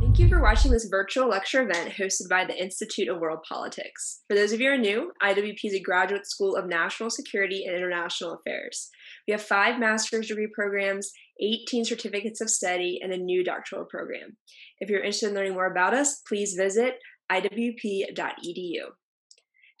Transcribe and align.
Thank 0.00 0.18
you 0.18 0.28
for 0.30 0.40
watching 0.40 0.72
this 0.72 0.88
virtual 0.90 1.28
lecture 1.28 1.62
event 1.62 1.90
hosted 1.90 2.30
by 2.30 2.46
the 2.46 2.58
Institute 2.58 3.08
of 3.08 3.20
World 3.20 3.40
Politics. 3.46 4.22
For 4.28 4.34
those 4.34 4.50
of 4.50 4.58
you 4.58 4.68
who 4.68 4.74
are 4.74 4.78
new, 4.78 5.12
IWP 5.22 5.58
is 5.62 5.74
a 5.74 5.80
graduate 5.80 6.26
school 6.26 6.56
of 6.56 6.66
national 6.66 7.10
security 7.10 7.64
and 7.66 7.76
international 7.76 8.32
affairs. 8.32 8.88
We 9.28 9.32
have 9.32 9.42
five 9.42 9.78
master's 9.78 10.28
degree 10.28 10.48
programs, 10.54 11.12
18 11.42 11.84
certificates 11.84 12.40
of 12.40 12.48
study, 12.48 12.98
and 13.02 13.12
a 13.12 13.18
new 13.18 13.44
doctoral 13.44 13.84
program. 13.84 14.38
If 14.78 14.88
you're 14.88 15.00
interested 15.00 15.28
in 15.28 15.34
learning 15.34 15.52
more 15.52 15.70
about 15.70 15.92
us, 15.92 16.22
please 16.26 16.54
visit 16.54 16.94
iwp.edu. 17.30 18.80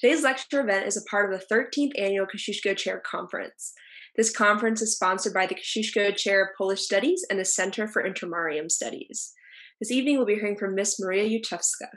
Today's 0.00 0.22
lecture 0.22 0.60
event 0.60 0.86
is 0.86 0.98
a 0.98 1.10
part 1.10 1.32
of 1.32 1.40
the 1.40 1.46
13th 1.54 1.98
annual 1.98 2.26
Kosciuszko 2.26 2.76
Chair 2.76 3.02
Conference. 3.04 3.72
This 4.16 4.30
conference 4.30 4.82
is 4.82 4.94
sponsored 4.94 5.32
by 5.32 5.46
the 5.46 5.54
Kosciuszko 5.54 6.14
Chair 6.14 6.42
of 6.42 6.48
Polish 6.58 6.82
Studies 6.82 7.24
and 7.30 7.38
the 7.38 7.44
Center 7.44 7.88
for 7.88 8.02
Intermarium 8.02 8.70
Studies. 8.70 9.32
This 9.80 9.90
evening, 9.90 10.18
we'll 10.18 10.26
be 10.26 10.34
hearing 10.34 10.58
from 10.58 10.74
Miss 10.74 11.00
Maria 11.00 11.24
Juczewska. 11.24 11.88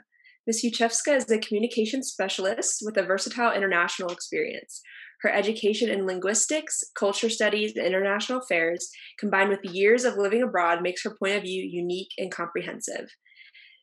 Miss 0.46 0.64
Juczewska 0.64 1.18
is 1.18 1.30
a 1.30 1.38
communication 1.38 2.02
specialist 2.02 2.78
with 2.82 2.96
a 2.96 3.02
versatile 3.02 3.52
international 3.52 4.08
experience. 4.08 4.80
Her 5.20 5.30
education 5.30 5.90
in 5.90 6.06
linguistics, 6.06 6.82
culture 6.98 7.28
studies, 7.28 7.74
and 7.76 7.86
international 7.86 8.38
affairs, 8.38 8.88
combined 9.18 9.50
with 9.50 9.62
years 9.64 10.04
of 10.04 10.16
living 10.16 10.42
abroad, 10.42 10.80
makes 10.80 11.04
her 11.04 11.14
point 11.22 11.36
of 11.36 11.42
view 11.42 11.62
unique 11.62 12.08
and 12.16 12.32
comprehensive. 12.32 13.06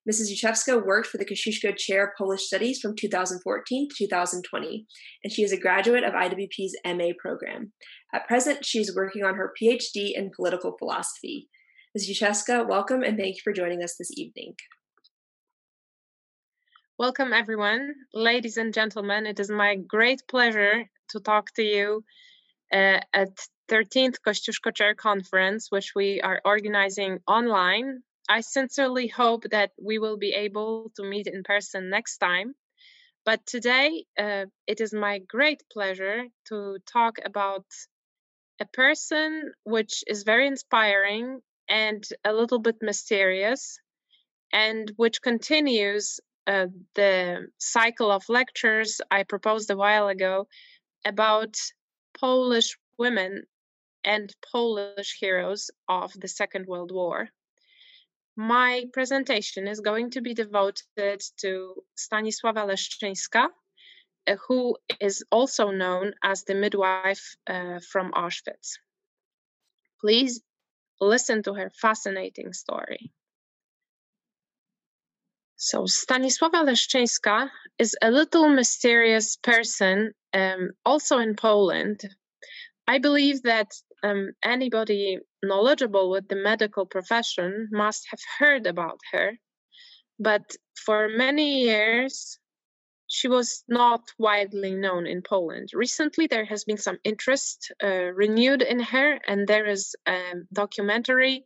Mrs. 0.09 0.31
Juczewska 0.31 0.84
worked 0.84 1.06
for 1.06 1.20
the 1.20 1.25
Kosciuszko 1.25 1.78
Chair 1.78 2.06
of 2.06 2.09
Polish 2.18 2.47
Studies 2.47 2.80
from 2.80 2.95
2014 2.95 3.88
to 3.88 3.95
2020, 4.06 4.88
and 5.23 5.31
she 5.31 5.44
is 5.44 5.52
a 5.52 5.59
graduate 5.59 6.03
of 6.03 6.14
IWP's 6.14 6.75
MA 6.88 7.09
program. 7.20 7.72
At 8.16 8.28
present, 8.28 8.66
she 8.66 8.80
is 8.80 8.95
working 8.95 9.23
on 9.23 9.36
her 9.36 9.53
PhD 9.62 10.14
in 10.16 10.31
political 10.36 10.75
philosophy. 10.80 11.50
Ms. 11.94 12.08
Juczewska, 12.09 12.66
welcome 12.66 13.03
and 13.03 13.17
thank 13.17 13.36
you 13.36 13.42
for 13.44 13.52
joining 13.52 13.84
us 13.84 13.95
this 13.97 14.11
evening. 14.17 14.56
Welcome, 16.97 17.34
everyone. 17.34 17.94
Ladies 18.14 18.56
and 18.56 18.73
gentlemen, 18.73 19.25
it 19.25 19.42
is 19.42 19.52
my 19.52 19.75
great 19.75 20.22
pleasure 20.25 20.89
to 21.09 21.19
talk 21.19 21.53
to 21.56 21.64
you 21.64 22.06
uh, 22.72 23.02
at 23.12 23.36
13th 23.69 24.16
Kościuszko 24.25 24.73
Chair 24.73 24.95
Conference, 24.95 25.67
which 25.69 25.92
we 25.94 26.22
are 26.22 26.39
organizing 26.45 27.19
online. 27.28 28.03
I 28.30 28.39
sincerely 28.39 29.08
hope 29.08 29.44
that 29.52 29.72
we 29.78 30.00
will 30.00 30.17
be 30.17 30.31
able 30.31 30.94
to 30.95 31.03
meet 31.03 31.28
in 31.28 31.44
person 31.44 31.89
next 31.89 32.19
time. 32.19 32.56
But 33.25 33.45
today, 33.45 34.06
uh, 34.17 34.45
it 34.66 34.80
is 34.80 34.94
my 34.94 35.19
great 35.19 35.62
pleasure 35.69 36.23
to 36.47 36.78
talk 36.89 37.17
about 37.25 37.66
a 38.62 38.66
person 38.66 39.52
which 39.66 40.06
is 40.08 40.23
very 40.23 40.47
inspiring 40.47 41.42
and 41.72 42.03
a 42.25 42.33
little 42.33 42.59
bit 42.59 42.75
mysterious, 42.81 43.80
and 44.52 44.91
which 44.97 45.22
continues 45.22 46.19
uh, 46.45 46.67
the 46.95 47.47
cycle 47.58 48.11
of 48.11 48.28
lectures 48.28 49.00
I 49.09 49.23
proposed 49.23 49.72
a 49.72 49.78
while 49.78 50.09
ago 50.09 50.47
about 51.05 51.55
Polish 52.19 52.78
women 52.97 53.44
and 54.03 54.36
Polish 54.52 55.16
heroes 55.17 55.72
of 55.88 56.11
the 56.19 56.28
Second 56.28 56.66
World 56.67 56.91
War. 56.91 57.30
My 58.35 58.85
presentation 58.91 59.67
is 59.67 59.80
going 59.80 60.11
to 60.11 60.22
be 60.22 60.33
devoted 60.33 61.22
to 61.38 61.75
Stanisława 61.95 62.66
Leszczyńska, 62.67 63.47
uh, 64.28 64.35
who 64.47 64.75
is 65.00 65.23
also 65.31 65.72
known 65.72 66.13
as 66.22 66.44
the 66.44 66.56
midwife 66.56 67.35
uh, 67.47 67.79
from 67.91 68.12
Auschwitz. 68.12 68.78
Please 70.01 70.41
listen 71.01 71.44
to 71.44 71.53
her 71.53 71.72
fascinating 71.81 72.53
story. 72.53 73.12
So, 75.56 75.84
Stanisława 75.84 76.63
Leszczyńska 76.63 77.50
is 77.78 77.95
a 78.01 78.09
little 78.09 78.50
mysterious 78.50 79.35
person, 79.38 80.13
um, 80.34 80.72
also 80.85 81.19
in 81.19 81.35
Poland. 81.35 82.01
I 82.88 82.97
believe 82.97 83.44
that 83.44 83.72
um, 84.03 84.31
anybody 84.44 85.19
knowledgeable 85.44 86.09
with 86.09 86.28
the 86.28 86.35
medical 86.35 86.85
profession 86.85 87.69
must 87.72 88.07
have 88.09 88.19
heard 88.40 88.66
about 88.66 89.00
her. 89.11 89.38
But 90.19 90.56
for 90.85 91.09
many 91.09 91.61
years, 91.61 92.40
she 93.13 93.27
was 93.27 93.66
not 93.67 94.01
widely 94.17 94.73
known 94.73 95.05
in 95.05 95.22
Poland. 95.22 95.67
Recently, 95.73 96.27
there 96.27 96.45
has 96.45 96.63
been 96.63 96.77
some 96.77 96.97
interest 97.03 97.69
uh, 97.83 98.13
renewed 98.13 98.61
in 98.61 98.79
her, 98.79 99.19
and 99.27 99.45
there 99.45 99.66
is 99.66 99.94
a 100.07 100.35
documentary 100.53 101.45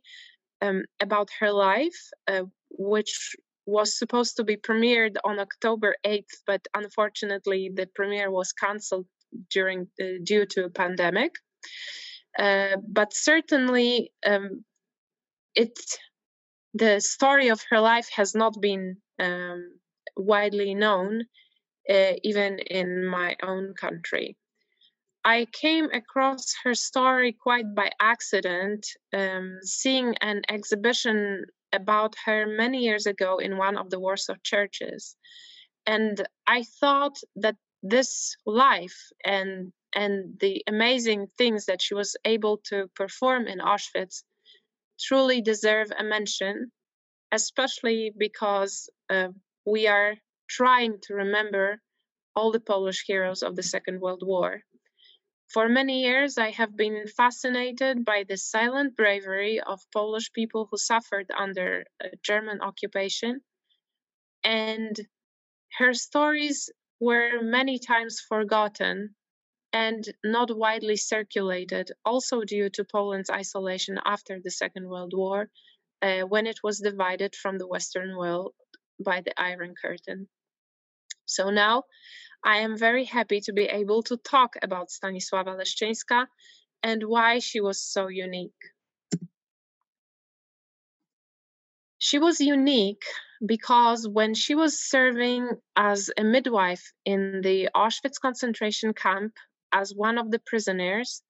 um, 0.62 0.84
about 1.00 1.28
her 1.40 1.50
life, 1.50 1.98
uh, 2.28 2.44
which 2.70 3.34
was 3.66 3.98
supposed 3.98 4.36
to 4.36 4.44
be 4.44 4.56
premiered 4.56 5.16
on 5.24 5.40
October 5.40 5.96
8th, 6.06 6.36
but 6.46 6.64
unfortunately, 6.72 7.72
the 7.74 7.88
premiere 7.96 8.30
was 8.30 8.52
cancelled 8.52 9.06
during 9.50 9.88
uh, 10.00 10.22
due 10.22 10.46
to 10.46 10.66
a 10.66 10.70
pandemic. 10.70 11.34
Uh, 12.38 12.76
but 12.88 13.12
certainly, 13.12 14.12
um, 14.24 14.64
it 15.56 15.76
the 16.74 17.00
story 17.00 17.48
of 17.48 17.60
her 17.70 17.80
life 17.80 18.08
has 18.14 18.36
not 18.36 18.54
been 18.60 18.98
um, 19.18 19.80
widely 20.16 20.72
known 20.72 21.24
uh, 21.88 22.12
even 22.22 22.58
in 22.58 23.06
my 23.06 23.36
own 23.42 23.74
country. 23.74 24.36
I 25.24 25.46
came 25.52 25.90
across 25.92 26.54
her 26.62 26.74
story 26.74 27.32
quite 27.32 27.74
by 27.74 27.90
accident, 27.98 28.86
um, 29.12 29.58
seeing 29.62 30.14
an 30.20 30.42
exhibition 30.48 31.46
about 31.72 32.14
her 32.24 32.46
many 32.46 32.84
years 32.84 33.06
ago 33.06 33.38
in 33.38 33.56
one 33.56 33.76
of 33.76 33.90
the 33.90 33.98
Warsaw 33.98 34.36
churches. 34.44 35.16
And 35.84 36.26
I 36.46 36.64
thought 36.80 37.18
that 37.36 37.56
this 37.82 38.36
life 38.46 38.98
and 39.24 39.72
and 39.94 40.38
the 40.40 40.62
amazing 40.66 41.26
things 41.38 41.66
that 41.66 41.80
she 41.80 41.94
was 41.94 42.16
able 42.24 42.58
to 42.68 42.88
perform 42.94 43.46
in 43.46 43.58
Auschwitz 43.58 44.22
truly 45.00 45.40
deserve 45.40 45.88
a 45.98 46.04
mention, 46.04 46.70
especially 47.32 48.12
because 48.16 48.90
uh, 49.08 49.28
we 49.64 49.86
are 49.86 50.14
trying 50.48 51.00
to 51.02 51.14
remember 51.14 51.80
all 52.34 52.52
the 52.52 52.60
Polish 52.60 53.04
heroes 53.06 53.42
of 53.42 53.56
the 53.56 53.62
Second 53.62 54.00
World 54.00 54.22
War. 54.24 54.62
For 55.48 55.68
many 55.68 56.02
years, 56.02 56.38
I 56.38 56.50
have 56.50 56.76
been 56.76 57.06
fascinated 57.06 58.04
by 58.04 58.24
the 58.28 58.36
silent 58.36 58.96
bravery 58.96 59.60
of 59.60 59.80
Polish 59.92 60.32
people 60.32 60.66
who 60.70 60.76
suffered 60.76 61.30
under 61.30 61.84
German 62.22 62.60
occupation. 62.60 63.40
And 64.42 64.96
her 65.78 65.94
stories 65.94 66.70
were 67.00 67.42
many 67.42 67.78
times 67.78 68.20
forgotten 68.20 69.14
and 69.72 70.04
not 70.24 70.56
widely 70.56 70.96
circulated, 70.96 71.92
also 72.04 72.42
due 72.42 72.70
to 72.70 72.84
Poland's 72.84 73.30
isolation 73.30 73.98
after 74.04 74.40
the 74.40 74.50
Second 74.50 74.88
World 74.88 75.12
War, 75.14 75.50
uh, 76.02 76.22
when 76.22 76.46
it 76.46 76.60
was 76.62 76.80
divided 76.80 77.34
from 77.34 77.58
the 77.58 77.66
Western 77.66 78.16
world 78.16 78.54
by 78.98 79.20
the 79.20 79.38
Iron 79.40 79.74
Curtain. 79.74 80.28
So 81.26 81.50
now 81.50 81.84
I 82.44 82.58
am 82.58 82.78
very 82.78 83.04
happy 83.04 83.40
to 83.42 83.52
be 83.52 83.64
able 83.64 84.02
to 84.04 84.16
talk 84.16 84.56
about 84.62 84.88
Stanisława 84.88 85.56
Leszczyńska 85.58 86.26
and 86.82 87.02
why 87.02 87.40
she 87.40 87.60
was 87.60 87.82
so 87.82 88.08
unique. 88.08 88.62
She 91.98 92.18
was 92.18 92.40
unique 92.40 93.04
because 93.44 94.06
when 94.06 94.34
she 94.34 94.54
was 94.54 94.80
serving 94.80 95.48
as 95.74 96.10
a 96.16 96.22
midwife 96.22 96.92
in 97.04 97.40
the 97.42 97.68
Auschwitz 97.74 98.20
concentration 98.20 98.94
camp 98.94 99.32
as 99.72 99.92
one 99.92 100.18
of 100.18 100.30
the 100.30 100.38
prisoners, 100.38 101.22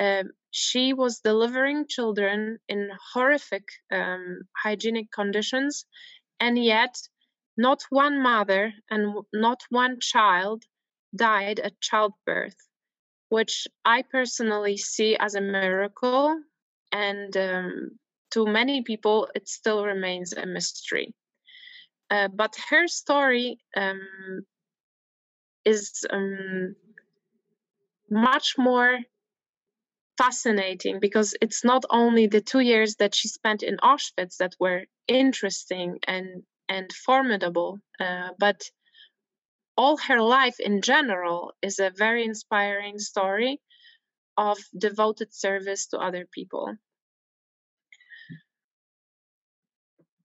um, 0.00 0.30
she 0.50 0.94
was 0.94 1.20
delivering 1.20 1.86
children 1.86 2.58
in 2.68 2.90
horrific 3.12 3.64
um, 3.92 4.42
hygienic 4.56 5.10
conditions, 5.10 5.84
and 6.40 6.56
yet 6.56 6.94
not 7.58 7.82
one 7.90 8.22
mother 8.22 8.72
and 8.88 9.14
not 9.32 9.60
one 9.68 9.98
child 10.00 10.62
died 11.14 11.58
at 11.58 11.80
childbirth, 11.80 12.56
which 13.30 13.66
I 13.84 14.02
personally 14.02 14.76
see 14.76 15.16
as 15.16 15.34
a 15.34 15.40
miracle. 15.40 16.40
And 16.92 17.36
um, 17.36 17.98
to 18.30 18.46
many 18.46 18.82
people, 18.82 19.28
it 19.34 19.48
still 19.48 19.84
remains 19.84 20.32
a 20.32 20.46
mystery. 20.46 21.12
Uh, 22.10 22.28
but 22.28 22.56
her 22.70 22.86
story 22.86 23.58
um, 23.76 24.46
is 25.64 26.06
um, 26.10 26.76
much 28.08 28.54
more 28.56 29.00
fascinating 30.16 31.00
because 31.00 31.34
it's 31.40 31.64
not 31.64 31.84
only 31.90 32.28
the 32.28 32.40
two 32.40 32.60
years 32.60 32.96
that 32.96 33.14
she 33.16 33.28
spent 33.28 33.62
in 33.64 33.76
Auschwitz 33.78 34.36
that 34.36 34.54
were 34.60 34.84
interesting 35.08 35.98
and 36.06 36.44
and 36.68 36.92
formidable, 36.92 37.78
uh, 38.00 38.30
but 38.38 38.62
all 39.76 39.96
her 39.96 40.20
life 40.20 40.58
in 40.58 40.82
general 40.82 41.52
is 41.62 41.78
a 41.78 41.90
very 41.90 42.24
inspiring 42.24 42.98
story 42.98 43.60
of 44.36 44.58
devoted 44.76 45.32
service 45.34 45.86
to 45.88 45.98
other 45.98 46.26
people. 46.32 46.76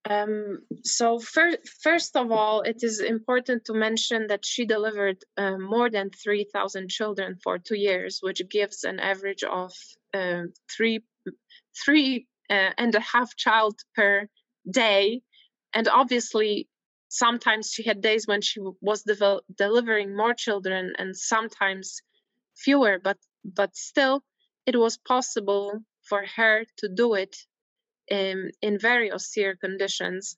Um, 0.10 0.60
so 0.84 1.20
fir- 1.20 1.64
first 1.82 2.18
of 2.18 2.32
all, 2.32 2.62
it 2.62 2.84
is 2.84 3.00
important 3.00 3.66
to 3.66 3.74
mention 3.74 4.28
that 4.28 4.46
she 4.46 4.66
delivered 4.66 5.24
uh, 5.38 5.58
more 5.58 5.90
than 5.90 6.10
3,000 6.10 6.90
children 6.90 7.38
for 7.42 7.58
two 7.58 7.78
years, 7.78 8.20
which 8.22 8.42
gives 8.50 8.84
an 8.84 9.00
average 9.00 9.44
of 9.44 9.72
uh, 10.14 10.44
three, 10.70 11.04
three 11.86 12.28
uh, 12.50 12.72
and 12.78 12.94
a 12.96 13.00
half 13.00 13.36
child 13.38 13.80
per 13.96 14.28
day. 14.70 15.22
And 15.74 15.88
obviously, 15.88 16.68
sometimes 17.10 17.72
she 17.72 17.84
had 17.84 18.02
days 18.02 18.28
when 18.28 18.42
she 18.42 18.60
was 18.82 19.04
delivering 19.56 20.16
more 20.16 20.34
children 20.34 20.94
and 20.98 21.16
sometimes 21.16 22.02
fewer, 22.56 23.00
but 23.04 23.18
but 23.44 23.76
still, 23.76 24.24
it 24.66 24.78
was 24.78 24.98
possible 24.98 25.80
for 26.04 26.26
her 26.36 26.66
to 26.78 26.90
do 26.90 27.14
it 27.14 27.36
um, 28.12 28.50
in 28.62 28.80
very 28.80 29.12
austere 29.12 29.56
conditions. 29.56 30.38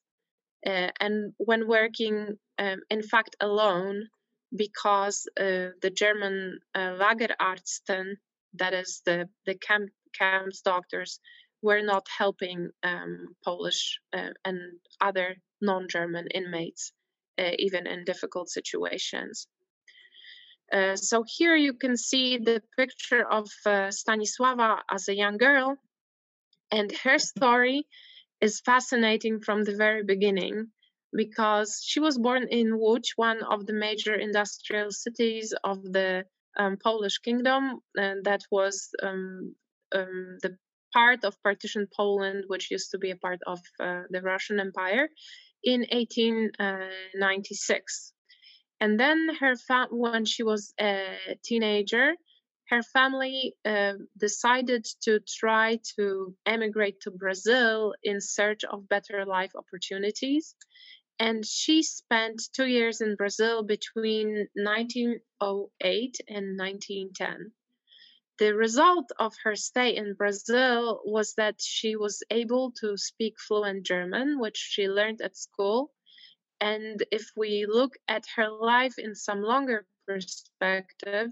Uh, 0.65 0.89
and 0.99 1.33
when 1.37 1.67
working, 1.67 2.37
um, 2.57 2.79
in 2.89 3.03
fact, 3.03 3.35
alone, 3.39 4.07
because 4.55 5.27
uh, 5.39 5.69
the 5.81 5.91
German 5.93 6.59
uh, 6.73 6.97
Lagerärzte, 6.97 8.15
that 8.55 8.73
is 8.73 9.01
the, 9.05 9.29
the 9.45 9.55
camp, 9.55 9.91
camps 10.17 10.61
doctors, 10.61 11.19
were 11.61 11.81
not 11.81 12.07
helping 12.17 12.69
um, 12.83 13.35
Polish 13.43 13.99
uh, 14.13 14.29
and 14.43 14.59
other 15.01 15.35
non 15.61 15.87
German 15.89 16.27
inmates, 16.33 16.91
uh, 17.39 17.51
even 17.57 17.87
in 17.87 18.03
difficult 18.05 18.49
situations. 18.49 19.47
Uh, 20.71 20.95
so 20.95 21.23
here 21.27 21.55
you 21.55 21.73
can 21.73 21.95
see 21.95 22.37
the 22.37 22.61
picture 22.75 23.23
of 23.23 23.49
uh, 23.65 23.89
Stanisława 23.89 24.79
as 24.91 25.07
a 25.07 25.15
young 25.15 25.37
girl 25.37 25.77
and 26.71 26.91
her 27.03 27.19
story 27.19 27.87
is 28.41 28.61
fascinating 28.61 29.39
from 29.39 29.63
the 29.63 29.75
very 29.75 30.03
beginning 30.03 30.67
because 31.13 31.81
she 31.85 31.99
was 31.99 32.17
born 32.17 32.47
in 32.49 32.73
Łódź, 32.73 33.11
one 33.15 33.41
of 33.43 33.65
the 33.65 33.73
major 33.73 34.15
industrial 34.15 34.91
cities 34.91 35.53
of 35.63 35.81
the 35.83 36.25
um, 36.57 36.77
Polish 36.77 37.19
kingdom, 37.19 37.79
and 37.95 38.25
that 38.25 38.41
was 38.51 38.89
um, 39.01 39.55
um, 39.93 40.37
the 40.41 40.57
part 40.95 41.25
of 41.25 41.41
partitioned 41.43 41.91
Poland, 41.91 42.45
which 42.47 42.71
used 42.71 42.91
to 42.91 42.97
be 42.97 43.11
a 43.11 43.21
part 43.25 43.41
of 43.45 43.59
uh, 43.79 44.03
the 44.09 44.21
Russian 44.21 44.59
Empire, 44.59 45.09
in 45.63 45.85
1896. 45.91 48.13
And 48.79 48.99
then 48.99 49.29
her 49.39 49.55
fa- 49.55 49.87
when 49.91 50.25
she 50.25 50.43
was 50.43 50.73
a 50.79 51.17
teenager, 51.43 52.15
her 52.69 52.81
family 52.81 53.55
uh, 53.65 53.93
decided 54.17 54.85
to 55.03 55.19
try 55.39 55.79
to 55.95 56.35
emigrate 56.45 57.01
to 57.01 57.11
Brazil 57.11 57.93
in 58.03 58.21
search 58.21 58.63
of 58.63 58.89
better 58.89 59.25
life 59.25 59.51
opportunities. 59.55 60.55
And 61.19 61.45
she 61.45 61.83
spent 61.83 62.41
two 62.53 62.67
years 62.67 63.01
in 63.01 63.15
Brazil 63.15 63.63
between 63.63 64.47
1908 64.55 66.17
and 66.27 66.57
1910. 66.57 67.51
The 68.37 68.53
result 68.53 69.11
of 69.17 69.33
her 69.43 69.55
stay 69.55 69.95
in 69.95 70.13
Brazil 70.13 71.01
was 71.05 71.33
that 71.35 71.61
she 71.61 71.95
was 71.95 72.21
able 72.29 72.71
to 72.81 72.97
speak 72.97 73.39
fluent 73.39 73.85
German, 73.85 74.39
which 74.39 74.57
she 74.57 74.89
learned 74.89 75.21
at 75.21 75.37
school. 75.37 75.93
And 76.59 77.03
if 77.11 77.31
we 77.37 77.65
look 77.65 77.93
at 78.07 78.25
her 78.35 78.49
life 78.49 78.97
in 78.97 79.15
some 79.15 79.41
longer 79.41 79.85
perspective, 80.05 81.31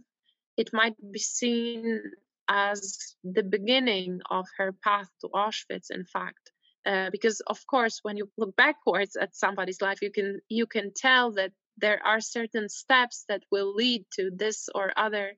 it 0.55 0.71
might 0.71 0.95
be 1.11 1.19
seen 1.19 2.01
as 2.47 3.15
the 3.23 3.43
beginning 3.43 4.21
of 4.29 4.47
her 4.57 4.71
path 4.71 5.09
to 5.21 5.27
Auschwitz, 5.29 5.91
in 5.91 6.05
fact. 6.05 6.51
Uh, 6.85 7.09
because 7.11 7.39
of 7.47 7.65
course 7.65 7.99
when 8.03 8.17
you 8.17 8.29
look 8.37 8.53
backwards 8.57 9.15
at 9.15 9.33
somebody's 9.33 9.79
life 9.79 10.01
you 10.01 10.11
can 10.11 10.41
you 10.49 10.67
can 10.67 10.91
tell 10.93 11.31
that 11.31 11.53
there 11.77 12.05
are 12.05 12.19
certain 12.19 12.67
steps 12.67 13.23
that 13.29 13.41
will 13.49 13.73
lead 13.73 14.03
to 14.11 14.29
this 14.35 14.67
or 14.75 14.91
other 14.97 15.31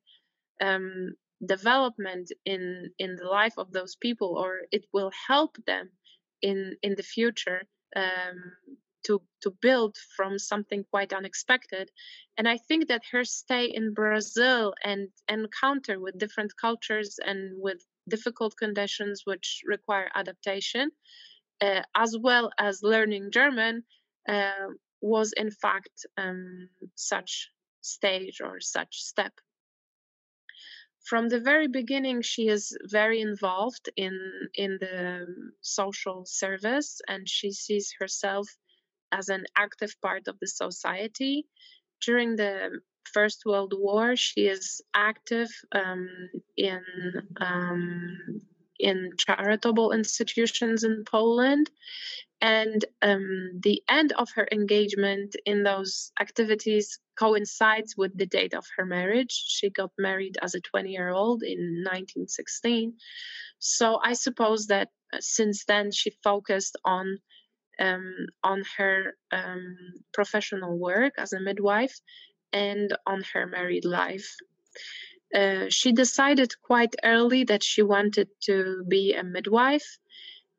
um, 0.60 1.14
development 1.44 2.32
in 2.46 2.90
in 2.98 3.16
the 3.16 3.26
life 3.26 3.58
of 3.58 3.72
those 3.72 3.96
people 3.96 4.38
or 4.38 4.62
it 4.72 4.86
will 4.94 5.12
help 5.28 5.58
them 5.66 5.90
in 6.42 6.76
in 6.82 6.96
the 6.96 7.04
future 7.04 7.62
um, 7.96 8.38
to 9.04 9.22
to 9.42 9.52
build 9.62 9.96
from 10.16 10.40
something 10.40 10.84
quite 10.92 11.14
unexpected. 11.14 11.92
And 12.38 12.48
i 12.48 12.58
think 12.58 12.88
that 12.88 13.04
her 13.12 13.24
stay 13.24 13.66
in 13.66 13.94
brazil 13.94 14.74
and 14.84 15.10
encounter 15.30 16.00
with 16.00 16.18
different 16.18 16.52
cultures 16.60 17.20
and 17.26 17.40
with 17.62 17.82
difficult 18.08 18.56
conditions 18.58 19.22
which 19.26 19.62
require 19.66 20.10
adaptation 20.16 20.92
uh, 21.62 21.82
as 21.96 22.18
well 22.18 22.52
as 22.60 22.84
learning 22.84 23.32
german 23.32 23.84
uh, 24.28 24.68
was 25.02 25.34
in 25.34 25.52
fact 25.52 26.06
um, 26.18 26.70
such 26.96 27.50
stage 27.82 28.42
or 28.42 28.60
such 28.60 29.02
step 29.02 29.34
from 31.06 31.30
the 31.30 31.40
very 31.40 31.68
beginning 31.68 32.22
she 32.22 32.48
is 32.48 32.76
very 32.90 33.22
involved 33.22 33.90
in 33.96 34.20
in 34.56 34.78
the 34.82 35.28
social 35.62 36.26
service 36.26 37.00
and 37.08 37.30
she 37.30 37.52
sees 37.52 37.94
herself 38.00 38.48
as 39.12 39.30
an 39.30 39.46
active 39.56 39.96
part 40.02 40.28
of 40.28 40.38
the 40.40 40.48
society. 40.48 41.46
During 42.02 42.36
the 42.36 42.82
First 43.14 43.46
World 43.46 43.74
War, 43.78 44.16
she 44.16 44.48
is 44.48 44.82
active 44.94 45.50
um, 45.72 46.10
in 46.58 46.82
um, 47.40 48.42
in 48.80 49.12
charitable 49.18 49.92
institutions 49.92 50.84
in 50.84 51.06
Poland, 51.06 51.70
and 52.42 52.84
um, 53.02 53.60
the 53.64 53.82
end 53.88 54.12
of 54.14 54.30
her 54.36 54.48
engagement 54.52 55.36
in 55.46 55.64
those 55.64 56.12
activities 56.20 57.00
coincides 57.18 57.96
with 57.98 58.18
the 58.18 58.26
date 58.26 58.54
of 58.54 58.66
her 58.78 58.86
marriage. 58.86 59.32
She 59.32 59.70
got 59.70 59.92
married 59.98 60.38
as 60.42 60.56
a 60.56 60.62
20 60.62 60.90
year 60.90 61.10
old 61.10 61.44
in 61.44 61.84
1916. 61.84 62.94
So 63.60 64.00
I 64.04 64.14
suppose 64.14 64.68
that 64.68 64.90
uh, 65.14 65.18
since 65.20 65.66
then 65.66 65.92
she 65.92 66.12
focused 66.24 66.78
on 66.84 67.18
um, 67.80 68.28
on 68.44 68.64
her 68.78 69.16
um, 69.32 69.76
professional 70.14 70.78
work 70.78 71.14
as 71.18 71.34
a 71.34 71.42
midwife 71.42 72.00
and 72.54 72.96
on 73.06 73.24
her 73.34 73.46
married 73.48 73.86
life. 73.86 74.36
Uh, 75.34 75.66
she 75.70 75.92
decided 75.92 76.54
quite 76.62 76.96
early 77.04 77.44
that 77.44 77.64
she 77.64 77.82
wanted 77.82 78.30
to 78.44 78.86
be 78.88 79.14
a 79.14 79.24
midwife. 79.24 79.98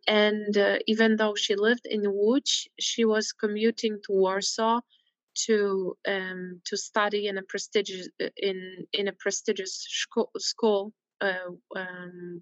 And 0.06 0.56
uh, 0.56 0.78
even 0.86 1.16
though 1.16 1.34
she 1.34 1.54
lived 1.56 1.86
in 1.86 2.02
Łódź, 2.02 2.68
she 2.78 3.04
was 3.04 3.32
commuting 3.32 3.98
to 4.04 4.12
Warsaw 4.12 4.80
to 5.46 5.96
um, 6.08 6.60
to 6.64 6.76
study 6.76 7.28
in 7.28 7.38
a 7.38 7.42
prestigious 7.42 8.08
in 8.36 8.86
in 8.92 9.08
a 9.08 9.12
prestigious 9.12 9.86
school, 10.38 10.92
uh, 11.20 11.52
um, 11.76 12.40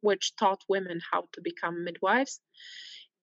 which 0.00 0.36
taught 0.36 0.62
women 0.68 1.00
how 1.10 1.24
to 1.32 1.40
become 1.42 1.84
midwives. 1.84 2.40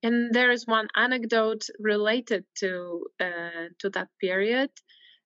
And 0.02 0.34
there 0.34 0.52
is 0.52 0.68
one 0.68 0.90
anecdote 0.96 1.66
related 1.80 2.44
to 2.60 3.06
uh, 3.20 3.68
to 3.80 3.90
that 3.92 4.10
period. 4.20 4.70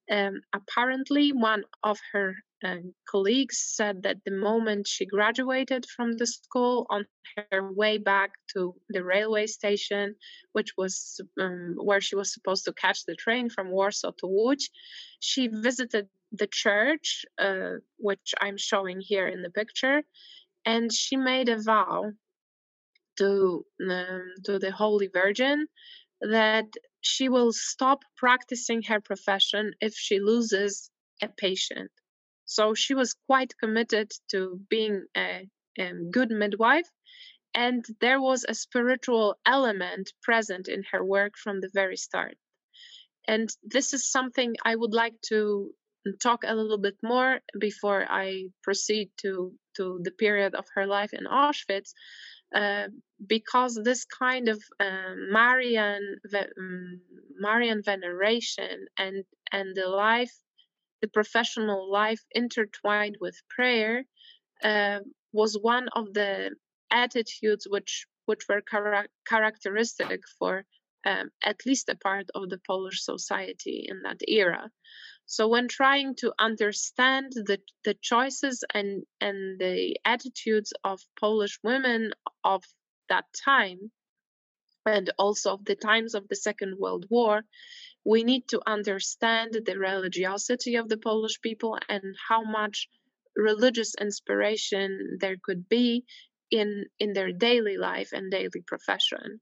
Um, 0.10 0.42
apparently, 0.54 1.32
one 1.34 1.64
of 1.84 1.98
her 2.14 2.36
uh, 2.64 2.78
colleagues 3.08 3.60
said 3.60 4.04
that 4.04 4.18
the 4.26 4.32
moment 4.32 4.88
she 4.88 5.06
graduated 5.06 5.86
from 5.86 6.14
the 6.14 6.26
school, 6.26 6.88
on 6.90 7.06
her 7.52 7.72
way 7.72 7.98
back 7.98 8.32
to 8.54 8.76
the 8.90 9.04
railway 9.04 9.46
station, 9.46 10.16
which 10.54 10.72
was 10.78 11.22
um, 11.40 11.76
where 11.78 12.02
she 12.02 12.16
was 12.16 12.34
supposed 12.34 12.66
to 12.66 12.74
catch 12.74 13.06
the 13.06 13.16
train 13.16 13.50
from 13.50 13.70
Warsaw 13.70 14.12
to 14.20 14.26
Łódź, 14.26 14.70
she 15.20 15.48
visited 15.48 16.08
the 16.32 16.48
church, 16.48 17.26
uh, 17.38 17.76
which 17.98 18.34
I'm 18.42 18.58
showing 18.58 19.02
here 19.02 19.28
in 19.28 19.42
the 19.42 19.52
picture, 19.52 20.04
and 20.66 20.92
she 20.92 21.16
made 21.16 21.50
a 21.50 21.62
vow 21.62 22.12
to 23.18 23.66
um, 23.90 24.34
to 24.46 24.60
the 24.60 24.72
Holy 24.72 25.08
Virgin 25.08 25.68
that 26.22 26.66
she 27.02 27.30
will 27.30 27.54
stop 27.54 28.04
practicing 28.16 28.82
her 28.84 29.00
profession 29.00 29.74
if 29.80 29.94
she 29.94 30.20
loses 30.20 30.90
a 31.22 31.28
patient. 31.28 31.92
So 32.48 32.74
she 32.74 32.96
was 32.96 33.16
quite 33.28 33.58
committed 33.60 34.12
to 34.32 34.60
being 34.70 35.06
a, 35.16 35.48
a 35.78 35.94
good 36.12 36.32
midwife, 36.32 36.90
and 37.54 37.86
there 38.02 38.22
was 38.22 38.44
a 38.44 38.56
spiritual 38.56 39.36
element 39.46 40.12
present 40.24 40.68
in 40.68 40.84
her 40.92 41.04
work 41.04 41.34
from 41.38 41.60
the 41.60 41.70
very 41.74 41.98
start. 41.98 42.38
And 43.28 43.50
this 43.64 43.94
is 43.94 44.10
something 44.10 44.56
I 44.64 44.76
would 44.76 44.94
like 44.94 45.20
to 45.30 45.72
talk 46.24 46.44
a 46.46 46.56
little 46.56 46.78
bit 46.78 46.96
more 47.04 47.42
before 47.60 48.06
I 48.10 48.48
proceed 48.64 49.12
to 49.18 49.54
to 49.76 50.00
the 50.02 50.12
period 50.12 50.56
of 50.56 50.66
her 50.76 50.88
life 50.88 51.14
in 51.14 51.26
Auschwitz, 51.26 51.94
uh, 52.56 52.88
because 53.28 53.76
this 53.76 54.06
kind 54.06 54.48
of 54.48 54.64
uh, 54.80 55.14
Marian 55.30 56.20
um, 56.34 57.02
Marian 57.40 57.82
veneration 57.84 58.88
and 58.98 59.26
and 59.52 59.76
the 59.76 59.88
life, 59.88 60.34
the 61.02 61.08
professional 61.08 61.92
life 61.92 62.24
intertwined 62.32 63.18
with 63.20 63.36
prayer, 63.50 64.04
uh, 64.64 65.00
was 65.32 65.58
one 65.60 65.88
of 65.96 66.14
the 66.14 66.56
attitudes 66.92 67.68
which 67.70 68.06
which 68.26 68.44
were 68.50 68.62
chara- 68.70 69.08
characteristic 69.26 70.22
for 70.38 70.66
um, 71.06 71.30
at 71.44 71.66
least 71.66 71.90
a 71.90 71.96
part 71.96 72.28
of 72.36 72.50
the 72.50 72.60
Polish 72.68 73.02
society 73.02 73.86
in 73.88 74.02
that 74.04 74.20
era. 74.28 74.70
So 75.26 75.48
when 75.48 75.68
trying 75.68 76.16
to 76.16 76.34
understand 76.40 77.32
the, 77.34 77.60
the 77.84 77.96
choices 78.02 78.64
and, 78.74 79.04
and 79.22 79.60
the 79.60 79.98
attitudes 80.06 80.74
of 80.84 81.02
Polish 81.20 81.60
women 81.64 82.12
of 82.44 82.64
that 83.10 83.26
time, 83.46 83.92
and 84.86 85.12
also 85.18 85.54
of 85.54 85.66
the 85.66 85.76
times 85.76 86.16
of 86.16 86.28
the 86.30 86.36
Second 86.36 86.78
World 86.80 87.06
War, 87.10 87.42
we 88.08 88.24
need 88.24 88.48
to 88.48 88.62
understand 88.66 89.52
the 89.66 89.78
religiosity 89.78 90.76
of 90.78 90.88
the 90.88 90.98
Polish 90.98 91.42
people 91.42 91.78
and 91.90 92.16
how 92.30 92.42
much 92.42 92.88
religious 93.36 93.94
inspiration 94.00 95.18
there 95.20 95.36
could 95.44 95.68
be 95.68 96.06
in 96.50 96.86
in 97.00 97.12
their 97.12 97.34
daily 97.34 97.78
life 97.78 98.14
and 98.14 98.32
daily 98.32 98.62
profession. 98.66 99.42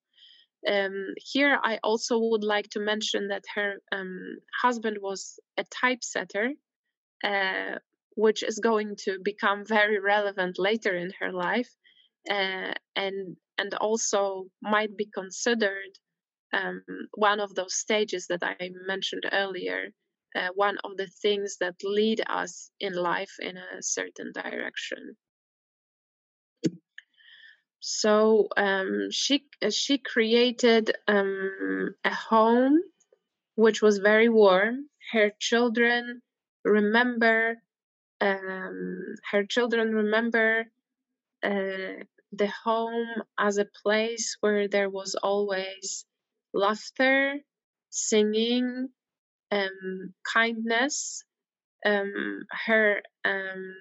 Um, 0.67 1.13
here, 1.17 1.59
I 1.63 1.77
also 1.83 2.17
would 2.17 2.43
like 2.43 2.69
to 2.71 2.79
mention 2.79 3.27
that 3.27 3.43
her 3.53 3.75
um, 3.91 4.37
husband 4.63 4.97
was 4.99 5.39
a 5.57 5.63
typesetter, 5.81 6.49
uh, 7.23 7.75
which 8.15 8.41
is 8.41 8.57
going 8.69 8.95
to 9.05 9.19
become 9.23 9.63
very 9.63 9.99
relevant 9.99 10.57
later 10.57 10.97
in 10.97 11.11
her 11.19 11.31
life, 11.31 11.69
uh, 12.31 12.73
and 12.95 13.37
and 13.59 13.73
also 13.75 14.47
might 14.59 14.97
be 14.97 15.05
considered 15.05 15.93
um, 16.55 16.83
one 17.15 17.39
of 17.41 17.53
those 17.55 17.75
stages 17.75 18.27
that 18.27 18.43
I 18.43 18.71
mentioned 18.87 19.23
earlier, 19.31 19.89
uh, 20.35 20.49
one 20.55 20.77
of 20.83 20.97
the 20.97 21.07
things 21.07 21.57
that 21.59 21.75
lead 21.83 22.21
us 22.27 22.71
in 22.79 22.93
life 22.93 23.33
in 23.39 23.57
a 23.57 23.81
certain 23.81 24.31
direction. 24.33 25.17
So 27.79 28.47
um, 28.57 29.09
she 29.11 29.45
uh, 29.61 29.69
she 29.69 29.99
created 29.99 30.91
um, 31.07 31.95
a 32.03 32.13
home 32.13 32.79
which 33.55 33.81
was 33.81 33.99
very 33.99 34.29
warm. 34.29 34.89
Her 35.11 35.31
children 35.39 36.21
remember 36.63 37.57
um, 38.21 39.15
her 39.31 39.45
children 39.45 39.93
remember 39.93 40.65
uh, 41.43 42.03
the 42.31 42.51
home 42.63 43.23
as 43.37 43.57
a 43.57 43.69
place 43.83 44.37
where 44.41 44.67
there 44.67 44.89
was 44.89 45.15
always 45.15 46.05
laughter, 46.55 47.41
singing, 47.91 48.89
um, 49.51 50.13
kindness. 50.33 51.23
Um, 51.85 52.41
her 52.65 53.03
um, 53.25 53.75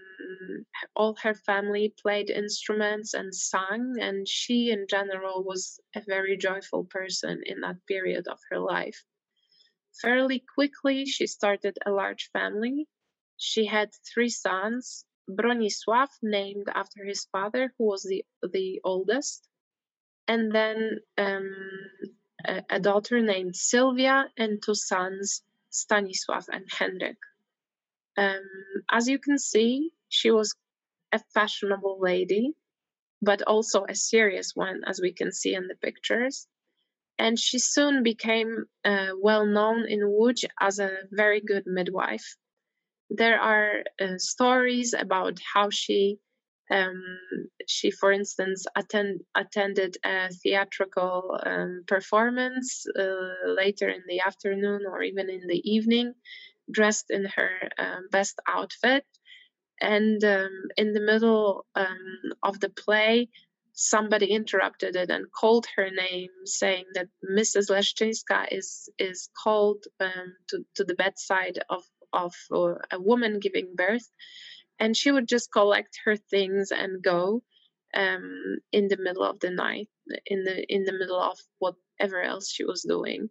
all 0.96 1.16
her 1.22 1.34
family 1.34 1.94
played 2.02 2.30
instruments 2.30 3.14
and 3.14 3.34
sang, 3.34 3.94
and 4.00 4.28
she, 4.28 4.70
in 4.70 4.86
general, 4.90 5.42
was 5.44 5.80
a 5.96 6.02
very 6.06 6.36
joyful 6.36 6.84
person 6.84 7.42
in 7.46 7.60
that 7.62 7.76
period 7.88 8.28
of 8.28 8.38
her 8.50 8.58
life. 8.58 9.04
Fairly 10.02 10.44
quickly, 10.54 11.06
she 11.06 11.26
started 11.26 11.78
a 11.86 11.92
large 11.92 12.30
family. 12.32 12.88
She 13.38 13.66
had 13.66 13.90
three 14.12 14.28
sons 14.28 15.06
Bronisław, 15.30 16.08
named 16.22 16.68
after 16.74 17.04
his 17.04 17.24
father, 17.32 17.72
who 17.78 17.84
was 17.86 18.02
the, 18.02 18.24
the 18.42 18.80
oldest, 18.84 19.48
and 20.28 20.52
then 20.52 21.00
um, 21.18 21.54
a, 22.70 22.80
daughter 22.80 23.20
named 23.20 23.56
Sylvia, 23.56 24.30
and 24.36 24.62
two 24.62 24.74
sons, 24.74 25.42
Stanisław 25.72 26.46
and 26.48 26.70
Henryk. 26.70 27.16
Um, 28.16 28.42
as 28.90 29.08
you 29.08 29.18
can 29.18 29.38
see, 29.38 29.90
she 30.08 30.30
was 30.30 30.54
a 31.12 31.18
fashionable 31.34 31.98
lady, 32.00 32.54
but 33.22 33.42
also 33.42 33.84
a 33.84 33.94
serious 33.94 34.54
one, 34.54 34.82
as 34.86 35.00
we 35.00 35.12
can 35.12 35.32
see 35.32 35.54
in 35.54 35.68
the 35.68 35.74
pictures. 35.74 36.46
And 37.18 37.38
she 37.38 37.58
soon 37.58 38.02
became 38.02 38.66
uh, 38.84 39.10
well 39.20 39.46
known 39.46 39.86
in 39.86 40.00
Łódź 40.00 40.44
as 40.60 40.78
a 40.78 40.90
very 41.10 41.40
good 41.40 41.64
midwife. 41.66 42.36
There 43.10 43.40
are 43.40 43.84
uh, 44.00 44.18
stories 44.18 44.94
about 44.94 45.38
how 45.54 45.70
she, 45.70 46.18
um, 46.74 47.02
she, 47.66 47.90
for 47.90 48.10
instance, 48.12 48.66
attend, 48.76 49.20
attended 49.34 49.96
a 50.04 50.28
theatrical 50.30 51.38
um, 51.44 51.84
performance 51.86 52.84
uh, 52.98 53.50
later 53.56 53.88
in 53.88 54.02
the 54.08 54.20
afternoon 54.20 54.82
or 54.90 55.02
even 55.02 55.30
in 55.30 55.46
the 55.46 55.62
evening, 55.64 56.14
dressed 56.70 57.10
in 57.10 57.24
her 57.36 57.50
um, 57.78 58.08
best 58.10 58.40
outfit. 58.48 59.04
And 59.80 60.22
um, 60.24 60.50
in 60.76 60.92
the 60.92 61.00
middle 61.00 61.66
um, 61.74 62.32
of 62.42 62.60
the 62.60 62.70
play 62.70 63.28
somebody 63.76 64.26
interrupted 64.26 64.94
it 64.94 65.10
and 65.10 65.26
called 65.32 65.66
her 65.74 65.90
name 65.90 66.30
saying 66.44 66.84
that 66.94 67.08
mrs 67.28 67.68
leszczyńska 67.70 68.46
is 68.52 68.88
is 69.00 69.28
called 69.42 69.82
to, 70.48 70.64
to 70.76 70.84
the 70.84 70.94
bedside 70.94 71.58
of 71.68 71.82
of 72.12 72.32
uh, 72.52 72.74
a 72.92 73.00
woman 73.00 73.40
giving 73.40 73.74
birth 73.74 74.08
and 74.78 74.96
she 74.96 75.10
would 75.10 75.28
just 75.28 75.52
collect 75.52 75.98
her 76.04 76.16
things 76.16 76.70
and 76.70 77.02
go 77.02 77.42
um, 77.94 78.58
in 78.72 78.88
the 78.88 78.98
middle 78.98 79.22
of 79.22 79.38
the 79.40 79.50
night 79.50 79.88
in 80.26 80.44
the 80.44 80.64
in 80.72 80.84
the 80.84 80.92
middle 80.92 81.20
of 81.20 81.38
whatever 81.58 82.20
else 82.22 82.50
she 82.50 82.64
was 82.64 82.82
doing 82.82 83.28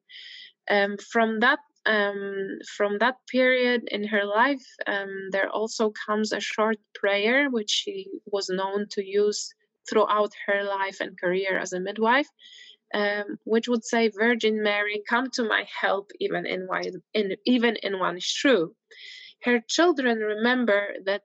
um, 0.70 0.98
from 0.98 1.40
that 1.42 1.60
um, 1.86 2.60
from 2.78 2.98
that 3.00 3.16
period 3.30 3.84
in 3.88 4.08
her 4.08 4.26
life, 4.26 4.66
um, 4.88 5.30
there 5.32 5.50
also 5.50 5.92
comes 6.06 6.32
a 6.32 6.40
short 6.40 6.78
prayer 6.96 7.50
which 7.50 7.70
she 7.70 8.08
was 8.26 8.50
known 8.50 8.88
to 8.92 9.06
use 9.06 9.54
throughout 9.90 10.32
her 10.48 10.64
life 10.64 11.02
and 11.02 11.20
career 11.20 11.58
as 11.58 11.74
a 11.74 11.80
midwife, 11.82 12.30
um, 12.94 13.38
which 13.44 13.68
would 13.68 13.84
say, 13.84 14.08
"Virgin 14.08 14.64
Mary, 14.64 15.04
come 15.10 15.30
to 15.32 15.44
my 15.44 15.66
help, 15.82 16.12
even 16.22 16.46
in 16.46 16.68
one, 16.68 16.84
in 17.14 17.36
even 17.46 17.76
in 17.84 18.00
one 18.00 18.20
shrew." 18.20 18.74
Her 19.44 19.60
children 19.68 20.20
remember 20.20 20.96
that 21.06 21.24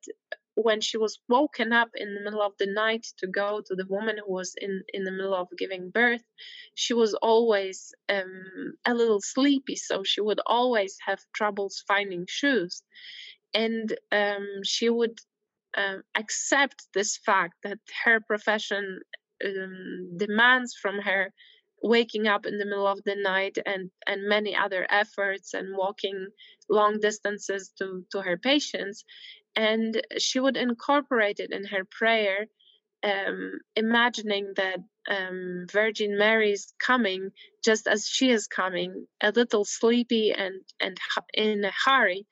when 0.55 0.81
she 0.81 0.99
was 0.99 1.21
woken 1.29 1.73
up 1.73 1.91
in 1.95 2.15
the 2.15 2.21
middle 2.21 2.43
of 2.43 2.53
the 2.59 2.67
night 2.67 3.07
to 3.19 3.27
go 3.29 3.63
to 3.65 3.75
the 3.77 3.87
woman 3.89 4.19
who 4.19 4.33
was 4.33 4.55
in 4.61 4.83
in 4.93 5.05
the 5.05 5.13
middle 5.13 5.35
of 5.35 5.49
giving 5.57 5.91
birth 5.91 6.25
she 6.75 6.95
was 6.95 7.15
always 7.15 7.95
um, 8.09 8.75
a 8.85 8.95
little 8.95 9.21
sleepy 9.21 9.77
so 9.77 10.03
she 10.05 10.21
would 10.21 10.41
always 10.47 10.97
have 11.07 11.21
troubles 11.35 11.85
finding 11.89 12.25
shoes. 12.29 12.83
And 13.55 13.97
um, 14.13 14.47
she 14.65 14.89
would 14.89 15.19
uh, 15.77 15.99
accept 16.17 16.87
this 16.95 17.17
fact 17.19 17.55
that 17.65 17.79
her 18.05 18.21
profession 18.21 19.01
um, 19.45 20.17
demands 20.17 20.75
from 20.81 20.99
her 21.01 21.33
waking 21.83 22.27
up 22.27 22.47
in 22.47 22.59
the 22.59 22.65
middle 22.65 22.87
of 22.87 23.03
the 23.05 23.17
night 23.17 23.59
and 23.67 23.91
and 24.07 24.29
many 24.29 24.57
other 24.57 24.87
efforts 24.91 25.55
and 25.55 25.77
walking 25.77 26.29
long 26.69 27.01
distances 27.01 27.73
to 27.79 28.05
to 28.13 28.21
her 28.21 28.37
patients. 28.37 29.05
And 29.57 30.01
she 30.19 30.41
would 30.41 30.57
incorporate 30.57 31.41
it 31.41 31.53
in 31.53 31.65
her 31.67 31.85
prayer 31.85 32.47
um, 33.03 33.53
imagining 33.77 34.53
that 34.57 34.79
um, 35.09 35.67
virgin 35.71 36.19
mary 36.19 36.53
is 36.53 36.73
coming 36.79 37.31
just 37.65 37.87
as 37.87 38.07
she 38.07 38.31
is 38.31 38.47
coming 38.47 39.07
a 39.23 39.31
little 39.31 39.65
sleepy 39.65 40.33
and 40.33 40.61
and 40.81 40.99
in 41.33 41.65
a 41.65 41.73
hurry 41.85 42.27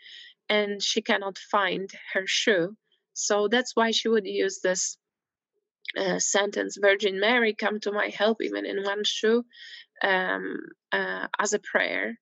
and 0.48 0.82
she 0.82 1.02
cannot 1.02 1.38
find 1.38 1.90
her 2.12 2.26
shoe. 2.26 2.76
So 3.14 3.48
that's 3.48 3.74
why 3.74 3.90
she 3.90 4.08
would 4.08 4.26
use 4.26 4.60
this 4.60 4.98
sentence 6.18 6.76
virgin 6.80 7.18
mary 7.20 7.54
come 7.54 7.80
to 7.80 7.92
my 7.92 8.08
help 8.08 8.42
even 8.42 8.66
in 8.66 8.82
one 8.82 9.02
shoe 9.04 9.44
um, 10.02 10.58
uh, 10.92 11.26
as 11.38 11.52
a 11.52 11.58
prayer. 11.58 12.18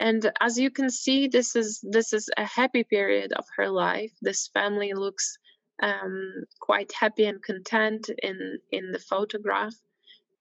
And 0.00 0.30
as 0.40 0.58
you 0.58 0.70
can 0.70 0.90
see 0.90 1.28
this 1.28 1.54
is 1.54 1.80
this 1.82 2.12
is 2.12 2.28
a 2.36 2.44
happy 2.44 2.84
period 2.84 3.32
of 3.32 3.44
her 3.56 3.68
life. 3.68 4.12
This 4.20 4.48
family 4.48 4.92
looks 4.92 5.38
um, 5.82 6.44
quite 6.60 6.92
happy 6.92 7.26
and 7.26 7.42
content 7.42 8.10
in 8.22 8.58
in 8.72 8.90
the 8.90 8.98
photograph. 8.98 9.74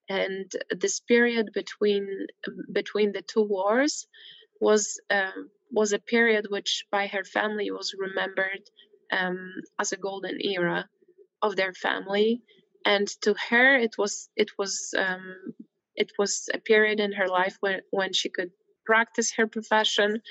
And 0.10 0.52
this 0.72 1.00
period 1.00 1.52
between 1.54 2.28
between 2.72 3.12
the 3.12 3.22
two 3.22 3.44
wars 3.44 4.08
was 4.60 5.00
um, 5.12 5.50
was 5.72 5.94
a 5.94 6.00
period 6.00 6.48
which 6.50 6.86
by 6.92 7.08
her 7.08 7.24
family 7.24 7.70
was 7.70 7.96
remembered 7.98 8.70
um, 9.12 9.54
as 9.80 9.92
a 9.92 9.98
golden 9.98 10.40
era 10.42 10.90
of 11.44 11.56
their 11.56 11.74
family 11.74 12.42
and 12.86 13.08
to 13.22 13.36
her 13.50 13.76
it 13.76 13.98
was 13.98 14.30
it 14.36 14.52
was 14.58 14.94
um, 14.98 15.36
it 15.96 16.12
was 16.18 16.50
a 16.54 16.58
period 16.58 17.00
in 17.00 17.12
her 17.14 17.28
life 17.28 17.58
when 17.62 17.82
when 17.92 18.14
she 18.14 18.30
could 18.30 18.52
practice 18.86 19.32
her 19.34 19.48
profession. 19.48 20.22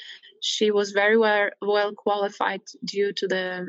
She 0.41 0.71
was 0.71 0.91
very 0.91 1.17
well, 1.17 1.51
well 1.61 1.93
qualified 1.93 2.63
due 2.85 3.13
to 3.13 3.27
the 3.27 3.67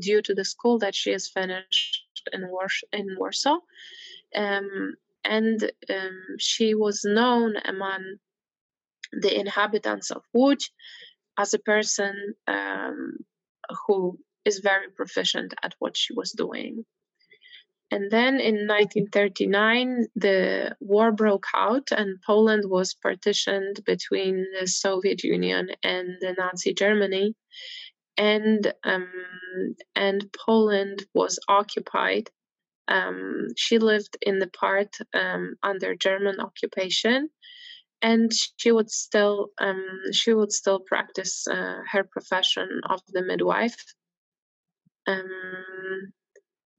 due 0.00 0.22
to 0.22 0.34
the 0.34 0.44
school 0.44 0.78
that 0.78 0.94
she 0.94 1.10
has 1.12 1.28
finished 1.28 2.02
in, 2.32 2.48
in 2.92 3.16
Warsaw, 3.18 3.58
um, 4.34 4.94
and 5.24 5.70
um, 5.90 6.20
she 6.38 6.74
was 6.74 7.04
known 7.04 7.56
among 7.64 8.16
the 9.12 9.38
inhabitants 9.38 10.10
of 10.10 10.22
Łódź 10.34 10.70
as 11.38 11.54
a 11.54 11.58
person 11.58 12.34
um, 12.46 13.16
who 13.86 14.18
is 14.44 14.58
very 14.58 14.90
proficient 14.90 15.54
at 15.62 15.74
what 15.78 15.96
she 15.96 16.14
was 16.14 16.32
doing. 16.32 16.84
And 17.90 18.10
then 18.10 18.38
in 18.38 18.66
1939, 18.66 20.08
the 20.14 20.76
war 20.80 21.10
broke 21.10 21.46
out, 21.54 21.88
and 21.90 22.20
Poland 22.20 22.64
was 22.66 22.94
partitioned 22.94 23.82
between 23.86 24.44
the 24.58 24.66
Soviet 24.66 25.24
Union 25.24 25.70
and 25.82 26.18
the 26.20 26.34
Nazi 26.36 26.74
Germany, 26.74 27.34
and 28.18 28.74
um, 28.84 29.08
and 29.94 30.30
Poland 30.32 31.06
was 31.14 31.38
occupied. 31.48 32.30
Um, 32.88 33.48
she 33.56 33.78
lived 33.78 34.18
in 34.20 34.38
the 34.38 34.48
part 34.48 34.96
um, 35.14 35.54
under 35.62 35.94
German 35.94 36.40
occupation, 36.40 37.30
and 38.02 38.30
she 38.58 38.70
would 38.70 38.90
still 38.90 39.48
um, 39.58 39.82
she 40.12 40.34
would 40.34 40.52
still 40.52 40.80
practice 40.80 41.46
uh, 41.48 41.78
her 41.90 42.04
profession 42.04 42.82
of 42.84 43.00
the 43.08 43.22
midwife. 43.22 43.82
Um, 45.06 46.12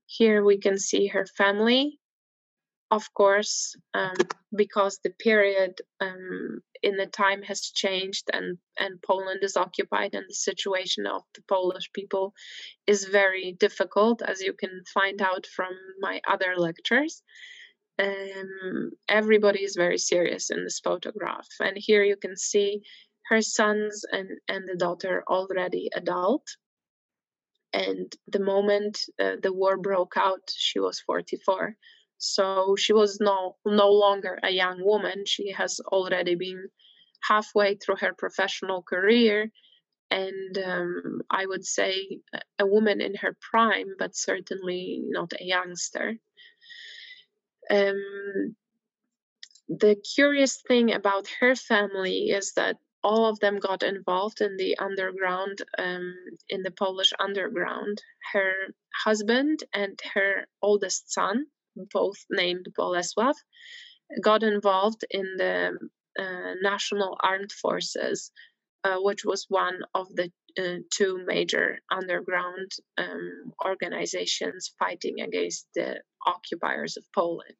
here 0.10 0.44
we 0.44 0.58
can 0.58 0.80
see 0.80 1.06
her 1.06 1.28
family, 1.38 2.00
of 2.90 3.14
course, 3.14 3.76
um, 3.94 4.18
because 4.56 4.98
the 5.04 5.12
period 5.12 5.80
um, 6.00 6.62
in 6.82 6.98
the 6.98 7.06
time 7.06 7.44
has 7.44 7.62
changed 7.62 8.28
and, 8.34 8.58
and 8.80 9.00
Poland 9.04 9.44
is 9.44 9.56
occupied, 9.56 10.16
and 10.16 10.26
the 10.28 10.34
situation 10.34 11.06
of 11.06 11.22
the 11.36 11.44
Polish 11.48 11.92
people 11.94 12.34
is 12.88 13.06
very 13.06 13.56
difficult, 13.60 14.24
as 14.24 14.42
you 14.42 14.54
can 14.54 14.82
find 14.92 15.22
out 15.22 15.46
from 15.46 15.74
my 16.00 16.20
other 16.28 16.56
lectures. 16.58 17.22
Um, 18.00 18.92
everybody 19.08 19.60
is 19.60 19.76
very 19.76 20.00
serious 20.00 20.50
in 20.50 20.64
this 20.64 20.80
photograph, 20.80 21.48
and 21.60 21.78
here 21.78 22.02
you 22.02 22.16
can 22.16 22.36
see 22.36 22.82
her 23.30 23.44
sons 23.44 24.04
and, 24.12 24.30
and 24.48 24.68
the 24.68 24.76
daughter 24.76 25.24
already 25.28 25.90
adult 25.94 26.48
and 27.74 28.14
the 28.28 28.40
moment 28.40 29.00
uh, 29.20 29.36
the 29.42 29.54
war 29.54 29.78
broke 29.78 30.16
out 30.18 30.52
she 30.56 30.80
was 30.80 31.00
44 31.00 31.76
so 32.20 32.76
she 32.76 32.92
was 32.92 33.20
no 33.22 33.56
no 33.66 33.92
longer 33.92 34.38
a 34.44 34.52
young 34.52 34.84
woman. 34.84 35.26
She 35.26 35.52
has 35.54 35.80
already 35.80 36.36
been 36.36 36.68
halfway 37.24 37.76
through 37.76 37.96
her 38.02 38.14
professional 38.14 38.84
career. 38.84 39.50
And 40.12 40.58
um, 40.58 41.22
i 41.30 41.46
would 41.46 41.64
say 41.64 42.20
a 42.58 42.66
woman 42.66 43.00
in 43.00 43.16
her 43.16 43.38
prime 43.52 43.90
but 43.98 44.16
certainly 44.16 45.02
not 45.06 45.32
a 45.34 45.44
youngster. 45.46 46.18
Um, 47.70 48.56
the 49.70 49.96
curious 50.16 50.62
thing 50.68 50.92
about 50.92 51.28
her 51.40 51.56
family 51.56 52.32
is 52.32 52.54
that 52.54 52.78
all 53.04 53.30
of 53.30 53.40
them 53.40 53.60
got 53.60 53.84
involved 53.84 54.42
in 54.42 54.58
the 54.58 54.78
underground, 54.78 55.60
um, 55.78 56.16
in 56.50 56.64
the 56.64 56.72
Polish 56.72 57.14
underground. 57.20 58.02
Her 58.34 58.54
husband 59.04 59.64
and 59.74 60.00
her 60.14 60.48
oldest 60.62 61.12
son, 61.12 61.46
both 61.76 62.18
named 62.30 62.68
Bolesław, 62.78 63.34
got 64.22 64.44
involved 64.44 65.06
in 65.10 65.36
the 65.38 65.78
uh, 66.20 66.54
National 66.62 67.18
Armed 67.22 67.52
Forces, 67.52 68.32
uh, 68.84 68.98
which 69.00 69.24
was 69.24 69.46
one 69.50 69.80
of 69.94 70.08
the 70.16 70.32
uh, 70.58 70.80
two 70.92 71.24
major 71.26 71.80
underground 71.92 72.72
um, 72.98 73.54
organizations 73.64 74.74
fighting 74.80 75.22
against 75.22 75.68
the 75.76 76.02
occupiers 76.26 76.98
of 76.98 77.06
Poland. 77.14 77.58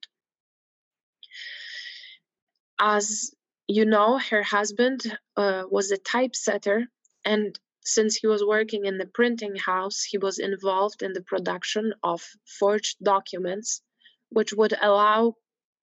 As 2.80 3.32
you 3.70 3.86
know, 3.86 4.18
her 4.18 4.42
husband 4.42 5.02
uh, 5.38 5.62
was 5.70 5.92
a 5.92 5.98
typesetter, 5.98 6.88
and 7.24 7.58
since 7.82 8.16
he 8.16 8.26
was 8.26 8.44
working 8.44 8.86
in 8.86 8.98
the 8.98 9.06
printing 9.06 9.56
house, 9.56 10.02
he 10.04 10.18
was 10.18 10.40
involved 10.40 11.04
in 11.04 11.14
the 11.14 11.22
production 11.22 11.94
of 12.04 12.20
forged 12.60 12.98
documents, 13.04 13.84
which 14.30 14.54
would 14.54 14.74
allow 14.82 15.36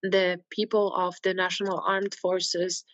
the 0.03 0.41
people 0.51 0.93
of 0.97 1.15
the 1.23 1.33
National 1.33 1.81
Armed 1.87 2.17
Forces 2.17 2.85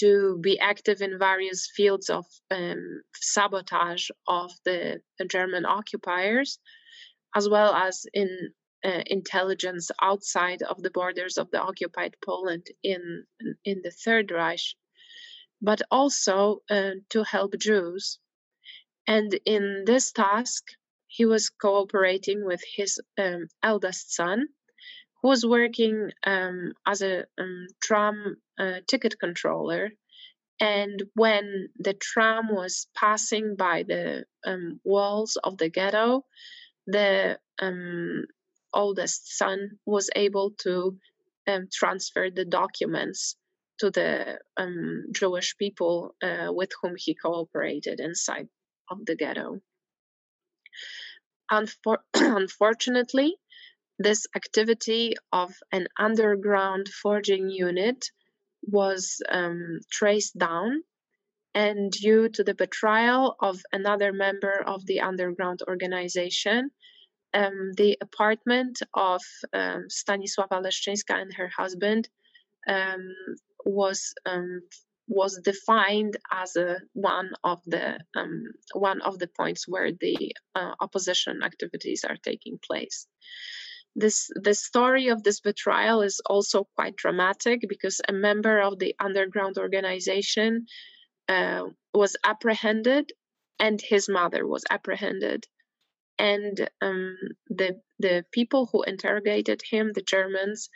to 0.00 0.38
be 0.42 0.58
active 0.58 1.00
in 1.00 1.18
various 1.18 1.70
fields 1.74 2.10
of 2.10 2.26
um, 2.50 3.00
sabotage 3.14 4.10
of 4.28 4.52
the, 4.66 5.00
the 5.18 5.24
German 5.24 5.64
occupiers, 5.64 6.58
as 7.34 7.48
well 7.48 7.72
as 7.72 8.04
in 8.12 8.52
uh, 8.86 9.02
intelligence 9.06 9.90
outside 10.00 10.62
of 10.62 10.80
the 10.82 10.90
borders 10.90 11.38
of 11.38 11.50
the 11.50 11.60
occupied 11.60 12.16
Poland 12.24 12.66
in 12.82 13.24
in 13.64 13.82
the 13.82 13.90
Third 13.90 14.30
Reich, 14.30 14.66
but 15.60 15.82
also 15.90 16.62
uh, 16.70 16.92
to 17.10 17.24
help 17.24 17.58
Jews. 17.58 18.18
And 19.06 19.38
in 19.44 19.84
this 19.86 20.12
task, 20.12 20.64
he 21.06 21.24
was 21.24 21.50
cooperating 21.50 22.44
with 22.44 22.62
his 22.76 23.00
um, 23.18 23.48
eldest 23.62 24.14
son, 24.14 24.48
who 25.22 25.28
was 25.28 25.44
working 25.46 26.12
um, 26.24 26.72
as 26.86 27.02
a 27.02 27.24
um, 27.38 27.66
tram 27.80 28.36
uh, 28.58 28.80
ticket 28.86 29.18
controller. 29.18 29.90
And 30.58 31.02
when 31.14 31.68
the 31.78 31.94
tram 31.94 32.48
was 32.48 32.86
passing 32.94 33.56
by 33.56 33.82
the 33.82 34.24
um, 34.44 34.80
walls 34.84 35.36
of 35.42 35.58
the 35.58 35.68
ghetto, 35.68 36.24
the 36.86 37.38
um, 37.58 38.24
oldest 38.72 39.36
son 39.36 39.78
was 39.84 40.10
able 40.14 40.52
to 40.58 40.98
um, 41.46 41.68
transfer 41.72 42.30
the 42.30 42.44
documents 42.44 43.36
to 43.78 43.90
the 43.90 44.38
um, 44.56 45.06
Jewish 45.12 45.56
people 45.56 46.14
uh, 46.22 46.48
with 46.50 46.70
whom 46.80 46.94
he 46.96 47.14
cooperated 47.14 48.00
inside 48.00 48.48
of 48.90 49.04
the 49.04 49.16
ghetto. 49.16 49.60
Unfor- 51.50 52.02
unfortunately, 52.14 53.36
this 53.98 54.26
activity 54.34 55.14
of 55.32 55.54
an 55.72 55.88
underground 55.98 56.88
forging 56.88 57.48
unit 57.50 58.10
was 58.62 59.22
um, 59.28 59.80
traced 59.90 60.36
down, 60.36 60.82
and 61.54 61.90
due 61.92 62.28
to 62.28 62.44
the 62.44 62.54
betrayal 62.54 63.36
of 63.40 63.62
another 63.72 64.12
member 64.12 64.62
of 64.66 64.84
the 64.86 65.00
underground 65.00 65.60
organization, 65.66 66.70
um, 67.36 67.72
the 67.76 67.98
apartment 68.00 68.82
of 68.94 69.20
um, 69.52 69.86
Stanisława 69.88 70.62
Leszczyńska 70.62 71.14
and 71.14 71.34
her 71.34 71.48
husband 71.48 72.08
um, 72.66 73.14
was 73.64 74.14
um, 74.24 74.62
was 75.08 75.38
defined 75.44 76.16
as 76.32 76.56
a, 76.56 76.80
one 76.94 77.30
of 77.44 77.60
the 77.66 77.98
um, 78.16 78.44
one 78.72 79.02
of 79.02 79.18
the 79.18 79.28
points 79.28 79.68
where 79.68 79.92
the 79.92 80.34
uh, 80.54 80.72
opposition 80.80 81.42
activities 81.42 82.04
are 82.04 82.16
taking 82.22 82.58
place. 82.66 83.06
This 83.94 84.30
the 84.34 84.54
story 84.54 85.08
of 85.08 85.22
this 85.22 85.40
betrayal 85.40 86.02
is 86.02 86.20
also 86.26 86.66
quite 86.74 86.96
dramatic 86.96 87.60
because 87.68 88.00
a 88.08 88.12
member 88.12 88.60
of 88.60 88.78
the 88.78 88.94
underground 88.98 89.58
organization 89.58 90.66
uh, 91.28 91.64
was 91.94 92.16
apprehended 92.24 93.12
and 93.58 93.80
his 93.80 94.08
mother 94.08 94.46
was 94.46 94.64
apprehended 94.70 95.46
and 96.18 96.68
um, 96.80 97.16
the 97.48 97.80
the 97.98 98.24
people 98.32 98.68
who 98.70 98.82
interrogated 98.82 99.62
him, 99.70 99.92
the 99.92 100.02
Germans, 100.02 100.68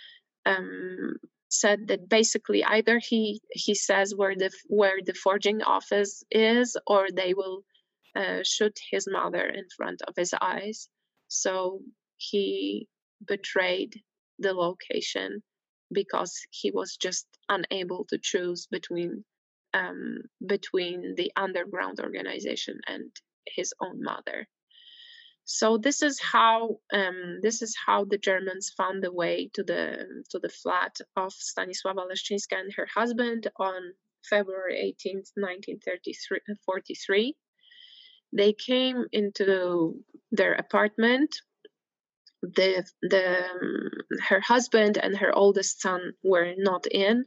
um, 0.46 1.16
said 1.48 1.88
that 1.88 2.08
basically 2.08 2.64
either 2.64 2.98
he 2.98 3.40
he 3.50 3.74
says 3.74 4.14
where 4.14 4.34
the 4.36 4.50
where 4.68 4.98
the 5.04 5.14
forging 5.14 5.62
office 5.62 6.22
is, 6.30 6.76
or 6.86 7.08
they 7.10 7.34
will 7.34 7.62
uh, 8.16 8.40
shoot 8.44 8.78
his 8.90 9.06
mother 9.10 9.46
in 9.46 9.64
front 9.76 10.02
of 10.02 10.14
his 10.16 10.34
eyes. 10.40 10.88
So 11.28 11.80
he 12.16 12.88
betrayed 13.26 13.94
the 14.38 14.52
location 14.52 15.42
because 15.92 16.34
he 16.50 16.70
was 16.70 16.96
just 16.96 17.26
unable 17.48 18.04
to 18.06 18.18
choose 18.22 18.66
between 18.70 19.24
um, 19.74 20.18
between 20.46 21.14
the 21.16 21.32
underground 21.36 22.00
organization 22.00 22.80
and 22.86 23.10
his 23.46 23.72
own 23.80 24.02
mother. 24.02 24.46
So 25.50 25.78
this 25.78 26.02
is 26.02 26.20
how 26.20 26.78
um, 26.92 27.40
this 27.42 27.62
is 27.62 27.74
how 27.86 28.04
the 28.04 28.18
Germans 28.18 28.70
found 28.76 29.02
the 29.02 29.12
way 29.12 29.50
to 29.54 29.62
the 29.64 30.06
to 30.30 30.38
the 30.38 30.48
flat 30.48 30.96
of 31.16 31.32
Stanisława 31.34 32.06
Leszczyńska 32.08 32.56
and 32.60 32.72
her 32.76 32.86
husband 32.94 33.48
on 33.58 33.92
February 34.30 34.94
18th, 35.06 35.32
1943. 35.36 37.34
They 38.32 38.52
came 38.52 39.06
into 39.12 39.94
their 40.32 40.54
apartment. 40.54 41.34
The 42.42 42.84
the 43.02 43.44
um, 43.50 43.90
her 44.28 44.40
husband 44.40 44.98
and 44.98 45.16
her 45.18 45.32
oldest 45.34 45.80
son 45.82 46.12
were 46.22 46.54
not 46.58 46.86
in. 46.86 47.24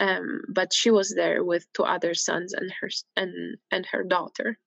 um, 0.00 0.42
but 0.48 0.72
she 0.72 0.90
was 0.90 1.14
there 1.14 1.44
with 1.44 1.70
two 1.72 1.84
other 1.84 2.14
sons 2.14 2.52
and 2.54 2.70
her 2.80 2.88
and 3.16 3.56
and 3.70 3.86
her 3.86 4.02
daughter. 4.04 4.58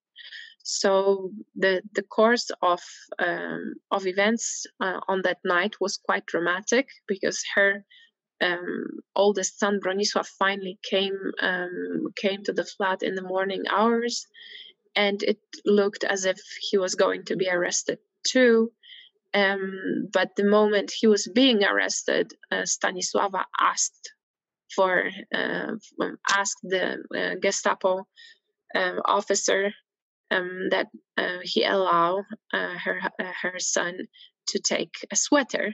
So 0.68 1.32
the 1.56 1.84
the 1.94 2.02
course 2.02 2.50
of 2.64 2.82
um, 3.20 3.76
of 3.92 4.08
events 4.08 4.66
uh, 4.80 5.00
on 5.08 5.22
that 5.22 5.38
night 5.46 5.76
was 5.80 5.98
quite 5.98 6.26
dramatic 6.26 6.90
because 7.08 7.44
her 7.54 7.86
um, 8.42 8.88
oldest 9.16 9.60
son 9.60 9.80
Bronisław 9.80 10.28
finally 10.40 10.80
came 10.82 11.20
um, 11.40 12.08
came 12.16 12.44
to 12.46 12.52
the 12.52 12.66
flat 12.66 13.04
in 13.04 13.14
the 13.14 13.22
morning 13.22 13.66
hours, 13.70 14.26
and 14.96 15.22
it 15.22 15.38
looked 15.66 16.04
as 16.04 16.26
if 16.26 16.40
he 16.72 16.80
was 16.80 16.96
going 16.96 17.26
to 17.26 17.36
be 17.36 17.48
arrested 17.48 18.00
too. 18.24 18.72
Um, 19.36 20.10
but 20.12 20.36
the 20.36 20.46
moment 20.46 20.92
he 20.92 21.06
was 21.06 21.28
being 21.28 21.64
arrested, 21.64 22.34
uh, 22.52 22.66
Stanisława 22.66 23.44
asked 23.60 24.14
for 24.76 25.12
uh, 25.32 25.74
asked 26.28 26.62
the 26.64 27.04
uh, 27.16 27.36
Gestapo 27.40 28.08
um, 28.74 29.02
officer 29.06 29.72
um, 30.32 30.70
that 30.72 30.88
uh, 31.18 31.40
he 31.44 31.64
allow 31.64 32.24
uh, 32.54 32.78
her 32.84 33.02
uh, 33.20 33.32
her 33.42 33.60
son 33.60 33.98
to 34.48 34.60
take 34.60 34.94
a 35.12 35.16
sweater, 35.16 35.74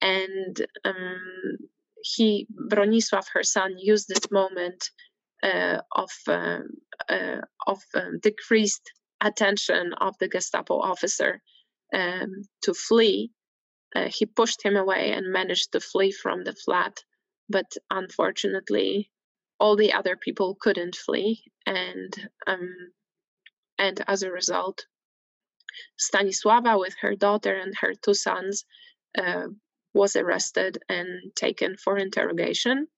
and 0.00 0.66
um, 0.84 1.58
he 2.02 2.46
Bronisław, 2.70 3.24
her 3.32 3.42
son, 3.42 3.74
used 3.78 4.08
this 4.08 4.30
moment 4.30 4.90
uh, 5.42 5.78
of 5.92 6.10
um, 6.28 6.68
uh, 7.08 7.40
of 7.66 7.82
um, 7.94 8.18
decreased 8.22 8.90
attention 9.20 9.92
of 10.00 10.14
the 10.18 10.28
Gestapo 10.28 10.80
officer 10.80 11.40
um, 11.94 12.30
to 12.62 12.74
flee. 12.74 13.30
He 14.08 14.26
pushed 14.26 14.60
him 14.60 14.76
away 14.76 15.12
and 15.12 15.32
managed 15.32 15.70
to 15.70 15.80
flee 15.80 16.10
from 16.10 16.42
the 16.42 16.52
flat, 16.52 16.98
but 17.48 17.76
unfortunately, 17.92 19.08
all 19.60 19.76
the 19.76 19.92
other 19.92 20.16
people 20.16 20.56
couldn't 20.60 20.96
flee, 20.96 21.44
and 21.64 22.12
um, 22.48 22.74
and 23.78 24.02
as 24.06 24.22
a 24.22 24.30
result, 24.30 24.86
Stanisława, 25.98 26.78
with 26.78 26.94
her 27.00 27.14
daughter 27.16 27.54
and 27.54 27.74
her 27.80 27.94
two 27.94 28.14
sons, 28.14 28.64
uh, 29.18 29.48
was 29.92 30.16
arrested 30.16 30.78
and 30.88 31.34
taken 31.34 31.76
for 31.76 31.96
interrogation. 31.98 32.88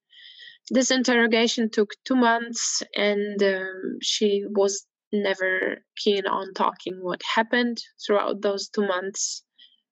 This 0.71 0.91
interrogation 0.91 1.71
took 1.71 1.93
two 2.05 2.17
months, 2.17 2.83
and 2.95 3.41
um, 3.43 3.99
she 4.03 4.45
was 4.49 4.87
never 5.13 5.85
keen 5.97 6.27
on 6.27 6.55
talking 6.55 7.03
what 7.03 7.23
happened 7.23 7.79
throughout 8.05 8.41
those 8.41 8.69
two 8.69 8.87
months. 8.87 9.43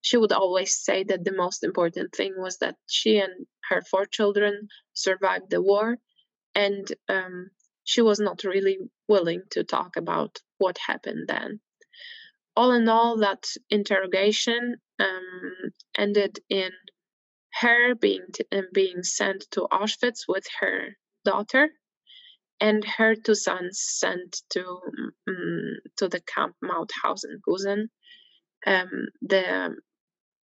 She 0.00 0.16
would 0.16 0.32
always 0.32 0.76
say 0.76 1.04
that 1.04 1.24
the 1.24 1.32
most 1.32 1.62
important 1.62 2.12
thing 2.12 2.34
was 2.36 2.58
that 2.58 2.76
she 2.86 3.18
and 3.18 3.46
her 3.70 3.82
four 3.82 4.04
children 4.04 4.68
survived 4.92 5.50
the 5.50 5.62
war, 5.62 5.96
and 6.54 6.92
um, 7.08 7.50
she 7.84 8.02
was 8.02 8.18
not 8.18 8.44
really 8.44 8.78
willing 9.08 9.42
to 9.50 9.62
talk 9.64 9.96
about 9.96 10.40
what 10.58 10.78
happened 10.78 11.26
then. 11.28 11.60
All 12.56 12.72
in 12.72 12.88
all, 12.88 13.18
that 13.18 13.44
interrogation 13.70 14.76
um, 15.00 15.72
ended 15.96 16.38
in 16.48 16.70
her 17.54 17.94
being 17.94 18.22
t- 18.32 18.44
uh, 18.52 18.62
being 18.72 19.02
sent 19.02 19.46
to 19.52 19.66
Auschwitz 19.72 20.22
with 20.28 20.46
her 20.60 20.96
daughter 21.24 21.70
and 22.60 22.84
her 22.84 23.14
two 23.14 23.34
sons 23.34 23.82
sent 23.82 24.42
to 24.50 24.64
um, 25.28 25.76
to 25.96 26.08
the 26.08 26.20
camp 26.20 26.54
Mauthausen-Gusen. 26.62 27.88
Um, 28.66 29.08
the 29.20 29.76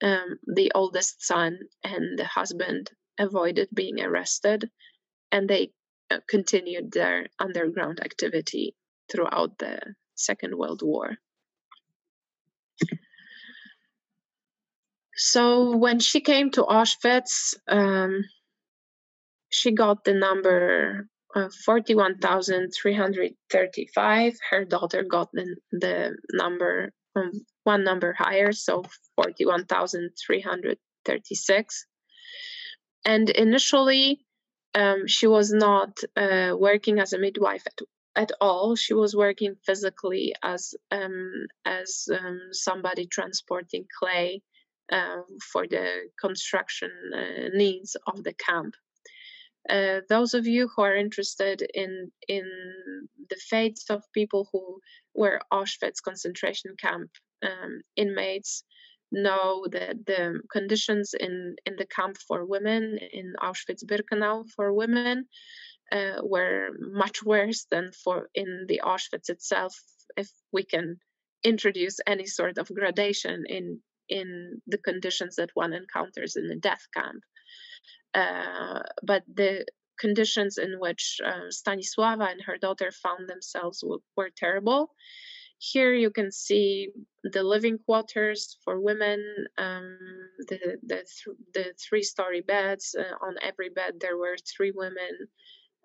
um, 0.02 0.38
the 0.46 0.72
oldest 0.74 1.22
son 1.22 1.58
and 1.84 2.18
the 2.18 2.24
husband 2.24 2.90
avoided 3.18 3.68
being 3.72 4.00
arrested, 4.00 4.70
and 5.30 5.48
they 5.48 5.72
uh, 6.10 6.18
continued 6.28 6.92
their 6.92 7.26
underground 7.38 8.00
activity 8.00 8.74
throughout 9.10 9.58
the 9.58 9.78
Second 10.20 10.56
World 10.56 10.82
War. 10.82 11.16
So 15.22 15.76
when 15.76 16.00
she 16.00 16.22
came 16.22 16.50
to 16.52 16.62
Auschwitz, 16.62 17.54
um, 17.68 18.24
she 19.50 19.72
got 19.72 20.04
the 20.04 20.14
number 20.14 21.08
uh, 21.36 21.50
41,335. 21.66 24.38
Her 24.50 24.64
daughter 24.64 25.04
got 25.04 25.30
the, 25.32 25.56
the 25.72 26.16
number 26.32 26.94
um, 27.14 27.32
one 27.64 27.84
number 27.84 28.14
higher, 28.14 28.52
so 28.52 28.82
41,336. 29.16 31.86
And 33.04 33.28
initially, 33.28 34.24
um, 34.74 35.06
she 35.06 35.26
was 35.26 35.52
not 35.52 35.98
uh, 36.16 36.54
working 36.58 36.98
as 36.98 37.12
a 37.12 37.18
midwife 37.18 37.66
at, 37.66 37.78
at 38.16 38.32
all. 38.40 38.76
She 38.76 38.94
was 38.94 39.14
working 39.14 39.56
physically 39.64 40.34
as 40.42 40.74
um, 40.90 41.46
as 41.64 42.08
um, 42.12 42.40
somebody 42.52 43.06
transporting 43.06 43.86
clay 43.98 44.42
uh, 44.92 45.22
for 45.52 45.66
the 45.66 46.10
construction 46.20 46.90
uh, 47.14 47.48
needs 47.54 47.96
of 48.06 48.22
the 48.24 48.34
camp. 48.34 48.74
Uh, 49.68 50.00
those 50.08 50.34
of 50.34 50.46
you 50.46 50.68
who 50.68 50.82
are 50.82 50.96
interested 50.96 51.62
in 51.74 52.10
in 52.28 52.44
the 53.28 53.36
fates 53.36 53.90
of 53.90 54.02
people 54.12 54.48
who 54.52 54.80
were 55.14 55.40
Auschwitz 55.52 56.02
concentration 56.02 56.74
camp 56.78 57.10
um, 57.42 57.82
inmates 57.96 58.64
know 59.12 59.66
that 59.70 60.06
the 60.06 60.40
conditions 60.50 61.14
in 61.18 61.56
in 61.66 61.76
the 61.76 61.86
camp 61.86 62.16
for 62.26 62.44
women 62.44 62.98
in 63.12 63.34
Auschwitz-Birkenau 63.42 64.48
for 64.54 64.72
women 64.72 65.26
uh, 65.92 66.20
were 66.22 66.70
much 66.78 67.22
worse 67.22 67.66
than 67.70 67.92
for 67.92 68.28
in 68.34 68.66
the 68.68 68.80
Auschwitz 68.84 69.28
itself. 69.28 69.74
If 70.16 70.30
we 70.52 70.64
can 70.64 70.98
introduce 71.44 71.98
any 72.06 72.26
sort 72.26 72.58
of 72.58 72.68
gradation 72.68 73.44
in 73.46 73.80
in 74.08 74.60
the 74.66 74.78
conditions 74.78 75.36
that 75.36 75.50
one 75.54 75.72
encounters 75.72 76.36
in 76.36 76.50
a 76.50 76.56
death 76.56 76.84
camp. 76.92 77.22
Uh, 78.12 78.80
but 79.04 79.22
the 79.32 79.64
conditions 80.00 80.58
in 80.58 80.80
which 80.80 81.20
uh, 81.24 81.48
Stanisława 81.48 82.32
and 82.32 82.42
her 82.42 82.56
daughter 82.58 82.90
found 82.90 83.28
themselves 83.28 83.84
were, 83.86 83.98
were, 84.16 84.30
terrible. 84.36 84.90
Here 85.58 85.94
you 85.94 86.10
can 86.10 86.32
see 86.32 86.88
the 87.22 87.44
living 87.44 87.78
quarters 87.78 88.56
for 88.64 88.80
women, 88.80 89.22
um, 89.58 89.96
the 90.48 90.58
the, 90.82 90.96
th- 90.96 91.36
the 91.54 91.74
three 91.78 92.02
story 92.02 92.40
beds. 92.40 92.96
Uh, 92.98 93.14
on 93.24 93.36
every 93.42 93.68
bed 93.68 93.94
there 94.00 94.16
were 94.16 94.36
three 94.38 94.72
women 94.74 95.28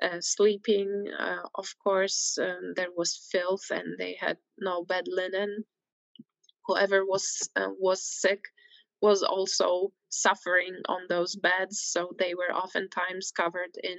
uh, 0.01 0.21
sleeping. 0.21 1.07
Uh, 1.17 1.43
of 1.55 1.67
course, 1.79 2.37
um, 2.39 2.73
there 2.75 2.91
was 2.95 3.27
filth 3.31 3.71
and 3.71 3.97
they 3.97 4.15
had 4.19 4.37
no 4.57 4.83
bed 4.83 5.05
linen. 5.07 5.65
Whoever 6.67 7.05
was 7.05 7.49
uh, 7.55 7.69
was 7.79 8.03
sick 8.03 8.43
was 9.01 9.23
also 9.23 9.93
suffering 10.09 10.81
on 10.87 11.01
those 11.09 11.35
beds 11.35 11.79
so 11.81 12.13
they 12.17 12.33
were 12.33 12.53
oftentimes 12.53 13.31
covered 13.31 13.77
in 13.83 13.97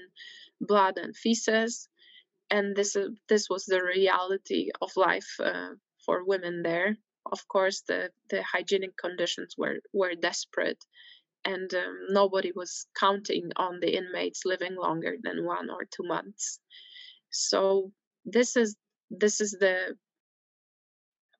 blood 0.60 0.98
and 0.98 1.16
feces. 1.16 1.88
And 2.50 2.76
this 2.76 2.96
is 2.96 3.10
this 3.28 3.48
was 3.50 3.64
the 3.66 3.82
reality 3.82 4.70
of 4.80 4.96
life 4.96 5.40
uh, 5.40 5.74
for 6.04 6.24
women 6.24 6.62
there. 6.62 6.96
Of 7.26 7.48
course 7.48 7.82
the 7.82 8.12
the 8.30 8.42
hygienic 8.42 8.96
conditions 8.96 9.56
were 9.58 9.80
were 9.92 10.14
desperate 10.14 10.84
and 11.46 11.72
um, 11.74 11.96
nobody 12.10 12.52
was 12.54 12.86
counting 12.98 13.50
on 13.56 13.80
the 13.80 13.96
inmates 13.96 14.44
living 14.44 14.76
longer 14.76 15.14
than 15.22 15.46
one 15.46 15.70
or 15.70 15.84
two 15.90 16.06
months 16.14 16.60
so 17.30 17.90
this 18.24 18.56
is 18.56 18.76
this 19.10 19.40
is 19.40 19.52
the 19.60 19.96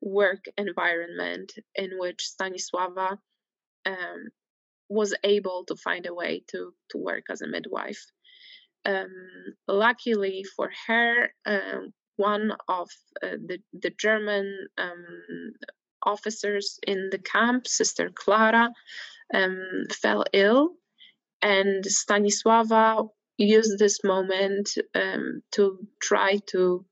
work 0.00 0.44
environment 0.56 1.52
in 1.74 1.90
which 1.98 2.30
Stanisława 2.40 3.18
um, 3.86 4.28
was 4.88 5.14
able 5.24 5.64
to 5.66 5.76
find 5.76 6.06
a 6.06 6.14
way 6.14 6.42
to, 6.48 6.72
to 6.90 6.98
work 6.98 7.24
as 7.30 7.42
a 7.42 7.48
midwife. 7.48 8.04
Um, 8.84 9.10
luckily 9.66 10.44
for 10.56 10.70
her, 10.86 11.30
um, 11.44 11.92
one 12.16 12.52
of 12.68 12.88
uh, 13.22 13.36
the, 13.46 13.58
the 13.72 13.90
German 13.98 14.68
um, 14.78 15.52
officers 16.02 16.78
in 16.86 17.08
the 17.10 17.18
camp, 17.18 17.66
Sister 17.66 18.10
Clara, 18.14 18.70
um, 19.34 19.84
fell 19.92 20.24
ill, 20.32 20.72
and 21.42 21.84
Stanisława 21.84 23.08
used 23.38 23.78
this 23.78 24.02
moment 24.02 24.70
um, 24.94 25.42
to 25.52 25.78
try 26.00 26.38
to 26.46 26.84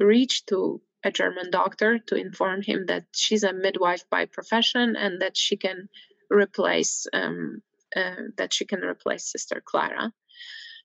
reach 0.00 0.44
to 0.46 0.80
a 1.04 1.10
German 1.10 1.50
doctor 1.50 1.98
to 2.08 2.16
inform 2.16 2.62
him 2.62 2.86
that 2.86 3.04
she's 3.14 3.44
a 3.44 3.52
midwife 3.52 4.04
by 4.10 4.26
profession 4.26 4.96
and 4.96 5.22
that 5.22 5.36
she 5.36 5.56
can 5.56 5.88
replace 6.30 7.06
um, 7.12 7.62
uh, 7.94 8.22
that 8.36 8.52
she 8.52 8.64
can 8.64 8.80
replace 8.80 9.30
Sister 9.30 9.62
Clara. 9.64 10.12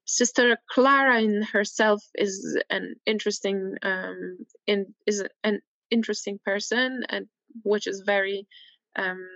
Sister 0.05 0.57
Clara 0.69 1.21
in 1.21 1.41
herself 1.41 2.03
is 2.15 2.57
an 2.69 2.95
interesting 3.05 3.75
um, 3.81 4.37
in, 4.67 4.93
is 5.07 5.23
an 5.43 5.61
interesting 5.89 6.39
person 6.45 7.03
and 7.09 7.27
which 7.63 7.87
is 7.87 8.03
very 8.05 8.47
um, 8.95 9.27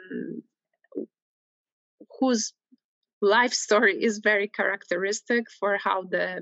whose 2.20 2.54
life 3.22 3.54
story 3.54 4.04
is 4.04 4.20
very 4.20 4.48
characteristic 4.48 5.46
for 5.60 5.78
how 5.78 6.04
the 6.04 6.42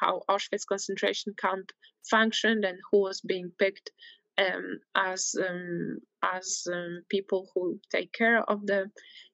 how 0.00 0.22
Auschwitz 0.28 0.66
concentration 0.66 1.34
camp 1.38 1.70
functioned 2.10 2.64
and 2.64 2.78
who 2.90 3.00
was 3.02 3.20
being 3.20 3.52
picked 3.58 3.90
um, 4.38 4.80
as 4.94 5.34
um, 5.38 5.98
as 6.22 6.66
um, 6.72 7.02
people 7.08 7.48
who 7.54 7.80
take 7.90 8.12
care 8.12 8.42
of 8.42 8.66
the 8.66 8.90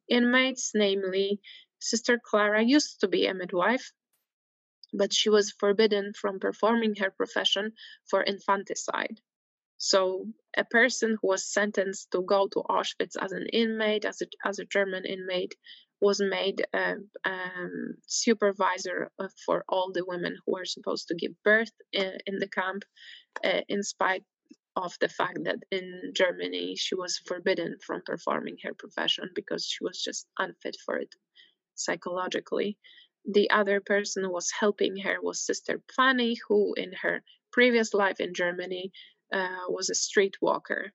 inmates. 0.09 0.73
Namely, 0.75 1.41
Sister 1.81 2.21
Clara 2.23 2.63
used 2.63 3.01
to 3.01 3.09
be 3.09 3.27
a 3.27 3.35
midwife, 3.35 3.93
but 4.93 5.13
she 5.13 5.31
was 5.31 5.55
forbidden 5.59 6.13
from 6.15 6.39
performing 6.39 6.95
her 6.97 7.11
profession 7.11 7.73
for 8.11 8.23
infanticide. 8.23 9.21
So 9.85 10.27
a 10.57 10.63
person 10.65 11.19
who 11.21 11.27
was 11.27 11.53
sentenced 11.53 12.13
to 12.13 12.23
go 12.23 12.47
to 12.47 12.63
Auschwitz 12.71 13.17
as 13.21 13.33
an 13.33 13.49
inmate, 13.53 14.05
as 14.05 14.23
a, 14.23 14.27
as 14.45 14.61
a 14.61 14.65
German 14.65 15.05
inmate, 15.05 15.57
was 16.01 16.21
made 16.21 16.65
a 16.73 16.95
um, 17.25 17.95
supervisor 18.07 19.11
for 19.45 19.65
all 19.69 19.91
the 19.91 20.05
women 20.07 20.39
who 20.47 20.53
were 20.53 20.65
supposed 20.65 21.09
to 21.09 21.17
give 21.17 21.33
birth 21.43 21.73
in, 21.93 22.17
in 22.27 22.39
the 22.39 22.49
camp, 22.49 22.85
uh, 23.45 23.63
in 23.69 23.83
spite 23.83 24.23
of 24.77 24.95
the 25.01 25.09
fact 25.09 25.41
that 25.47 25.59
in 25.73 26.13
Germany 26.15 26.77
she 26.77 26.95
was 26.95 27.19
forbidden 27.27 27.77
from 27.85 28.03
performing 28.07 28.59
her 28.63 28.75
profession 28.75 29.31
because 29.35 29.67
she 29.67 29.83
was 29.83 30.01
just 30.01 30.29
unfit 30.39 30.77
for 30.87 30.97
it 30.99 31.13
psychologically. 31.75 32.79
The 33.25 33.51
other 33.51 33.81
person 33.81 34.23
who 34.23 34.33
was 34.33 34.53
helping 34.53 34.97
her 34.99 35.17
was 35.21 35.45
Sister 35.45 35.83
Fanny, 35.97 36.37
who 36.47 36.73
in 36.75 36.93
her 37.03 37.25
previous 37.51 37.93
life 37.93 38.21
in 38.21 38.33
Germany 38.33 38.93
uh, 39.33 39.67
was 39.69 39.91
a 39.91 39.95
street 39.95 40.37
walker. 40.41 40.93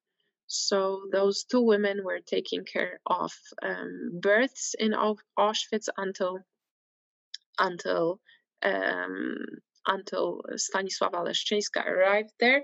So 0.48 1.08
those 1.12 1.44
two 1.44 1.62
women 1.62 2.04
were 2.04 2.20
taking 2.20 2.64
care 2.64 3.00
of 3.06 3.32
um, 3.62 4.20
births 4.22 4.76
in 4.80 4.94
Auschwitz 5.38 5.90
until 5.98 6.40
until 7.60 8.20
um, 8.64 9.38
until 9.88 10.42
Stanisława 10.56 11.24
Leszczyńska 11.24 11.86
arrived 11.86 12.34
there. 12.40 12.64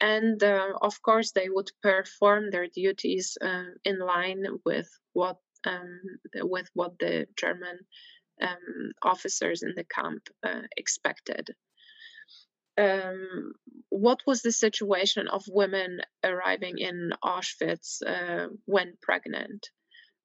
And 0.00 0.42
uh, 0.42 0.72
of 0.82 1.00
course, 1.02 1.32
they 1.32 1.48
would 1.48 1.70
perform 1.82 2.50
their 2.50 2.66
duties 2.66 3.38
uh, 3.40 3.70
in 3.84 3.98
line 3.98 4.44
with 4.64 4.88
what 5.12 5.38
um, 5.64 6.00
with 6.42 6.68
what 6.74 6.98
the 6.98 7.26
German 7.36 7.78
um, 8.42 8.92
officers 9.02 9.62
in 9.62 9.74
the 9.76 9.84
camp 9.84 10.28
uh, 10.42 10.62
expected 10.76 11.54
um, 12.78 13.52
what 13.88 14.20
was 14.26 14.42
the 14.42 14.52
situation 14.52 15.28
of 15.28 15.44
women 15.48 16.00
arriving 16.24 16.78
in 16.78 17.12
Auschwitz 17.24 18.02
uh, 18.06 18.48
when 18.66 18.94
pregnant? 19.00 19.68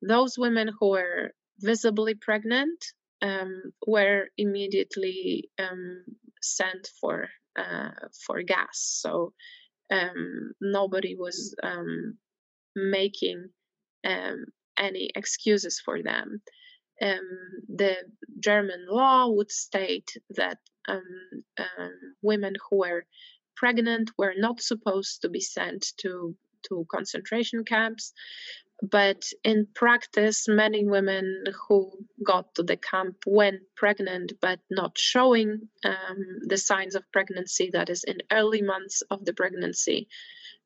Those 0.01 0.37
women 0.37 0.69
who 0.79 0.91
were 0.91 1.31
visibly 1.59 2.15
pregnant 2.15 2.83
um, 3.21 3.61
were 3.85 4.25
immediately 4.37 5.49
um, 5.59 6.03
sent 6.41 6.89
for 6.99 7.29
uh, 7.55 7.91
for 8.25 8.41
gas. 8.41 8.99
So 9.01 9.33
um, 9.91 10.53
nobody 10.59 11.15
was 11.15 11.55
um, 11.61 12.17
making 12.75 13.49
um, 14.05 14.45
any 14.77 15.11
excuses 15.15 15.81
for 15.83 16.01
them. 16.01 16.41
The 17.01 17.95
German 18.39 18.85
law 18.87 19.27
would 19.27 19.51
state 19.51 20.17
that 20.31 20.59
um, 20.87 21.03
um, 21.57 22.15
women 22.21 22.53
who 22.69 22.77
were 22.77 23.05
pregnant 23.55 24.11
were 24.17 24.33
not 24.37 24.61
supposed 24.61 25.21
to 25.21 25.29
be 25.29 25.41
sent 25.41 25.93
to 25.97 26.35
to 26.69 26.85
concentration 26.91 27.63
camps. 27.65 28.13
But 28.83 29.23
in 29.43 29.67
practice 29.75 30.47
many 30.47 30.85
women 30.85 31.43
who 31.67 31.91
got 32.23 32.53
to 32.55 32.63
the 32.63 32.77
camp 32.77 33.17
when 33.25 33.61
pregnant 33.75 34.33
but 34.41 34.59
not 34.71 34.97
showing 34.97 35.69
um, 35.83 36.39
the 36.47 36.57
signs 36.57 36.95
of 36.95 37.11
pregnancy 37.11 37.69
that 37.73 37.89
is 37.89 38.03
in 38.03 38.17
early 38.31 38.61
months 38.61 39.03
of 39.11 39.23
the 39.25 39.33
pregnancy 39.33 40.07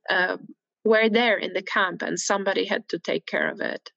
uh, 0.09 0.37
were 0.85 1.09
there 1.09 1.37
in 1.37 1.53
the 1.53 1.61
camp 1.61 2.01
and 2.03 2.17
somebody 2.17 2.65
had 2.65 2.87
to 2.89 2.99
take 2.99 3.25
care 3.25 3.49
of 3.49 3.59
it 3.59 3.91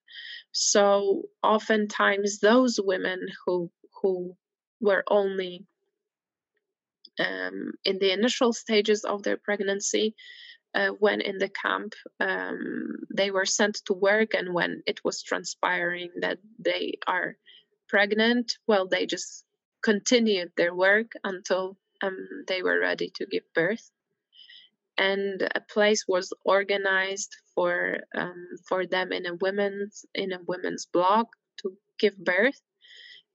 so 0.52 1.22
oftentimes 1.42 2.38
those 2.38 2.80
women 2.82 3.28
who 3.44 3.70
who 4.02 4.36
were 4.80 5.04
only 5.08 5.66
um, 7.18 7.72
in 7.84 7.98
the 7.98 8.12
initial 8.12 8.52
stages 8.52 9.04
of 9.04 9.22
their 9.22 9.36
pregnancy, 9.36 10.14
uh, 10.74 10.90
when 11.00 11.20
in 11.20 11.38
the 11.38 11.48
camp, 11.48 11.94
um, 12.20 12.96
they 13.14 13.30
were 13.30 13.46
sent 13.46 13.76
to 13.86 13.92
work, 13.92 14.34
and 14.34 14.54
when 14.54 14.82
it 14.86 15.00
was 15.04 15.22
transpiring 15.22 16.10
that 16.20 16.38
they 16.58 16.94
are 17.06 17.36
pregnant, 17.88 18.58
well, 18.66 18.86
they 18.86 19.06
just 19.06 19.44
continued 19.82 20.52
their 20.56 20.74
work 20.74 21.12
until 21.24 21.76
um, 22.02 22.44
they 22.46 22.62
were 22.62 22.78
ready 22.78 23.10
to 23.16 23.26
give 23.26 23.42
birth. 23.54 23.90
And 24.98 25.42
a 25.54 25.60
place 25.60 26.04
was 26.08 26.32
organized 26.44 27.36
for 27.54 27.98
um, 28.16 28.48
for 28.68 28.86
them 28.86 29.12
in 29.12 29.26
a 29.26 29.34
women's 29.34 30.04
in 30.14 30.32
a 30.32 30.40
women's 30.46 30.86
block 30.86 31.28
to 31.58 31.76
give 31.98 32.16
birth. 32.16 32.60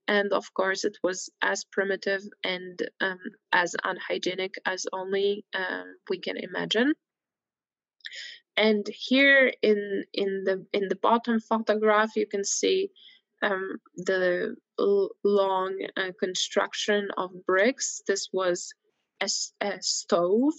And 0.06 0.32
of 0.32 0.52
course 0.52 0.84
it 0.84 0.98
was 1.02 1.30
as 1.40 1.64
primitive 1.64 2.22
and 2.42 2.78
um, 3.00 3.18
as 3.52 3.74
unhygienic 3.82 4.54
as 4.66 4.86
only 4.92 5.46
uh, 5.54 5.84
we 6.10 6.18
can 6.18 6.36
imagine. 6.36 6.92
And 8.56 8.86
here 8.86 9.50
in 9.62 10.04
in 10.12 10.44
the 10.44 10.66
in 10.74 10.88
the 10.88 10.96
bottom 10.96 11.40
photograph 11.40 12.14
you 12.14 12.26
can 12.26 12.44
see 12.44 12.90
um, 13.42 13.78
the 13.96 14.56
long 14.78 15.86
uh, 15.96 16.10
construction 16.20 17.08
of 17.16 17.30
bricks. 17.46 18.02
This 18.06 18.28
was 18.32 18.72
a, 19.20 19.28
a, 19.60 19.82
stove 19.82 20.54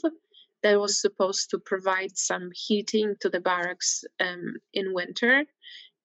that 0.66 0.80
was 0.80 1.00
supposed 1.00 1.52
to 1.52 1.60
provide 1.60 2.18
some 2.18 2.50
heating 2.54 3.16
to 3.22 3.30
the 3.30 3.40
barracks 3.40 4.04
um, 4.20 4.56
in 4.74 4.94
winter 4.94 5.46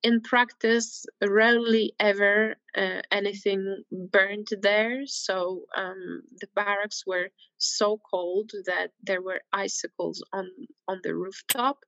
in 0.03 0.21
practice, 0.21 1.05
rarely 1.27 1.93
ever 1.99 2.57
uh, 2.77 3.03
anything 3.11 3.83
burned 3.91 4.49
there. 4.63 5.03
So 5.07 5.65
um, 5.77 6.23
the 6.41 6.49
barracks 6.55 7.05
were 7.07 7.31
so 7.59 8.01
cold 8.11 8.51
that 8.67 8.93
there 9.03 9.23
were 9.23 9.43
icicles 9.53 10.25
on 10.33 10.49
on 10.89 11.01
the 11.03 11.15
rooftop 11.15 11.79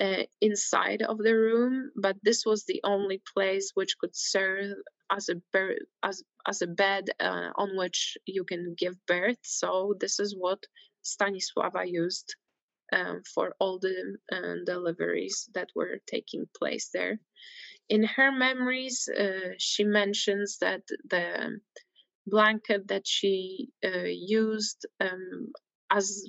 uh, 0.00 0.24
inside 0.40 1.02
of 1.02 1.18
the 1.18 1.34
room. 1.34 1.90
But 1.96 2.16
this 2.22 2.44
was 2.44 2.64
the 2.64 2.80
only 2.84 3.22
place 3.34 3.70
which 3.74 3.98
could 3.98 4.16
serve 4.16 4.74
as 5.10 5.28
a 5.28 5.36
as 6.02 6.22
as 6.46 6.62
a 6.62 6.66
bed 6.66 7.10
uh, 7.20 7.50
on 7.54 7.76
which 7.76 8.18
you 8.26 8.44
can 8.44 8.74
give 8.76 8.94
birth. 9.06 9.38
So 9.42 9.94
this 10.00 10.18
is 10.18 10.34
what 10.36 10.64
Stanisława 11.04 11.84
used 11.86 12.34
um, 12.92 13.22
for 13.34 13.54
all 13.60 13.78
the 13.78 14.16
uh, 14.32 14.64
deliveries 14.66 15.48
that 15.54 15.68
were 15.74 15.98
taking 16.06 16.46
place 16.58 16.90
there. 16.92 17.18
In 17.88 18.04
her 18.04 18.32
memories, 18.32 19.08
uh, 19.08 19.54
she 19.58 19.84
mentions 19.84 20.58
that 20.58 20.82
the 21.08 21.60
blanket 22.26 22.88
that 22.88 23.06
she 23.06 23.68
uh, 23.84 24.04
used 24.06 24.86
um, 25.00 25.52
as 25.90 26.28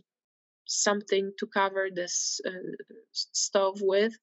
something 0.67 1.31
to 1.38 1.47
cover 1.47 1.89
this 1.93 2.39
uh, 2.45 2.51
stove 3.12 3.79
with 3.81 4.13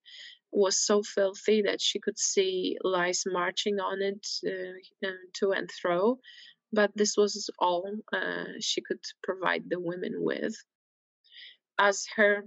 was 0.50 0.78
so 0.78 1.02
filthy 1.02 1.62
that 1.62 1.80
she 1.80 2.00
could 2.00 2.18
see 2.18 2.78
lice 2.82 3.24
marching 3.26 3.78
on 3.80 4.00
it 4.00 4.26
uh, 4.46 5.08
to 5.34 5.52
and 5.52 5.70
fro. 5.70 6.18
But 6.72 6.92
this 6.94 7.16
was 7.16 7.50
all 7.58 7.90
uh, 8.12 8.44
she 8.60 8.82
could 8.82 9.02
provide 9.22 9.64
the 9.68 9.80
women 9.80 10.14
with. 10.18 10.54
As 11.78 12.06
her 12.16 12.44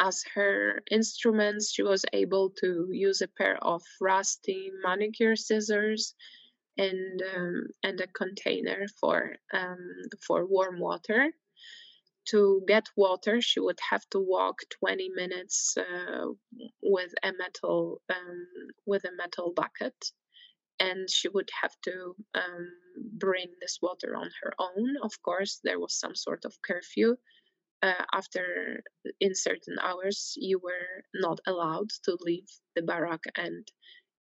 as 0.00 0.22
her 0.34 0.82
instruments 0.90 1.72
she 1.72 1.82
was 1.82 2.04
able 2.12 2.50
to 2.50 2.88
use 2.92 3.20
a 3.20 3.28
pair 3.28 3.56
of 3.62 3.82
rusty 4.00 4.70
manicure 4.84 5.36
scissors 5.36 6.14
and 6.76 7.22
um, 7.34 7.66
and 7.82 8.00
a 8.00 8.06
container 8.06 8.86
for 9.00 9.36
um, 9.52 10.02
for 10.26 10.46
warm 10.46 10.78
water. 10.78 11.32
To 12.32 12.62
get 12.68 12.86
water 12.94 13.40
she 13.40 13.58
would 13.58 13.80
have 13.90 14.04
to 14.10 14.20
walk 14.20 14.58
20 14.80 15.08
minutes 15.16 15.76
uh, 15.78 16.26
with 16.82 17.14
a 17.22 17.32
metal 17.32 18.02
um, 18.10 18.46
with 18.84 19.04
a 19.04 19.12
metal 19.16 19.52
bucket 19.56 20.12
and 20.80 21.10
she 21.10 21.28
would 21.28 21.50
have 21.62 21.74
to 21.84 22.14
um, 22.34 22.68
bring 23.12 23.48
this 23.60 23.78
water 23.82 24.14
on 24.16 24.30
her 24.42 24.52
own. 24.58 24.96
Of 25.02 25.20
course 25.22 25.60
there 25.62 25.80
was 25.80 25.98
some 25.98 26.14
sort 26.14 26.44
of 26.44 26.54
curfew 26.62 27.16
uh, 27.82 28.04
after 28.12 28.82
in 29.20 29.34
certain 29.34 29.76
hours 29.80 30.34
you 30.36 30.58
were 30.58 31.04
not 31.14 31.40
allowed 31.46 31.90
to 32.04 32.16
leave 32.20 32.48
the 32.74 32.82
barrack 32.82 33.22
and 33.36 33.66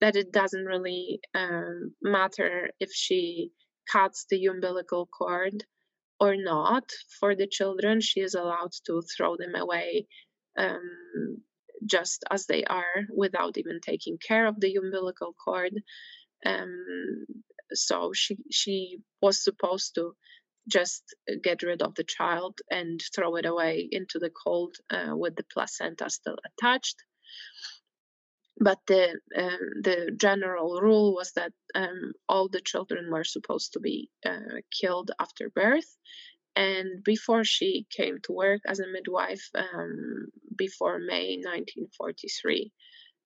that 0.00 0.16
it 0.16 0.32
doesn't 0.32 0.64
really 0.64 1.20
um, 1.34 1.92
matter 2.02 2.70
if 2.80 2.90
she 2.92 3.50
cuts 3.90 4.26
the 4.30 4.46
umbilical 4.46 5.06
cord 5.06 5.64
or 6.20 6.36
not 6.36 6.90
for 7.20 7.34
the 7.34 7.46
children. 7.46 8.00
She 8.00 8.20
is 8.20 8.34
allowed 8.34 8.72
to 8.86 9.02
throw 9.16 9.36
them 9.36 9.54
away 9.54 10.06
um, 10.58 11.42
just 11.84 12.24
as 12.30 12.46
they 12.46 12.64
are 12.64 13.04
without 13.14 13.58
even 13.58 13.80
taking 13.80 14.18
care 14.18 14.46
of 14.46 14.60
the 14.60 14.74
umbilical 14.76 15.34
cord. 15.42 15.72
Um, 16.44 17.26
so 17.72 18.12
she 18.14 18.36
she 18.50 18.98
was 19.20 19.42
supposed 19.42 19.94
to 19.96 20.12
just 20.68 21.02
get 21.42 21.62
rid 21.62 21.82
of 21.82 21.94
the 21.94 22.04
child 22.04 22.58
and 22.70 23.00
throw 23.14 23.36
it 23.36 23.46
away 23.46 23.88
into 23.90 24.18
the 24.18 24.30
cold 24.30 24.74
uh, 24.90 25.16
with 25.16 25.36
the 25.36 25.44
placenta 25.52 26.10
still 26.10 26.36
attached. 26.44 26.96
But 28.58 28.80
the 28.86 29.20
uh, 29.36 29.58
the 29.82 30.12
general 30.16 30.80
rule 30.80 31.14
was 31.14 31.32
that 31.32 31.52
um, 31.74 32.12
all 32.28 32.48
the 32.48 32.60
children 32.60 33.10
were 33.10 33.24
supposed 33.24 33.72
to 33.74 33.80
be 33.80 34.10
uh, 34.24 34.60
killed 34.80 35.10
after 35.20 35.50
birth, 35.50 35.96
and 36.56 37.04
before 37.04 37.44
she 37.44 37.86
came 37.90 38.18
to 38.22 38.32
work 38.32 38.62
as 38.66 38.80
a 38.80 38.86
midwife, 38.86 39.50
um, 39.54 40.28
before 40.56 40.98
May 40.98 41.36
1943, 41.36 42.72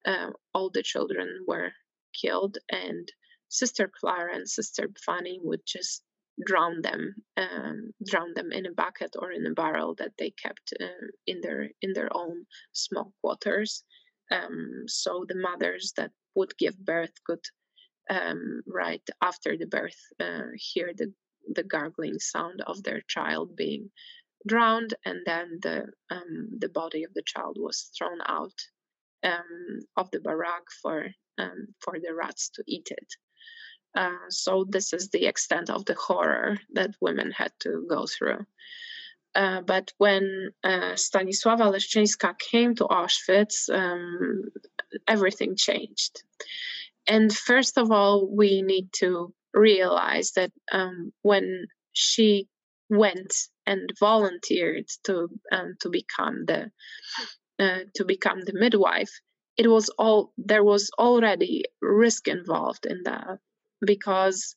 uh, 0.05 0.31
all 0.53 0.71
the 0.71 0.83
children 0.83 1.45
were 1.47 1.73
killed, 2.13 2.59
and 2.69 3.13
Sister 3.49 3.89
Clara 3.89 4.35
and 4.35 4.49
Sister 4.49 4.91
Fanny 5.07 5.39
would 5.43 5.63
just 5.65 6.03
drown 6.45 6.83
them, 6.83 7.15
um, 7.37 7.93
drown 8.05 8.35
them 8.35 8.51
in 8.53 8.67
a 8.67 8.73
bucket 8.73 9.15
or 9.17 9.31
in 9.31 9.47
a 9.47 9.53
barrel 9.53 9.95
that 9.97 10.13
they 10.19 10.31
kept 10.31 10.73
uh, 10.81 11.07
in 11.27 11.41
their 11.41 11.71
in 11.83 11.93
their 11.93 12.09
own 12.17 12.47
small 12.73 13.13
quarters. 13.21 13.85
Um, 14.31 14.85
so 14.87 15.25
the 15.29 15.35
mothers 15.37 15.93
that 15.97 16.13
would 16.35 16.57
give 16.59 16.79
birth 16.79 17.13
could 17.25 17.45
um, 18.09 18.63
right 18.67 19.03
after 19.23 19.57
the 19.57 19.67
birth 19.67 20.01
uh, 20.19 20.51
hear 20.55 20.93
the 20.97 21.13
the 21.55 21.63
gargling 21.63 22.19
sound 22.19 22.61
of 22.67 22.83
their 22.83 23.01
child 23.09 23.57
being 23.57 23.91
drowned, 24.47 24.95
and 25.05 25.21
then 25.27 25.59
the 25.63 25.87
um, 26.11 26.49
the 26.59 26.69
body 26.69 27.05
of 27.05 27.15
the 27.15 27.23
child 27.23 27.57
was 27.59 27.91
thrown 27.97 28.21
out 28.27 28.55
um, 29.23 29.81
of 29.97 30.11
the 30.11 30.21
barrack 30.21 30.65
for 30.83 31.09
um, 31.39 31.69
for 31.81 31.99
the 31.99 32.15
rats 32.15 32.51
to 32.51 32.65
eat 32.67 32.89
it. 32.91 33.15
Uh, 33.95 34.29
so 34.29 34.65
this 34.69 34.93
is 34.93 35.09
the 35.09 35.27
extent 35.27 35.69
of 35.69 35.85
the 35.85 35.95
horror 35.95 36.59
that 36.75 36.95
women 37.01 37.33
had 37.33 37.53
to 37.61 37.85
go 37.89 38.07
through. 38.07 38.47
Uh, 39.35 39.61
but 39.61 39.93
when 39.99 40.51
uh, 40.65 40.95
Stanisława 40.95 41.71
Leszczyńska 41.71 42.35
came 42.39 42.75
to 42.75 42.87
Auschwitz, 42.87 43.69
um, 43.73 44.43
everything 45.07 45.57
changed. 45.57 46.23
And 47.07 47.33
first 47.33 47.79
of 47.79 47.91
all, 47.91 48.29
we 48.29 48.63
need 48.63 48.93
to 48.95 49.33
realize 49.55 50.33
that 50.33 50.53
um, 50.73 51.13
when 51.23 51.67
she 51.93 52.49
went 52.89 53.35
and 53.67 53.91
volunteered 53.99 54.87
to 55.05 55.29
um, 55.53 55.77
to 55.81 55.89
become 55.91 56.45
the 56.47 56.71
uh, 57.59 57.81
to 57.95 58.05
become 58.05 58.41
the 58.41 58.53
midwife, 58.53 59.13
it 59.57 59.69
was 59.69 59.89
all 59.91 60.33
there 60.39 60.65
was 60.65 60.91
already 60.99 61.65
risk 61.81 62.29
involved 62.29 62.87
in 62.87 63.03
that 63.05 63.39
because 63.81 64.57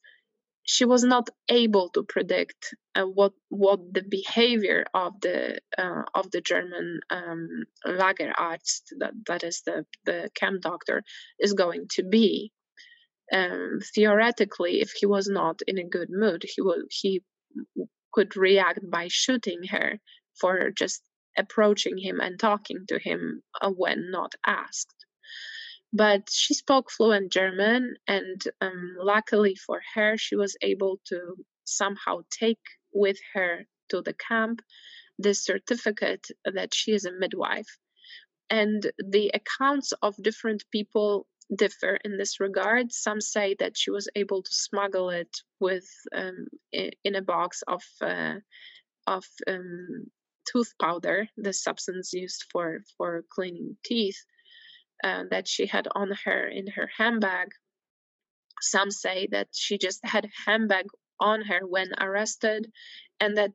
she 0.63 0.85
was 0.85 1.03
not 1.03 1.29
able 1.49 1.89
to 1.89 2.03
predict 2.03 2.75
uh, 2.95 3.03
what 3.03 3.33
what 3.49 3.79
the 3.93 4.03
behavior 4.03 4.85
of 4.93 5.19
the 5.21 5.59
uh, 5.77 6.03
of 6.15 6.31
the 6.31 6.41
German 6.41 6.99
um, 7.09 7.47
Lagerarzt 7.85 8.83
that 8.99 9.13
that 9.27 9.43
is 9.43 9.61
the 9.65 9.85
the 10.05 10.29
camp 10.35 10.61
doctor 10.61 11.03
is 11.39 11.53
going 11.53 11.87
to 11.91 12.03
be 12.03 12.51
um, 13.33 13.79
theoretically, 13.95 14.81
if 14.81 14.91
he 14.91 15.05
was 15.05 15.27
not 15.27 15.61
in 15.67 15.77
a 15.77 15.87
good 15.87 16.09
mood, 16.09 16.43
he 16.43 16.61
would 16.61 16.85
he 16.89 17.23
could 18.13 18.35
react 18.37 18.79
by 18.89 19.07
shooting 19.09 19.63
her 19.69 19.99
for 20.39 20.71
just 20.71 21.01
approaching 21.37 21.97
him 21.97 22.19
and 22.19 22.39
talking 22.39 22.85
to 22.87 22.99
him 22.99 23.41
uh, 23.61 23.69
when 23.71 24.11
not 24.11 24.33
asked. 24.45 25.02
But 25.93 26.29
she 26.31 26.55
spoke 26.55 26.89
fluent 26.89 27.31
German, 27.31 27.95
and 28.07 28.41
um, 28.61 28.95
luckily 28.99 29.55
for 29.55 29.81
her, 29.93 30.17
she 30.17 30.35
was 30.35 30.57
able 30.61 30.99
to 31.05 31.35
somehow 31.65 32.21
take 32.31 32.65
with 32.91 33.17
her 33.33 33.65
to 33.89 34.01
the 34.01 34.13
camp 34.13 34.61
the 35.19 35.33
certificate 35.35 36.27
that 36.45 36.73
she 36.73 36.91
is 36.91 37.05
a 37.05 37.11
midwife. 37.11 37.77
And 38.49 38.91
the 38.97 39.31
accounts 39.33 39.93
of 40.01 40.15
different 40.21 40.63
people 40.71 41.27
differ 41.55 41.99
in 42.03 42.17
this 42.17 42.39
regard. 42.39 42.91
Some 42.91 43.21
say 43.21 43.55
that 43.59 43.77
she 43.77 43.91
was 43.91 44.09
able 44.15 44.41
to 44.41 44.51
smuggle 44.51 45.09
it 45.11 45.37
with 45.59 45.87
um, 46.15 46.47
in 46.71 47.15
a 47.15 47.21
box 47.21 47.63
of 47.67 47.83
uh, 48.01 48.35
of 49.05 49.25
um, 49.47 50.07
tooth 50.51 50.73
powder, 50.81 51.27
the 51.37 51.53
substance 51.53 52.13
used 52.13 52.45
for 52.51 52.81
for 52.97 53.23
cleaning 53.29 53.77
teeth, 53.83 54.17
uh, 55.03 55.23
that 55.29 55.47
she 55.47 55.67
had 55.67 55.87
on 55.93 56.11
her 56.25 56.47
in 56.47 56.67
her 56.67 56.89
handbag. 56.97 57.49
Some 58.61 58.91
say 58.91 59.27
that 59.31 59.49
she 59.51 59.77
just 59.77 59.99
had 60.03 60.29
handbag 60.45 60.85
on 61.19 61.41
her 61.43 61.59
when 61.67 61.91
arrested, 61.99 62.71
and 63.19 63.37
that 63.37 63.51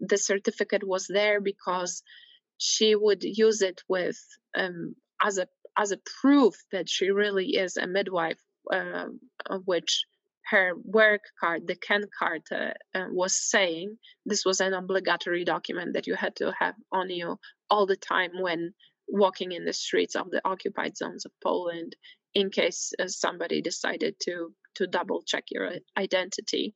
the 0.00 0.18
certificate 0.18 0.86
was 0.86 1.06
there 1.08 1.40
because 1.40 2.02
she 2.58 2.94
would 2.94 3.22
use 3.22 3.62
it 3.62 3.80
with 3.88 4.18
um, 4.54 4.94
as 5.22 5.38
a 5.38 5.46
as 5.76 5.92
a 5.92 6.00
proof 6.20 6.54
that 6.72 6.88
she 6.88 7.10
really 7.10 7.56
is 7.56 7.76
a 7.76 7.86
midwife, 7.86 8.40
uh, 8.70 9.06
which 9.64 10.04
her 10.50 10.72
work 10.84 11.22
card, 11.40 11.66
the 11.66 11.76
Ken 11.76 12.04
card, 12.18 12.42
uh, 12.52 12.72
uh, 12.94 13.06
was 13.10 13.40
saying. 13.40 13.96
This 14.26 14.44
was 14.44 14.60
an 14.60 14.74
obligatory 14.74 15.44
document 15.44 15.94
that 15.94 16.06
you 16.06 16.14
had 16.14 16.36
to 16.36 16.52
have 16.58 16.74
on 16.92 17.08
you 17.08 17.38
all 17.70 17.86
the 17.86 17.96
time 17.96 18.32
when 18.40 18.74
walking 19.10 19.52
in 19.52 19.64
the 19.64 19.72
streets 19.72 20.16
of 20.16 20.30
the 20.30 20.40
occupied 20.44 20.96
zones 20.96 21.24
of 21.26 21.32
Poland, 21.42 21.96
in 22.34 22.50
case 22.50 22.92
uh, 22.98 23.08
somebody 23.08 23.60
decided 23.62 24.14
to 24.20 24.54
to 24.76 24.86
double 24.86 25.22
check 25.22 25.44
your 25.50 25.70
identity. 25.96 26.74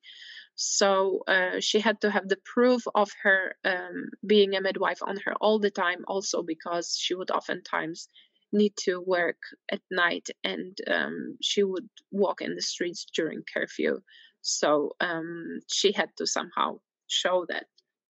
So 0.57 1.23
uh, 1.27 1.61
she 1.61 1.81
had 1.81 2.01
to 2.03 2.11
have 2.11 2.29
the 2.29 2.39
proof 2.45 2.83
of 2.95 3.11
her 3.23 3.57
um, 3.65 4.11
being 4.25 4.55
a 4.55 4.61
midwife 4.61 5.03
on 5.03 5.17
her 5.25 5.35
all 5.41 5.59
the 5.59 5.71
time, 5.71 6.05
also 6.07 6.43
because 6.43 6.97
she 6.99 7.15
would 7.15 7.31
oftentimes 7.31 8.09
need 8.53 8.77
to 8.77 9.01
work 9.01 9.39
at 9.71 9.81
night 9.91 10.29
and 10.45 10.79
um, 10.87 11.37
she 11.43 11.63
would 11.65 11.89
walk 12.13 12.41
in 12.41 12.55
the 12.55 12.63
streets 12.63 13.05
during 13.15 13.43
curfew. 13.53 14.01
So 14.43 14.95
um, 15.01 15.61
she 15.73 15.93
had 15.93 16.11
to 16.19 16.27
somehow 16.27 16.79
show 17.09 17.47
that 17.49 17.67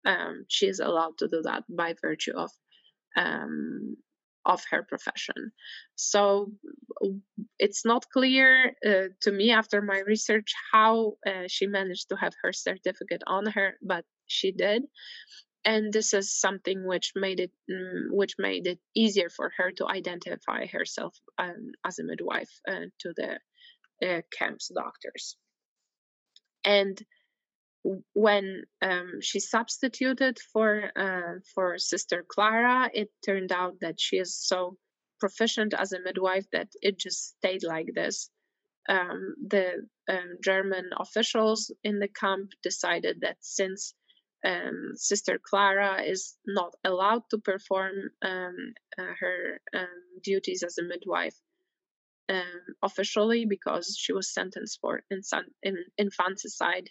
um, 0.04 0.46
she 0.48 0.68
is 0.68 0.80
allowed 0.80 1.20
to 1.20 1.28
do 1.28 1.42
that 1.44 1.64
by 1.70 1.94
virtue 2.02 2.34
of 2.36 2.52
um, 3.16 3.98
of 4.46 4.64
her 4.72 4.84
profession. 4.84 5.52
So 5.96 6.52
it's 7.60 7.86
not 7.86 8.06
clear 8.12 8.74
uh, 8.86 9.10
to 9.22 9.32
me 9.32 9.52
after 9.52 9.82
my 9.82 10.00
research 10.00 10.54
how 10.72 11.14
uh, 11.28 11.48
she 11.48 11.68
managed 11.68 12.10
to 12.10 12.16
have 12.16 12.34
her 12.44 12.54
certificate 12.54 13.24
on 13.28 13.46
her, 13.48 13.76
but 13.82 14.06
she 14.28 14.52
did 14.52 14.84
and 15.66 15.94
this 15.94 16.14
is 16.14 16.40
something 16.40 16.86
which 16.86 17.12
made 17.16 17.40
it 17.40 17.52
um, 17.72 18.10
which 18.12 18.36
made 18.40 18.68
it 18.68 18.80
easier 18.96 19.30
for 19.30 19.52
her 19.58 19.72
to 19.72 19.88
identify 19.88 20.66
herself 20.66 21.16
um, 21.38 21.72
as 21.86 22.00
a 22.00 22.04
midwife 22.04 22.50
uh, 22.68 22.86
to 23.00 23.14
the 23.16 23.40
uh, 24.08 24.22
camp's 24.36 24.72
doctors 24.74 25.36
and 26.66 27.02
when 28.14 28.64
um, 28.82 29.14
she 29.22 29.40
substituted 29.40 30.38
for 30.54 30.92
uh, 30.96 31.40
for 31.56 31.78
sister 31.78 32.24
clara 32.28 32.90
it 32.94 33.10
turned 33.26 33.52
out 33.52 33.76
that 33.82 34.00
she 34.00 34.18
is 34.18 34.36
so 34.36 34.78
proficient 35.20 35.74
as 35.74 35.92
a 35.92 36.02
midwife 36.02 36.46
that 36.52 36.68
it 36.82 36.98
just 36.98 37.36
stayed 37.38 37.64
like 37.64 37.88
this 37.94 38.30
um, 38.90 39.36
the 39.48 39.88
um, 40.10 40.38
german 40.44 40.90
officials 40.98 41.72
in 41.84 42.00
the 42.00 42.08
camp 42.08 42.52
decided 42.64 43.22
that 43.22 43.38
since 43.40 43.94
um, 44.44 44.94
Sister 44.96 45.40
Clara 45.40 46.02
is 46.02 46.36
not 46.48 46.74
allowed 46.84 47.22
to 47.30 47.38
perform 47.38 48.10
um, 48.24 48.74
uh, 48.98 49.14
her 49.20 49.62
um, 49.76 50.02
duties 50.24 50.64
as 50.64 50.80
a 50.80 50.84
midwife 50.84 51.36
officially 52.82 53.46
because 53.46 53.96
she 53.98 54.14
was 54.14 54.34
sentenced 54.34 54.80
for 54.82 55.04
insan- 55.12 55.54
in, 55.64 55.78
infanticide. 55.98 56.90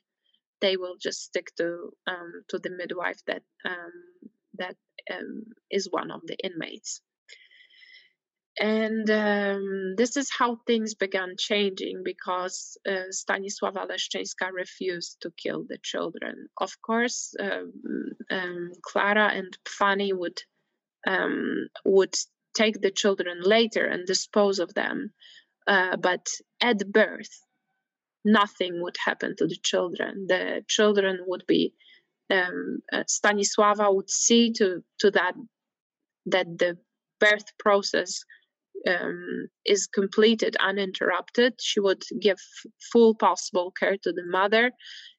They 0.61 0.77
will 0.77 0.97
just 1.01 1.23
stick 1.23 1.55
to 1.57 1.91
um, 2.07 2.45
to 2.49 2.59
the 2.59 2.71
midwife 2.71 3.21
that 3.27 3.43
um, 3.65 3.93
that 4.59 4.77
um, 5.13 5.45
is 5.71 5.89
one 5.91 6.11
of 6.11 6.21
the 6.27 6.37
inmates. 6.45 7.01
And 8.59 9.09
um, 9.11 9.95
this 9.97 10.17
is 10.17 10.29
how 10.31 10.59
things 10.67 10.95
began 10.95 11.37
changing 11.39 12.03
because 12.05 12.77
uh, 12.87 13.09
Stanisława 13.11 13.89
Leszczyńska 13.89 14.53
refused 14.53 15.21
to 15.23 15.31
kill 15.31 15.65
the 15.67 15.79
children. 15.83 16.49
Of 16.61 16.73
course, 16.83 17.35
um, 17.41 17.73
Clara 18.83 19.31
and 19.33 19.57
Fanny 19.67 20.13
would 20.13 20.43
would 21.85 22.15
take 22.55 22.81
the 22.81 22.91
children 22.91 23.41
later 23.41 23.87
and 23.87 24.07
dispose 24.07 24.59
of 24.59 24.75
them, 24.75 25.13
uh, 25.67 25.97
but 25.97 26.29
at 26.61 26.79
birth, 26.93 27.41
nothing 28.25 28.83
would 28.83 28.97
happen 29.05 29.35
to 29.37 29.47
the 29.47 29.59
children. 29.63 30.27
The 30.29 30.63
children 30.69 31.21
would 31.27 31.45
be 31.47 31.75
um, 32.31 32.79
uh, 32.93 33.05
Stanisława 33.05 33.95
would 33.95 34.11
see 34.11 34.53
to 34.53 34.83
to 35.01 35.11
that 35.13 35.35
that 36.27 36.47
the 36.59 36.79
birth 37.19 37.57
process 37.59 38.25
um, 38.89 39.49
is 39.65 39.87
completed 39.87 40.57
uninterrupted. 40.57 41.55
She 41.61 41.81
would 41.81 42.03
give 42.21 42.39
full 42.93 43.15
possible 43.15 43.73
care 43.79 43.97
to 44.03 44.13
the 44.13 44.25
mother 44.27 44.73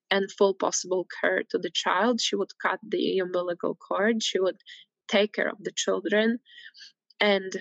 and 0.09 0.31
full 0.31 0.53
possible 0.53 1.07
care 1.21 1.43
to 1.51 1.57
the 1.57 1.71
child. 1.71 2.21
She 2.21 2.35
would 2.35 2.51
cut 2.61 2.79
the 2.87 3.19
umbilical 3.19 3.75
cord. 3.75 4.23
She 4.23 4.39
would 4.39 4.59
take 5.07 5.33
care 5.33 5.49
of 5.49 5.57
the 5.63 5.71
children. 5.75 6.39
And 7.19 7.53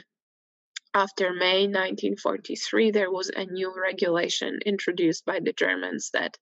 after 0.95 1.33
May 1.33 1.67
1943, 1.67 2.91
there 2.91 3.11
was 3.11 3.31
a 3.31 3.47
new 3.47 3.73
regulation 3.81 4.59
introduced 4.67 5.25
by 5.25 5.41
the 5.41 5.53
Germans 5.53 6.11
that 6.13 6.37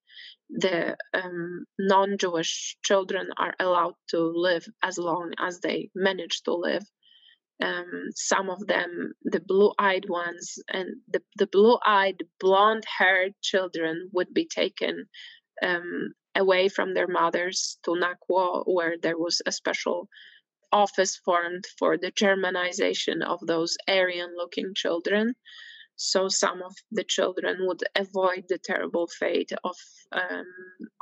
the 0.49 0.97
um, 1.13 1.67
non 1.79 2.17
Jewish 2.17 2.77
children 2.83 3.29
are 3.37 3.55
allowed 3.61 3.95
to 4.09 4.19
live 4.19 4.67
as 4.83 4.97
long 4.97 5.33
as 5.39 5.61
they 5.61 5.91
manage 5.95 6.43
to 6.45 6.55
live. 6.55 6.83
Um, 7.61 8.11
some 8.15 8.49
of 8.49 8.67
them, 8.67 9.13
the 9.25 9.41
blue 9.41 9.73
eyed 9.79 10.09
ones, 10.09 10.59
and 10.69 11.01
the, 11.09 11.23
the 11.37 11.49
blue 11.49 11.77
eyed, 11.85 12.23
blonde 12.41 12.85
haired 12.99 13.35
children 13.43 14.09
would 14.13 14.33
be 14.33 14.47
taken 14.47 15.07
um, 15.61 16.15
away 16.35 16.69
from 16.69 16.95
their 16.95 17.09
mothers 17.09 17.79
to 17.85 17.91
Nakło, 17.91 18.63
where 18.67 18.97
there 19.03 19.19
was 19.19 19.43
a 19.45 19.53
special 19.53 20.09
office 20.73 21.17
formed 21.17 21.65
for 21.79 21.97
the 21.97 22.13
Germanization 22.13 23.23
of 23.23 23.41
those 23.47 23.77
Aryan 23.89 24.35
looking 24.37 24.75
children. 24.75 25.35
So 25.97 26.29
some 26.29 26.63
of 26.63 26.75
the 26.93 27.05
children 27.05 27.67
would 27.67 27.83
avoid 27.97 28.45
the 28.49 28.59
terrible 28.59 29.09
fate 29.09 29.51
of 29.65 29.77
um, 30.13 30.47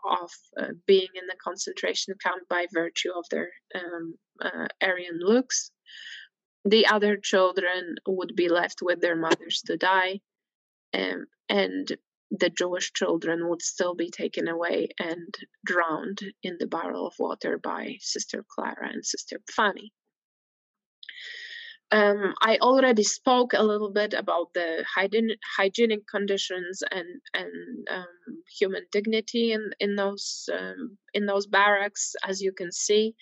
of 0.09 0.31
uh, 0.59 0.73
being 0.87 1.09
in 1.15 1.27
the 1.27 1.37
concentration 1.43 2.15
camp 2.23 2.49
by 2.49 2.67
virtue 2.73 3.11
of 3.15 3.27
their 3.31 3.51
um, 3.75 4.15
uh, 4.41 4.69
Aryan 4.81 5.19
looks 5.21 5.71
the 6.67 6.87
other 6.87 7.17
children 7.17 7.95
would 8.07 8.35
be 8.35 8.49
left 8.49 8.83
with 8.83 9.01
their 9.01 9.17
mothers 9.17 9.63
to 9.67 9.77
die 9.77 10.21
um, 10.93 11.27
and 11.49 11.97
the 12.31 12.51
jewish 12.51 12.93
children 12.93 13.49
would 13.49 13.63
still 13.63 13.95
be 13.95 14.11
taken 14.11 14.49
away 14.49 14.89
and 14.99 15.35
drowned 15.65 16.21
in 16.43 16.57
the 16.59 16.67
barrel 16.67 17.07
of 17.07 17.15
water 17.19 17.59
by 17.59 17.97
sister 18.01 18.45
clara 18.49 18.89
and 18.93 19.05
sister 19.05 19.41
fanny 19.51 19.93
um, 21.93 22.35
I 22.43 22.59
already 22.59 23.05
spoke 23.05 23.53
a 23.53 23.63
little 23.63 23.93
bit 23.93 24.13
about 24.13 24.53
the 24.55 24.85
hygienic, 24.93 26.09
conditions 26.09 26.83
and 26.91 27.07
and 27.33 27.89
um, 27.89 28.43
human 28.59 28.83
dignity 28.91 29.53
in 29.53 29.71
in 29.79 29.95
those 29.95 30.49
um, 30.53 30.99
in 31.15 31.27
those 31.27 31.47
barracks. 31.47 32.17
As 32.25 32.43
you 32.43 32.51
can 32.53 32.73
see, 32.73 33.15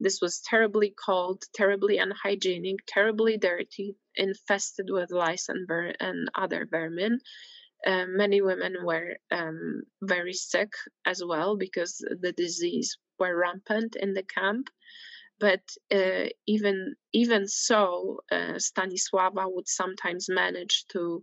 this 0.00 0.20
was 0.22 0.40
terribly 0.40 0.94
cold, 1.04 1.42
terribly 1.54 1.98
unhygienic, 1.98 2.76
terribly 2.86 3.36
dirty, 3.36 3.96
infested 4.14 4.86
with 4.88 5.10
lice 5.10 5.48
and, 5.50 5.66
ver- 5.68 5.94
and 6.00 6.30
other 6.34 6.66
vermin. 6.70 7.20
Uh, 7.86 8.06
many 8.08 8.40
women 8.40 8.76
were 8.82 9.16
um, 9.30 9.82
very 10.02 10.32
sick 10.32 10.72
as 11.06 11.22
well 11.24 11.56
because 11.56 12.04
the 12.20 12.32
disease 12.32 12.98
were 13.18 13.36
rampant 13.36 13.96
in 13.96 14.14
the 14.14 14.22
camp. 14.22 14.68
But 15.40 15.62
uh, 15.92 16.26
even 16.46 16.96
even 17.12 17.46
so, 17.46 18.20
uh, 18.32 18.58
Stanisława 18.58 19.46
would 19.46 19.68
sometimes 19.68 20.28
manage 20.28 20.84
to 20.88 21.22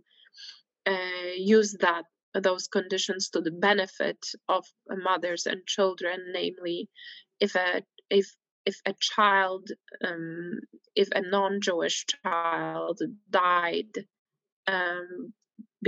uh, 0.86 1.32
use 1.36 1.76
that 1.80 2.04
those 2.32 2.66
conditions 2.66 3.30
to 3.30 3.40
the 3.40 3.50
benefit 3.50 4.18
of 4.48 4.64
mothers 4.88 5.46
and 5.46 5.66
children. 5.66 6.32
Namely, 6.32 6.88
if 7.40 7.54
a 7.56 7.82
if 8.08 8.34
if 8.64 8.80
a 8.86 8.94
child, 8.98 9.68
um, 10.04 10.60
if 10.94 11.08
a 11.12 11.20
non-Jewish 11.20 12.06
child 12.06 13.00
died 13.30 13.92
um, 14.66 15.32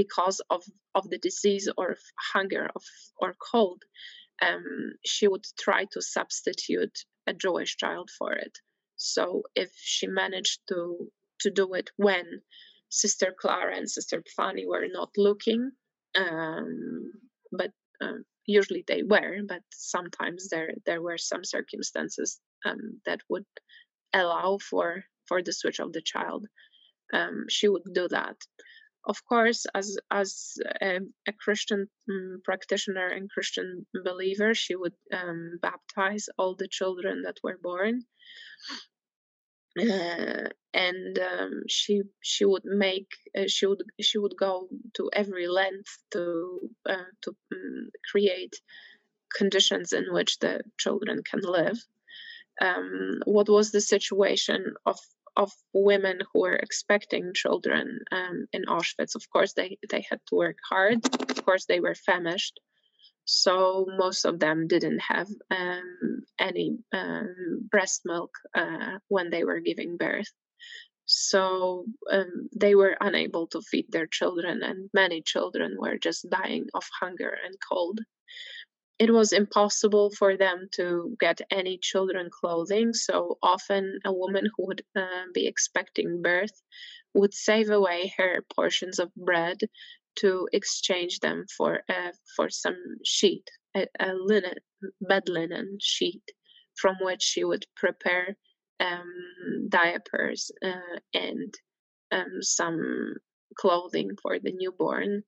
because 0.03 0.38
of 0.55 0.62
of 0.99 1.05
the 1.11 1.18
disease 1.28 1.66
or 1.80 1.88
hunger 2.32 2.64
of, 2.76 2.84
or 3.22 3.34
cold, 3.51 3.80
um, 4.49 4.66
she 5.05 5.26
would 5.32 5.46
try 5.66 5.80
to 5.92 6.01
substitute 6.16 6.96
a 7.30 7.34
Jewish 7.44 7.76
child 7.82 8.09
for 8.18 8.32
it. 8.32 8.55
So 8.96 9.24
if 9.55 9.70
she 9.94 10.07
managed 10.22 10.61
to 10.68 10.78
to 11.42 11.51
do 11.61 11.66
it 11.80 11.88
when 11.96 12.26
Sister 13.03 13.28
Clara 13.40 13.76
and 13.78 13.90
Sister 13.90 14.22
Fanny 14.36 14.66
were 14.66 14.88
not 14.99 15.11
looking, 15.28 15.62
um, 16.22 17.12
but 17.61 17.72
uh, 18.05 18.20
usually 18.46 18.84
they 18.86 19.03
were, 19.03 19.34
but 19.53 19.62
sometimes 19.74 20.49
there 20.49 20.72
there 20.86 21.03
were 21.03 21.18
some 21.18 21.44
circumstances 21.57 22.40
um, 22.68 22.82
that 23.07 23.20
would 23.30 23.49
allow 24.22 24.59
for 24.70 24.88
for 25.28 25.42
the 25.42 25.53
switch 25.61 25.80
of 25.80 25.92
the 25.92 26.03
child 26.14 26.42
um, 27.12 27.46
she 27.49 27.68
would 27.68 27.86
do 27.92 28.09
that 28.09 28.36
of 29.09 29.25
course 29.25 29.67
as 29.75 29.97
as 30.11 30.59
a, 30.83 31.01
a 31.27 31.33
christian 31.33 31.89
um, 32.11 32.41
practitioner 32.45 33.09
and 33.09 33.31
christian 33.31 33.87
believer 34.05 34.55
she 34.55 34.77
would 34.77 34.95
um, 35.13 35.59
baptize 35.63 36.29
all 36.39 36.55
the 36.55 36.69
children 36.69 37.23
that 37.23 37.39
were 37.43 37.59
born. 37.63 38.03
Uh, 39.79 40.49
and 40.75 41.19
um, 41.19 41.63
she 41.69 42.03
she 42.21 42.45
would 42.45 42.65
make 42.65 43.11
uh, 43.37 43.45
she 43.47 43.67
would 43.67 43.83
she 44.01 44.19
would 44.19 44.35
go 44.37 44.69
to 44.95 45.09
every 45.13 45.47
length 45.47 45.99
to 46.11 46.59
uh, 46.89 47.11
to 47.23 47.31
um, 47.53 47.91
create 48.11 48.55
conditions 49.37 49.93
in 49.93 50.05
which 50.11 50.39
the 50.39 50.63
children 50.79 51.23
can 51.23 51.41
live. 51.41 51.79
Um, 52.61 53.23
what 53.25 53.49
was 53.49 53.71
the 53.71 53.81
situation 53.81 54.75
of 54.85 54.99
of 55.39 55.53
women 55.72 56.20
who 56.32 56.41
were 56.41 56.57
expecting 56.57 57.32
children 57.32 58.01
um, 58.11 58.47
in 58.53 58.64
Auschwitz. 58.64 59.14
Of 59.14 59.24
course, 59.30 59.55
they 59.55 59.78
they 59.89 60.05
had 60.11 60.20
to 60.28 60.34
work 60.34 60.59
hard. 60.68 60.99
Of 61.30 61.45
course, 61.45 61.64
they 61.66 61.80
were 61.80 61.95
famished, 61.95 62.61
so 63.24 63.86
most 63.97 64.24
of 64.24 64.41
them 64.41 64.66
didn't 64.66 65.01
have 65.01 65.28
um, 65.51 66.22
any 66.39 66.78
um, 66.93 67.68
breast 67.70 68.03
milk 68.05 68.32
uh, 68.55 68.99
when 69.09 69.30
they 69.30 69.45
were 69.45 69.61
giving 69.61 69.97
birth. 69.97 70.32
So 71.07 71.86
um, 72.11 72.49
they 72.55 72.74
were 72.74 72.97
unable 73.01 73.47
to 73.49 73.62
feed 73.62 73.86
their 73.91 74.07
children, 74.07 74.62
and 74.62 74.91
many 74.93 75.22
children 75.22 75.76
were 75.78 75.97
just 75.97 76.28
dying 76.28 76.66
of 76.74 76.84
hunger 77.01 77.32
and 77.45 77.55
cold 77.66 78.01
it 78.99 79.12
was 79.12 79.32
impossible 79.32 80.11
for 80.11 80.36
them 80.36 80.68
to 80.72 81.16
get 81.20 81.40
any 81.51 81.78
children 81.78 82.28
clothing 82.30 82.92
so 82.92 83.38
often 83.42 83.99
a 84.05 84.12
woman 84.12 84.44
who 84.57 84.66
would 84.66 84.82
uh, 84.96 85.24
be 85.32 85.46
expecting 85.46 86.22
birth 86.22 86.62
would 87.14 87.32
save 87.32 87.70
away 87.70 88.12
her 88.16 88.44
portions 88.55 88.99
of 88.99 89.14
bread 89.14 89.59
to 90.16 90.49
exchange 90.53 91.20
them 91.20 91.44
for 91.57 91.80
uh, 91.88 92.12
for 92.36 92.51
some 92.51 92.76
sheet 93.05 93.49
a, 93.76 93.86
a, 94.01 94.12
linen 94.14 94.55
bed 95.01 95.28
linen 95.28 95.78
sheet 95.80 96.22
from 96.74 96.96
which 97.01 97.22
she 97.22 97.44
would 97.44 97.66
prepare 97.76 98.36
um, 98.80 99.68
diapers 99.68 100.51
uh, 100.64 100.99
and 101.14 101.55
um, 102.12 102.38
some 102.40 103.14
clothing 103.57 104.11
for 104.22 104.38
the 104.38 104.53
newborn 104.53 105.22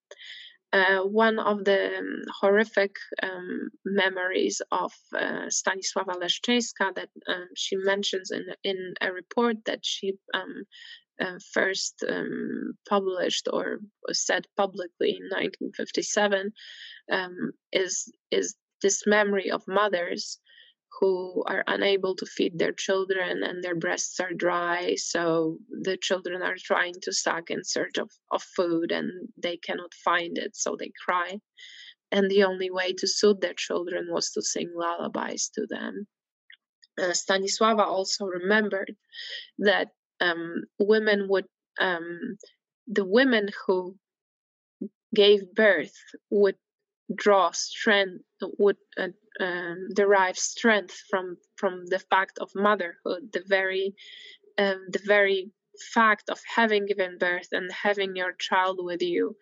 uh, 0.72 1.00
one 1.00 1.38
of 1.38 1.64
the 1.64 1.98
um, 1.98 2.22
horrific 2.40 2.94
um, 3.22 3.70
memories 3.84 4.62
of 4.70 4.92
uh, 5.14 5.46
Stanisława 5.48 6.14
Leszczyńska 6.20 6.94
that 6.94 7.08
um, 7.26 7.48
she 7.56 7.76
mentions 7.76 8.30
in 8.30 8.44
in 8.64 8.94
a 9.00 9.12
report 9.12 9.56
that 9.64 9.80
she 9.82 10.14
um, 10.34 10.64
uh, 11.20 11.38
first 11.52 12.04
um, 12.08 12.72
published 12.88 13.48
or 13.52 13.78
said 14.12 14.46
publicly 14.56 15.10
in 15.10 15.24
1957 15.28 16.52
um, 17.10 17.52
is 17.72 18.12
is 18.30 18.54
this 18.82 19.06
memory 19.06 19.50
of 19.50 19.62
mothers 19.66 20.38
who 20.98 21.44
are 21.46 21.64
unable 21.66 22.14
to 22.16 22.26
feed 22.26 22.58
their 22.58 22.72
children 22.72 23.42
and 23.42 23.62
their 23.62 23.74
breasts 23.74 24.18
are 24.20 24.32
dry. 24.32 24.94
So 24.96 25.58
the 25.70 25.96
children 25.96 26.42
are 26.42 26.56
trying 26.58 26.94
to 27.02 27.12
suck 27.12 27.50
in 27.50 27.64
search 27.64 27.98
of, 27.98 28.10
of 28.30 28.42
food 28.42 28.90
and 28.92 29.28
they 29.36 29.56
cannot 29.56 29.94
find 29.94 30.36
it 30.36 30.56
so 30.56 30.76
they 30.76 30.92
cry. 31.04 31.38
And 32.12 32.30
the 32.30 32.44
only 32.44 32.70
way 32.70 32.92
to 32.94 33.06
soothe 33.06 33.40
their 33.40 33.54
children 33.54 34.08
was 34.10 34.30
to 34.32 34.42
sing 34.42 34.72
lullabies 34.74 35.50
to 35.54 35.66
them. 35.68 36.06
Uh, 36.98 37.12
Stanisława 37.12 37.86
also 37.86 38.26
remembered 38.26 38.94
that 39.58 39.88
um, 40.20 40.64
women 40.78 41.28
would 41.28 41.46
um, 41.78 42.36
the 42.88 43.04
women 43.04 43.48
who 43.66 43.96
gave 45.14 45.54
birth 45.54 45.94
would 46.30 46.56
draw 47.14 47.50
strength 47.52 48.24
would 48.58 48.76
uh, 48.98 49.08
um, 49.40 49.88
derive 49.94 50.38
strength 50.38 51.02
from 51.10 51.36
from 51.56 51.86
the 51.86 51.98
fact 51.98 52.38
of 52.38 52.50
motherhood 52.54 53.32
the 53.32 53.42
very 53.46 53.94
um, 54.58 54.86
the 54.90 55.00
very 55.04 55.50
fact 55.94 56.30
of 56.30 56.40
having 56.54 56.86
given 56.86 57.18
birth 57.18 57.48
and 57.52 57.70
having 57.72 58.16
your 58.16 58.32
child 58.34 58.78
with 58.82 59.02
you 59.02 59.36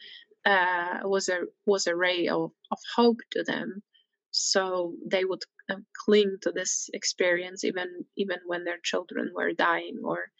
uh, 0.46 1.00
was 1.04 1.28
a 1.28 1.40
was 1.66 1.86
a 1.86 1.96
ray 1.96 2.28
of, 2.28 2.52
of 2.70 2.78
hope 2.96 3.20
to 3.32 3.42
them. 3.42 3.82
So 4.30 4.94
they 5.10 5.24
would 5.24 5.42
um, 5.70 5.86
cling 6.04 6.36
to 6.42 6.52
this 6.52 6.88
experience 6.92 7.64
even 7.64 8.04
even 8.16 8.38
when 8.46 8.64
their 8.64 8.78
children 8.82 9.32
were 9.34 9.52
dying 9.52 10.00
or 10.04 10.30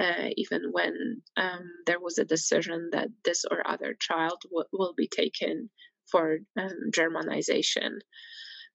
uh, 0.00 0.28
even 0.36 0.70
when 0.72 1.22
um, 1.36 1.70
there 1.86 2.00
was 2.00 2.18
a 2.18 2.24
decision 2.24 2.90
that 2.92 3.08
this 3.24 3.44
or 3.50 3.66
other 3.66 3.94
child 3.98 4.40
w- 4.44 4.68
will 4.72 4.94
be 4.96 5.08
taken 5.08 5.68
for 6.10 6.38
um, 6.56 6.90
Germanization. 6.90 8.00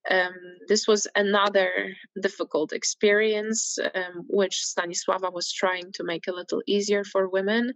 Um, 0.08 0.34
this 0.68 0.86
was 0.86 1.08
another 1.16 1.94
difficult 2.20 2.72
experience, 2.72 3.78
um, 3.94 4.24
which 4.28 4.62
Stanisława 4.64 5.32
was 5.32 5.52
trying 5.52 5.90
to 5.94 6.04
make 6.04 6.28
a 6.28 6.34
little 6.34 6.62
easier 6.66 7.02
for 7.04 7.28
women. 7.28 7.72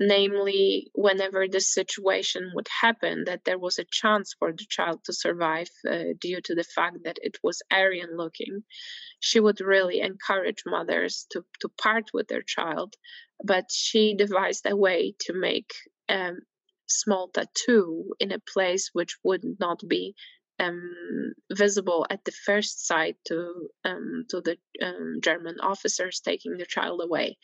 Namely, 0.00 0.90
whenever 0.94 1.46
this 1.46 1.72
situation 1.72 2.50
would 2.54 2.66
happen, 2.80 3.24
that 3.26 3.44
there 3.44 3.58
was 3.58 3.78
a 3.78 3.84
chance 3.84 4.34
for 4.36 4.50
the 4.50 4.66
child 4.68 5.04
to 5.04 5.12
survive 5.12 5.68
uh, 5.88 6.14
due 6.20 6.40
to 6.40 6.54
the 6.56 6.64
fact 6.64 6.96
that 7.04 7.18
it 7.22 7.36
was 7.44 7.62
Aryan 7.70 8.16
looking, 8.16 8.64
she 9.20 9.38
would 9.38 9.60
really 9.60 10.00
encourage 10.00 10.64
mothers 10.66 11.26
to, 11.30 11.44
to 11.60 11.68
part 11.80 12.10
with 12.12 12.26
their 12.26 12.42
child. 12.42 12.96
But 13.44 13.66
she 13.70 14.14
devised 14.14 14.66
a 14.66 14.74
way 14.74 15.14
to 15.20 15.34
make 15.34 15.72
um, 16.08 16.38
small 16.86 17.28
tattoo 17.28 18.14
in 18.20 18.32
a 18.32 18.40
place 18.52 18.90
which 18.92 19.16
would 19.24 19.42
not 19.60 19.80
be 19.88 20.14
um, 20.58 21.32
visible 21.52 22.06
at 22.10 22.24
the 22.24 22.32
first 22.32 22.86
sight 22.86 23.16
to 23.26 23.68
um, 23.84 24.24
to 24.30 24.40
the 24.40 24.56
um, 24.82 25.18
German 25.22 25.56
officers 25.60 26.20
taking 26.20 26.56
the 26.56 26.66
child 26.66 27.00
away, 27.02 27.38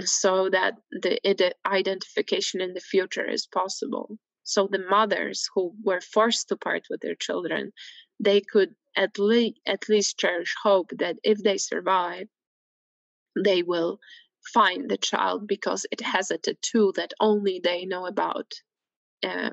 so 0.00 0.50
that 0.50 0.74
the 0.90 1.54
identification 1.64 2.60
in 2.60 2.74
the 2.74 2.80
future 2.80 3.28
is 3.28 3.46
possible. 3.46 4.18
So 4.42 4.68
the 4.70 4.78
mothers 4.78 5.48
who 5.54 5.74
were 5.82 6.00
forced 6.00 6.48
to 6.48 6.56
part 6.56 6.84
with 6.90 7.00
their 7.00 7.16
children, 7.16 7.72
they 8.20 8.40
could 8.40 8.74
at 8.96 9.18
least 9.18 9.58
at 9.66 9.88
least 9.88 10.18
cherish 10.18 10.54
hope 10.62 10.90
that 10.98 11.16
if 11.22 11.38
they 11.42 11.58
survive, 11.58 12.28
they 13.44 13.62
will 13.62 13.98
find 14.52 14.88
the 14.88 14.96
child 14.96 15.46
because 15.46 15.86
it 15.90 16.00
has 16.00 16.30
a 16.30 16.38
tattoo 16.38 16.92
that 16.96 17.12
only 17.20 17.60
they 17.62 17.84
know 17.84 18.06
about 18.06 18.52
uh, 19.24 19.50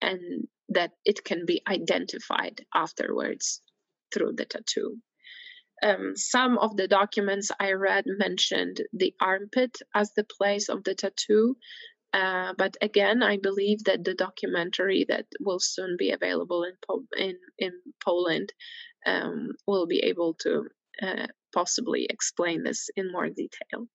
and 0.00 0.48
that 0.68 0.92
it 1.04 1.24
can 1.24 1.44
be 1.46 1.62
identified 1.66 2.64
afterwards 2.74 3.60
through 4.12 4.32
the 4.32 4.44
tattoo. 4.44 4.98
Um, 5.82 6.12
some 6.14 6.58
of 6.58 6.76
the 6.76 6.86
documents 6.86 7.50
I 7.58 7.72
read 7.72 8.04
mentioned 8.06 8.80
the 8.92 9.14
armpit 9.20 9.78
as 9.94 10.12
the 10.12 10.24
place 10.24 10.68
of 10.68 10.84
the 10.84 10.94
tattoo, 10.94 11.56
uh, 12.12 12.52
but 12.56 12.76
again, 12.80 13.22
I 13.22 13.38
believe 13.38 13.84
that 13.84 14.04
the 14.04 14.14
documentary 14.14 15.06
that 15.08 15.26
will 15.40 15.58
soon 15.58 15.96
be 15.98 16.10
available 16.12 16.64
in 16.64 16.74
in, 17.16 17.36
in 17.58 17.72
Poland 18.04 18.52
um, 19.06 19.52
will 19.66 19.86
be 19.86 20.00
able 20.00 20.34
to 20.34 20.68
uh, 21.02 21.26
possibly 21.52 22.06
explain 22.08 22.62
this 22.62 22.90
in 22.96 23.12
more 23.12 23.28
detail. 23.28 23.88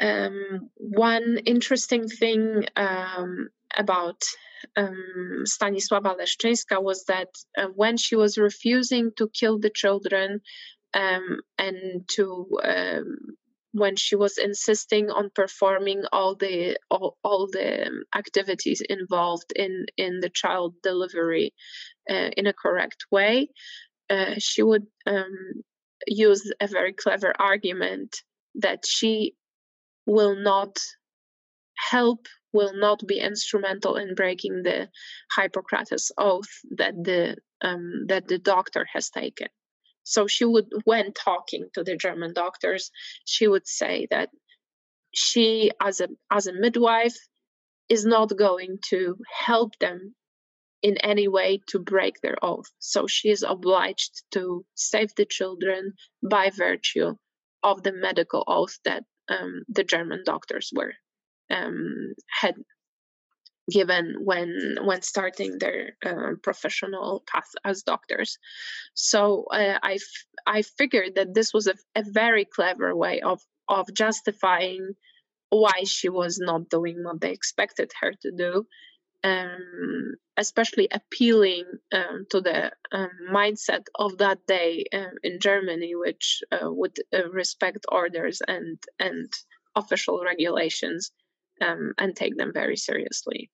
Um, 0.00 0.70
one 0.76 1.38
interesting 1.46 2.08
thing 2.08 2.66
um, 2.76 3.48
about 3.76 4.22
um, 4.76 5.44
Stanisława 5.46 6.16
Leszczyńska 6.18 6.82
was 6.82 7.04
that 7.04 7.28
uh, 7.56 7.66
when 7.74 7.96
she 7.96 8.16
was 8.16 8.38
refusing 8.38 9.12
to 9.16 9.28
kill 9.28 9.58
the 9.58 9.70
children 9.70 10.40
um, 10.94 11.40
and 11.58 12.08
to 12.08 12.58
um, 12.64 13.36
when 13.72 13.96
she 13.96 14.14
was 14.14 14.38
insisting 14.38 15.10
on 15.10 15.30
performing 15.34 16.04
all 16.12 16.36
the 16.36 16.78
all, 16.90 17.16
all 17.24 17.48
the 17.48 18.04
activities 18.14 18.80
involved 18.80 19.52
in 19.56 19.86
in 19.96 20.20
the 20.20 20.30
child 20.30 20.74
delivery 20.82 21.52
uh, 22.08 22.30
in 22.36 22.46
a 22.46 22.52
correct 22.52 23.06
way, 23.10 23.48
uh, 24.10 24.34
she 24.38 24.62
would 24.62 24.86
um, 25.06 25.62
use 26.06 26.52
a 26.60 26.66
very 26.66 26.92
clever 26.92 27.32
argument 27.38 28.16
that 28.56 28.84
she 28.86 29.34
will 30.06 30.36
not 30.36 30.78
help 31.90 32.26
will 32.52 32.72
not 32.74 33.04
be 33.06 33.18
instrumental 33.18 33.96
in 33.96 34.14
breaking 34.14 34.62
the 34.62 34.88
Hippocrates 35.36 36.12
oath 36.16 36.48
that 36.76 36.94
the 37.02 37.36
um, 37.60 38.06
that 38.08 38.28
the 38.28 38.38
doctor 38.38 38.86
has 38.92 39.10
taken. 39.10 39.48
So 40.04 40.26
she 40.26 40.44
would, 40.44 40.66
when 40.84 41.12
talking 41.12 41.68
to 41.74 41.82
the 41.82 41.96
German 41.96 42.34
doctors, 42.34 42.90
she 43.24 43.48
would 43.48 43.66
say 43.66 44.06
that 44.10 44.28
she, 45.12 45.72
as 45.80 46.00
a 46.00 46.08
as 46.30 46.46
a 46.46 46.52
midwife, 46.52 47.16
is 47.88 48.04
not 48.04 48.36
going 48.36 48.78
to 48.90 49.16
help 49.46 49.76
them 49.80 50.14
in 50.84 50.98
any 50.98 51.26
way 51.28 51.58
to 51.66 51.78
break 51.78 52.20
their 52.20 52.36
oath. 52.42 52.70
So 52.78 53.06
she 53.06 53.30
is 53.30 53.42
obliged 53.42 54.22
to 54.32 54.66
save 54.74 55.14
the 55.16 55.24
children 55.24 55.94
by 56.22 56.50
virtue 56.50 57.14
of 57.62 57.82
the 57.82 57.92
medical 57.92 58.44
oath 58.46 58.78
that 58.84 59.02
um, 59.30 59.62
the 59.70 59.82
German 59.82 60.22
doctors 60.26 60.70
were 60.76 60.92
um, 61.50 62.12
had 62.28 62.56
given 63.70 64.16
when 64.22 64.76
when 64.82 65.00
starting 65.00 65.56
their 65.58 65.96
uh, 66.04 66.32
professional 66.42 67.24
path 67.26 67.50
as 67.64 67.82
doctors. 67.82 68.36
So 68.92 69.46
uh, 69.50 69.78
I 69.82 69.98
I 70.46 70.60
figured 70.60 71.14
that 71.14 71.32
this 71.32 71.54
was 71.54 71.66
a, 71.66 71.76
a 71.96 72.04
very 72.06 72.44
clever 72.44 72.94
way 72.94 73.22
of 73.22 73.40
of 73.70 73.86
justifying 73.94 74.92
why 75.48 75.84
she 75.84 76.10
was 76.10 76.38
not 76.38 76.68
doing 76.68 77.02
what 77.02 77.22
they 77.22 77.32
expected 77.32 77.90
her 78.02 78.12
to 78.20 78.30
do 78.32 78.66
um, 79.24 80.14
especially 80.36 80.88
appealing 80.92 81.64
um, 81.92 82.26
to 82.30 82.40
the 82.40 82.70
um, 82.92 83.10
mindset 83.32 83.86
of 83.94 84.18
that 84.18 84.38
day 84.46 84.84
uh, 84.92 85.16
in 85.22 85.40
Germany, 85.40 85.94
which 85.94 86.42
uh, 86.52 86.70
would 86.70 86.96
uh, 87.12 87.28
respect 87.30 87.86
orders 87.90 88.42
and 88.46 88.78
and 89.00 89.32
official 89.74 90.22
regulations 90.22 91.10
um, 91.60 91.94
and 91.98 92.14
take 92.14 92.36
them 92.36 92.52
very 92.52 92.76
seriously. 92.76 93.50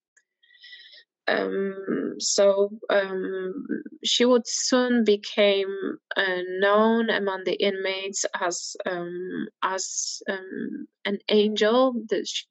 Um, 1.29 2.17
so 2.19 2.71
um, 2.89 3.67
she 4.05 4.25
would 4.25 4.47
soon 4.47 5.05
became 5.05 5.99
uh, 6.17 6.43
known 6.59 7.09
among 7.11 7.45
the 7.45 7.55
inmates 7.55 8.25
as 8.41 8.77
um, 8.87 9.47
as 9.63 10.23
um, 10.29 10.87
an 11.05 11.19
angel. 11.29 11.95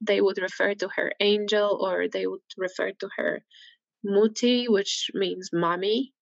They 0.01 0.21
would 0.21 0.37
refer 0.37 0.75
to 0.75 0.89
her 0.95 1.11
angel, 1.19 1.79
or 1.81 2.07
they 2.07 2.27
would 2.27 2.41
refer 2.57 2.91
to 2.91 3.09
her 3.17 3.43
Mutti, 4.05 4.69
which 4.69 5.11
means 5.13 5.49
mommy 5.51 6.13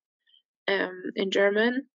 um, 0.67 1.03
in 1.15 1.31
German. 1.31 1.87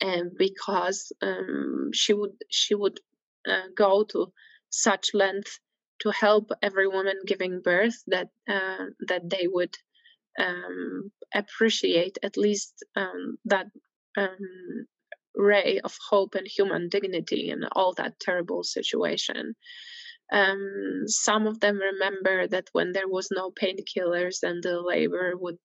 And 0.00 0.32
because 0.36 1.12
um, 1.22 1.90
she 1.92 2.12
would 2.12 2.36
she 2.50 2.74
would 2.74 3.00
uh, 3.48 3.68
go 3.74 4.04
to 4.04 4.32
such 4.70 5.14
length 5.14 5.58
to 6.00 6.10
help 6.10 6.50
every 6.62 6.88
woman 6.88 7.20
giving 7.26 7.60
birth 7.60 8.02
that 8.06 8.28
uh, 8.48 8.86
that 9.08 9.28
they 9.28 9.46
would 9.46 9.76
um, 10.38 11.10
appreciate 11.34 12.18
at 12.22 12.36
least 12.36 12.84
um, 12.96 13.38
that 13.44 13.66
um, 14.16 14.86
ray 15.34 15.80
of 15.84 15.96
hope 16.10 16.34
and 16.34 16.46
human 16.46 16.88
dignity 16.88 17.50
in 17.50 17.64
all 17.72 17.92
that 17.94 18.18
terrible 18.20 18.62
situation. 18.64 19.54
Um, 20.32 21.04
some 21.06 21.46
of 21.46 21.60
them 21.60 21.78
remember 21.78 22.48
that 22.48 22.68
when 22.72 22.92
there 22.92 23.06
was 23.06 23.28
no 23.30 23.52
painkillers 23.52 24.42
and 24.42 24.60
the 24.60 24.80
labor 24.80 25.34
would 25.36 25.58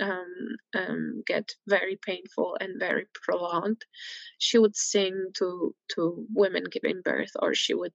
um, 0.00 0.56
um, 0.74 1.22
get 1.26 1.54
very 1.66 1.98
painful 2.02 2.56
and 2.58 2.80
very 2.80 3.06
prolonged, 3.12 3.84
she 4.38 4.58
would 4.58 4.74
sing 4.74 5.32
to 5.34 5.74
to 5.94 6.26
women 6.32 6.64
giving 6.70 7.02
birth, 7.02 7.32
or 7.38 7.54
she 7.54 7.74
would 7.74 7.92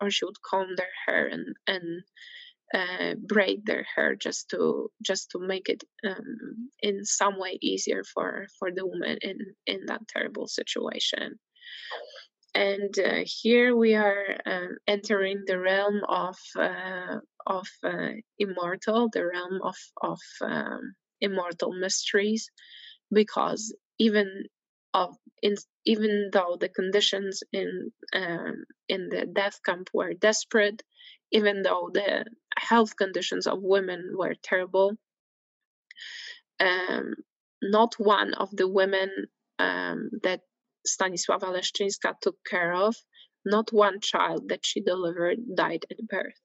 or 0.00 0.10
she 0.10 0.24
would 0.24 0.42
comb 0.42 0.74
their 0.76 0.94
hair 1.06 1.28
and 1.28 1.54
and 1.66 2.02
uh, 2.74 3.14
braid 3.26 3.64
their 3.64 3.86
hair 3.94 4.16
just 4.16 4.50
to 4.50 4.90
just 5.02 5.30
to 5.30 5.38
make 5.38 5.68
it 5.68 5.84
um, 6.06 6.70
in 6.80 7.04
some 7.04 7.38
way 7.38 7.58
easier 7.62 8.02
for 8.04 8.46
for 8.58 8.70
the 8.72 8.86
woman 8.86 9.18
in 9.22 9.38
in 9.66 9.86
that 9.86 10.06
terrible 10.08 10.46
situation. 10.48 11.38
And 12.54 12.98
uh, 12.98 13.22
here 13.24 13.76
we 13.76 13.94
are 13.94 14.38
um, 14.46 14.78
entering 14.88 15.44
the 15.46 15.60
realm 15.60 16.00
of 16.08 16.36
uh, 16.58 17.18
of 17.46 17.68
uh, 17.84 18.12
immortal 18.38 19.08
the 19.12 19.26
realm 19.26 19.60
of 19.62 19.76
of 20.02 20.20
um, 20.42 20.94
immortal 21.20 21.72
mysteries 21.72 22.50
because 23.12 23.74
even 23.98 24.44
of 25.00 25.10
in, 25.42 25.54
even 25.84 26.30
though 26.32 26.56
the 26.58 26.70
conditions 26.80 27.42
in 27.52 27.92
um, 28.20 28.56
in 28.88 29.08
the 29.12 29.22
death 29.26 29.58
camp 29.66 29.86
were 29.92 30.14
desperate 30.28 30.82
even 31.32 31.62
though 31.62 31.90
the 31.92 32.24
health 32.56 32.96
conditions 32.96 33.46
of 33.46 33.58
women 33.62 34.14
were 34.16 34.34
terrible. 34.42 34.92
Um, 36.60 37.14
not 37.62 37.94
one 37.98 38.34
of 38.34 38.50
the 38.54 38.68
women 38.68 39.10
um, 39.58 40.10
that 40.22 40.40
Stanisława 40.86 41.52
Leszczyńska 41.52 42.14
took 42.20 42.36
care 42.48 42.72
of, 42.72 42.94
not 43.44 43.72
one 43.72 44.00
child 44.00 44.48
that 44.48 44.64
she 44.64 44.80
delivered 44.80 45.38
died 45.54 45.84
at 45.90 45.98
birth. 46.08 46.40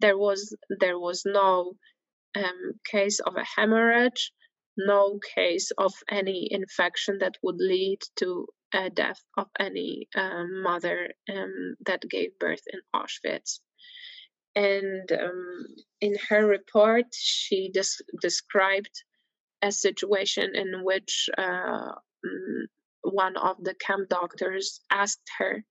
There 0.00 0.18
was 0.18 0.56
there 0.80 0.98
was 0.98 1.22
no 1.24 1.74
um, 2.36 2.72
case 2.84 3.20
of 3.20 3.36
a 3.36 3.44
hemorrhage, 3.44 4.32
no 4.76 5.18
case 5.34 5.70
of 5.78 5.92
any 6.10 6.48
infection 6.50 7.18
that 7.18 7.36
would 7.42 7.58
lead 7.58 8.00
to 8.16 8.46
a 8.72 8.90
death 8.90 9.22
of 9.36 9.46
any 9.58 10.08
um, 10.16 10.62
mother 10.62 11.10
um, 11.32 11.76
that 11.86 12.02
gave 12.08 12.38
birth 12.38 12.62
in 12.72 12.80
Auschwitz. 12.94 13.60
And 14.56 15.10
um, 15.12 15.66
in 16.00 16.16
her 16.28 16.46
report 16.46 17.06
she 17.12 17.70
des- 17.72 18.04
described 18.20 19.02
a 19.62 19.70
situation 19.72 20.54
in 20.54 20.84
which 20.84 21.28
uh, 21.38 21.92
mm, 22.26 22.62
one 23.02 23.36
of 23.36 23.56
the 23.62 23.74
camp 23.74 24.08
doctors 24.08 24.80
asked 24.90 25.28
her 25.38 25.64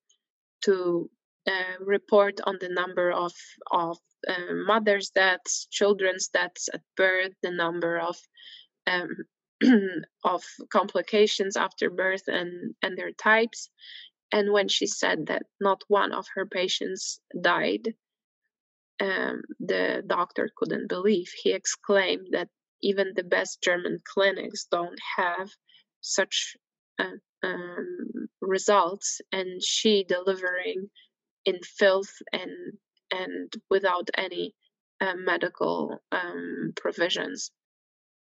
to 0.65 1.09
uh, 1.47 1.77
report 1.81 2.39
on 2.45 2.57
the 2.61 2.69
number 2.69 3.11
of 3.11 3.33
of 3.71 3.97
uh, 4.27 4.53
mothers 4.65 5.09
deaths, 5.09 5.67
children's 5.71 6.29
deaths 6.29 6.69
at 6.73 6.81
birth, 6.95 7.33
the 7.41 7.51
number 7.51 7.99
of 7.99 8.17
of 10.23 10.43
complications 10.71 11.55
after 11.55 11.89
birth 11.89 12.23
and 12.27 12.75
and 12.81 12.97
their 12.97 13.11
types. 13.11 13.69
And 14.31 14.51
when 14.51 14.67
she 14.67 14.87
said 14.87 15.27
that 15.27 15.43
not 15.61 15.83
one 15.87 16.11
of 16.11 16.25
her 16.33 16.45
patients 16.45 17.19
died, 17.39 17.93
um, 18.99 19.41
the 19.59 20.03
doctor 20.05 20.49
couldn't 20.55 20.89
believe. 20.89 21.31
He 21.43 21.51
exclaimed 21.51 22.27
that 22.31 22.49
even 22.81 23.13
the 23.15 23.23
best 23.23 23.61
German 23.61 23.99
clinics 24.03 24.65
don't 24.71 24.99
have 25.17 25.49
such 26.01 26.55
uh, 26.99 27.17
um, 27.43 28.27
results, 28.41 29.21
and 29.31 29.61
she 29.63 30.03
delivering 30.03 30.89
in 31.45 31.59
filth 31.63 32.13
and 32.31 32.51
and 33.11 33.53
without 33.69 34.09
any 34.17 34.55
uh, 34.99 35.13
medical 35.15 36.01
um, 36.11 36.73
provisions 36.75 37.51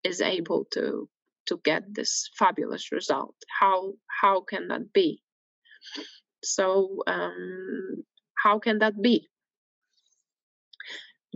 is 0.04 0.22
able 0.22 0.66
to 0.72 1.10
to 1.48 1.60
get 1.64 1.84
this 1.94 2.30
fabulous 2.38 2.92
result. 2.92 3.36
How 3.60 3.94
how 4.22 4.42
can 4.42 4.68
that 4.68 4.94
be? 4.94 5.22
So 6.44 7.04
um, 7.08 8.04
how 8.44 8.60
can 8.60 8.80
that 8.80 9.02
be? 9.02 9.28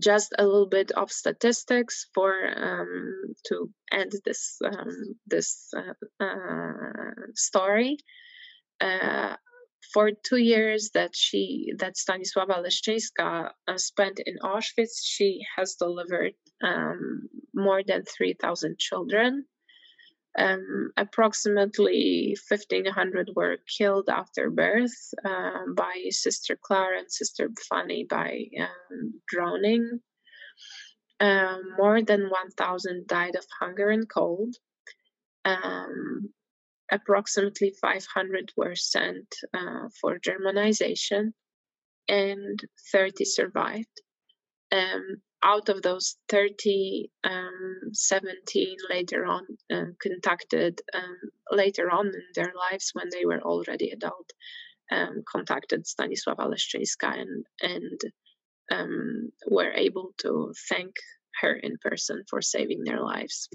just 0.02 0.34
a 0.38 0.44
little 0.44 0.68
bit 0.68 0.92
of 0.92 1.12
statistics 1.12 2.08
for 2.14 2.34
um, 2.56 3.36
to 3.46 3.70
end 3.92 4.12
this 4.26 4.58
um, 4.66 5.16
this 5.28 5.70
uh, 5.76 6.24
uh, 6.24 7.12
story. 7.36 7.98
Uh, 8.82 9.36
for 9.94 10.12
two 10.12 10.38
years 10.38 10.92
that 10.94 11.12
she 11.14 11.72
that 11.78 11.96
Stanisława 11.96 12.64
Leszczyńska 12.64 13.52
uh, 13.68 13.78
spent 13.78 14.20
in 14.26 14.38
Auschwitz, 14.40 15.04
she 15.04 15.42
has 15.56 15.76
delivered 15.76 16.34
um, 16.64 17.30
more 17.54 17.84
than 17.84 18.04
three 18.04 18.34
thousand 18.34 18.80
children. 18.80 19.46
Um, 20.36 20.92
approximately 20.98 22.36
1500 22.50 23.30
were 23.36 23.58
killed 23.78 24.10
after 24.10 24.50
birth 24.50 25.14
uh, 25.24 25.60
by 25.76 26.06
Sister 26.10 26.58
Clara 26.60 26.98
and 26.98 27.12
Sister 27.12 27.50
Fanny 27.70 28.06
by 28.10 28.46
um, 28.60 29.22
drowning. 29.28 30.00
Uh, 31.20 31.58
more 31.78 32.02
than 32.02 32.30
1000 32.30 33.06
died 33.08 33.36
of 33.36 33.46
hunger 33.60 33.90
and 33.90 34.10
cold. 34.10 34.56
Um, 35.46 36.34
approximately 36.92 37.74
500 37.82 38.52
were 38.58 38.76
sent 38.76 39.36
uh, 39.54 39.90
for 40.00 40.20
Germanization, 40.20 41.34
and 42.08 42.60
30 42.92 43.26
survived. 43.26 44.02
Um, 44.74 45.22
out 45.44 45.70
of 45.70 45.82
those 45.82 46.16
30, 46.30 47.12
um, 47.24 47.80
17 47.92 48.78
later 48.90 49.26
on 49.26 49.46
uh, 49.72 49.92
contacted, 50.02 50.82
um, 50.94 51.18
later 51.52 51.92
on 51.92 52.08
in 52.08 52.24
their 52.34 52.54
lives 52.58 52.92
when 52.94 53.10
they 53.12 53.26
were 53.26 53.42
already 53.42 53.92
adult, 53.92 54.32
um, 54.92 55.24
contacted 55.30 55.86
Stanisława 55.86 56.50
Leszczyńska 56.50 57.22
and, 57.22 57.46
and 57.62 58.02
um, 58.72 59.30
were 59.48 59.72
able 59.74 60.14
to 60.20 60.54
thank 60.70 60.96
her 61.42 61.54
in 61.54 61.78
person 61.82 62.24
for 62.30 62.42
saving 62.42 62.84
their 62.84 63.02
lives. 63.02 63.50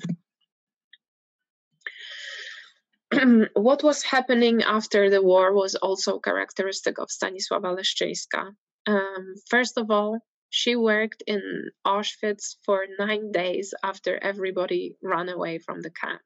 what 3.54 3.82
was 3.82 4.02
happening 4.02 4.62
after 4.62 5.08
the 5.08 5.22
war 5.22 5.54
was 5.54 5.74
also 5.76 6.18
characteristic 6.18 6.98
of 6.98 7.08
Stanisława 7.08 7.74
Leszczyńska. 7.76 8.52
Um, 8.86 9.34
first 9.48 9.78
of 9.78 9.90
all, 9.90 10.18
she 10.50 10.76
worked 10.76 11.22
in 11.26 11.70
Auschwitz 11.86 12.56
for 12.64 12.86
nine 12.98 13.32
days 13.32 13.74
after 13.82 14.18
everybody 14.22 14.96
ran 15.02 15.28
away 15.28 15.58
from 15.58 15.82
the 15.82 15.90
camp. 15.90 16.22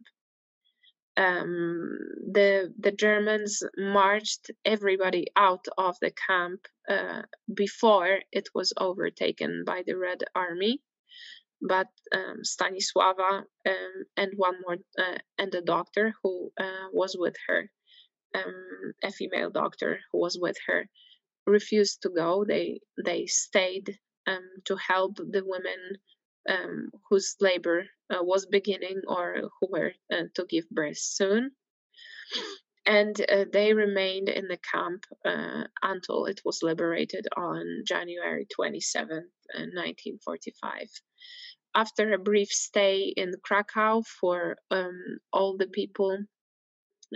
Um, 1.17 1.99
the 2.33 2.73
the 2.79 2.93
Germans 2.93 3.63
marched 3.77 4.51
everybody 4.65 5.27
out 5.37 5.67
of 5.77 5.97
the 6.01 6.13
camp 6.27 6.67
uh, 6.89 7.23
before 7.53 8.21
it 8.33 8.49
was 8.55 8.73
overtaken 8.79 9.65
by 9.67 9.83
the 9.87 9.97
Red 9.97 10.25
Army. 10.35 10.81
But 11.61 11.89
um, 12.13 12.43
Stanisława 12.43 13.45
um, 13.67 14.05
and 14.17 14.33
one 14.37 14.57
more 14.63 14.79
uh, 14.99 15.19
and 15.39 15.55
a 15.55 15.61
doctor 15.61 16.15
who 16.23 16.51
uh, 16.59 16.89
was 16.93 17.15
with 17.19 17.37
her, 17.47 17.71
um, 18.35 18.95
a 19.05 19.13
female 19.13 19.51
doctor 19.51 20.01
who 20.11 20.19
was 20.19 20.39
with 20.41 20.57
her, 20.67 20.89
refused 21.47 22.03
to 22.03 22.09
go. 22.09 22.45
They 22.45 22.81
they 23.05 23.27
stayed 23.27 23.99
um, 24.27 24.49
to 24.65 24.77
help 24.77 25.17
the 25.17 25.43
women 25.45 25.97
um, 26.49 26.91
whose 27.09 27.37
labor 27.41 27.87
uh, 28.11 28.23
was 28.23 28.47
beginning 28.47 29.01
or 29.07 29.51
who 29.61 29.69
were 29.71 29.93
uh, 30.13 30.25
to 30.35 30.45
give 30.49 30.69
birth 30.71 30.99
soon. 30.99 31.53
And 32.85 33.15
uh, 33.31 33.45
they 33.53 33.75
remained 33.75 34.29
in 34.29 34.49
the 34.49 34.59
camp 34.59 35.05
uh, 35.25 35.65
until 35.83 36.27
it 36.27 36.41
was 36.45 36.63
liberated 36.63 37.29
on 37.37 37.85
January 37.87 38.47
27, 38.53 39.09
1945. 39.55 40.73
Uh, 40.73 40.87
After 41.75 42.13
a 42.13 42.19
brief 42.19 42.49
stay 42.49 43.13
in 43.17 43.33
Krakow 43.45 44.03
for 44.21 44.57
um, 44.71 45.19
all 45.33 45.57
the 45.57 45.69
people 45.69 46.19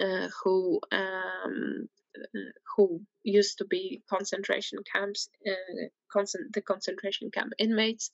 uh, 0.00 0.28
who 0.44 0.80
um, 0.92 1.88
who 2.76 3.00
used 3.22 3.58
to 3.58 3.64
be 3.64 4.02
concentration 4.08 4.78
camps, 4.92 5.28
uh, 5.48 5.86
concent- 6.12 6.52
the 6.52 6.62
concentration 6.62 7.30
camp 7.30 7.52
inmates, 7.58 8.10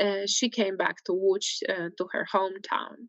uh, 0.00 0.26
she 0.26 0.48
came 0.48 0.76
back 0.76 1.02
to 1.04 1.12
Łódź, 1.12 1.62
uh, 1.68 1.90
to 1.96 2.08
her 2.12 2.26
hometown. 2.32 3.08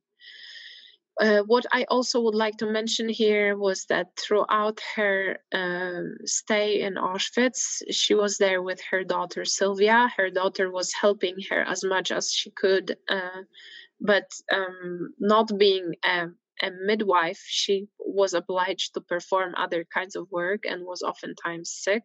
Uh, 1.19 1.41
what 1.41 1.65
I 1.73 1.83
also 1.89 2.21
would 2.21 2.35
like 2.35 2.57
to 2.57 2.65
mention 2.65 3.09
here 3.09 3.57
was 3.57 3.85
that 3.89 4.07
throughout 4.17 4.79
her 4.95 5.39
um, 5.53 6.15
stay 6.23 6.79
in 6.79 6.93
Auschwitz, 6.93 7.81
she 7.91 8.15
was 8.15 8.37
there 8.37 8.61
with 8.61 8.79
her 8.89 9.03
daughter 9.03 9.43
Sylvia. 9.43 10.09
Her 10.15 10.29
daughter 10.29 10.71
was 10.71 10.93
helping 10.93 11.35
her 11.49 11.61
as 11.61 11.83
much 11.83 12.11
as 12.11 12.31
she 12.31 12.51
could, 12.51 12.95
uh, 13.09 13.43
but 13.99 14.31
um, 14.49 15.13
not 15.19 15.51
being 15.57 15.95
a 16.05 16.27
a 16.61 16.71
midwife, 16.71 17.43
she 17.45 17.87
was 17.99 18.33
obliged 18.33 18.93
to 18.93 19.01
perform 19.01 19.53
other 19.55 19.85
kinds 19.85 20.15
of 20.15 20.31
work 20.31 20.65
and 20.65 20.85
was 20.85 21.01
oftentimes 21.01 21.71
sick. 21.71 22.03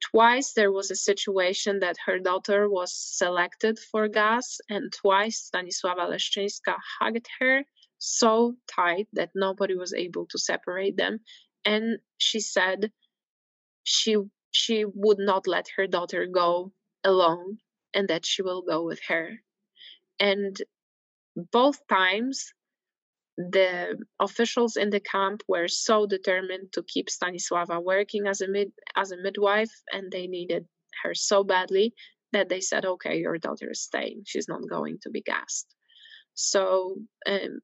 Twice 0.00 0.52
there 0.52 0.72
was 0.72 0.90
a 0.90 0.96
situation 0.96 1.80
that 1.80 1.96
her 2.06 2.18
daughter 2.18 2.68
was 2.68 2.92
selected 2.92 3.78
for 3.78 4.08
gas, 4.08 4.60
and 4.68 4.92
twice 4.92 5.50
Stanisława 5.50 6.08
Leszczyńska 6.10 6.76
hugged 6.98 7.26
her 7.38 7.64
so 7.98 8.56
tight 8.66 9.06
that 9.12 9.30
nobody 9.34 9.76
was 9.76 9.94
able 9.94 10.26
to 10.26 10.38
separate 10.38 10.96
them. 10.96 11.20
And 11.64 12.00
she 12.18 12.40
said 12.40 12.90
she 13.84 14.16
she 14.50 14.84
would 14.84 15.18
not 15.18 15.46
let 15.46 15.66
her 15.76 15.86
daughter 15.86 16.26
go 16.26 16.72
alone 17.04 17.58
and 17.94 18.08
that 18.08 18.26
she 18.26 18.42
will 18.42 18.62
go 18.62 18.82
with 18.84 19.00
her. 19.08 19.38
And 20.18 20.56
both 21.36 21.86
times, 21.88 22.52
the 23.36 23.98
officials 24.20 24.76
in 24.76 24.90
the 24.90 25.00
camp 25.00 25.42
were 25.48 25.68
so 25.68 26.06
determined 26.06 26.72
to 26.72 26.82
keep 26.82 27.08
Stanisława 27.08 27.82
working 27.82 28.26
as 28.26 28.40
a 28.40 28.48
mid 28.48 28.72
as 28.94 29.12
a 29.12 29.16
midwife, 29.16 29.72
and 29.92 30.10
they 30.10 30.26
needed 30.26 30.66
her 31.02 31.14
so 31.14 31.42
badly 31.42 31.94
that 32.32 32.48
they 32.48 32.60
said, 32.60 32.84
"Okay, 32.84 33.18
your 33.18 33.38
daughter 33.38 33.70
is 33.70 33.80
staying. 33.80 34.22
She's 34.26 34.48
not 34.48 34.68
going 34.68 34.98
to 35.02 35.10
be 35.10 35.22
gassed." 35.22 35.74
So 36.34 36.96
um, 37.26 37.60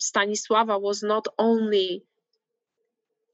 Stanisława 0.00 0.80
was 0.80 1.02
not 1.02 1.26
only 1.38 2.04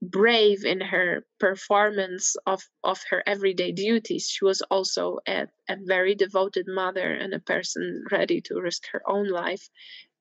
brave 0.00 0.64
in 0.64 0.80
her 0.80 1.24
performance 1.40 2.36
of, 2.46 2.62
of 2.84 3.02
her 3.10 3.22
everyday 3.26 3.72
duties. 3.72 4.28
She 4.28 4.44
was 4.44 4.62
also 4.62 5.18
a, 5.26 5.48
a 5.68 5.76
very 5.80 6.14
devoted 6.14 6.66
mother 6.68 7.12
and 7.12 7.34
a 7.34 7.40
person 7.40 8.04
ready 8.10 8.40
to 8.42 8.60
risk 8.60 8.84
her 8.92 9.02
own 9.06 9.28
life 9.28 9.68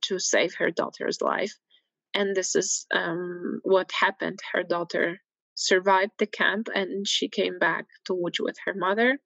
to 0.04 0.20
save 0.20 0.56
her 0.56 0.72
daughter's 0.72 1.22
life. 1.22 1.54
And 2.14 2.36
this 2.36 2.56
is 2.56 2.86
um, 2.94 3.60
what 3.64 3.92
happened. 3.92 4.40
Her 4.54 4.64
daughter 4.64 5.20
survived 5.56 6.14
the 6.20 6.28
camp 6.28 6.68
and 6.74 7.08
she 7.08 7.30
came 7.30 7.60
back 7.60 7.86
to 8.06 8.14
Łódź 8.14 8.40
with 8.40 8.58
her 8.66 8.74
mother. 8.74 9.20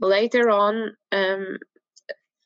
Later 0.00 0.50
on, 0.50 0.96
um, 1.12 1.58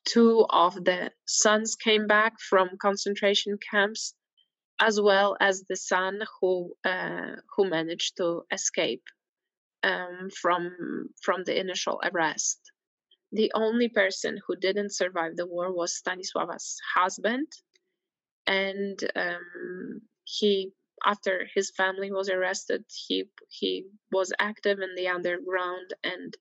two 0.04 0.46
of 0.48 0.74
the 0.74 1.10
sons 1.26 1.76
came 1.76 2.06
back 2.06 2.34
from 2.40 2.78
concentration 2.80 3.58
camps 3.70 4.14
as 4.80 5.00
well 5.00 5.36
as 5.40 5.62
the 5.68 5.76
son 5.76 6.20
who 6.40 6.72
uh, 6.84 7.36
who 7.54 7.68
managed 7.68 8.16
to 8.16 8.42
escape 8.50 9.04
um, 9.84 10.28
from 10.30 11.08
from 11.22 11.44
the 11.44 11.58
initial 11.58 12.00
arrest. 12.02 12.71
The 13.32 13.50
only 13.54 13.88
person 13.88 14.38
who 14.46 14.56
didn't 14.56 14.94
survive 14.94 15.36
the 15.36 15.46
war 15.46 15.72
was 15.72 16.00
Stanisława's 16.00 16.78
husband, 16.94 17.48
and 18.46 18.98
um, 19.16 20.02
he 20.24 20.72
after 21.04 21.48
his 21.54 21.70
family 21.70 22.12
was 22.12 22.28
arrested, 22.28 22.84
he 22.88 23.24
he 23.48 23.86
was 24.12 24.32
active 24.38 24.78
in 24.80 24.94
the 24.94 25.08
underground 25.08 25.94
and 26.04 26.36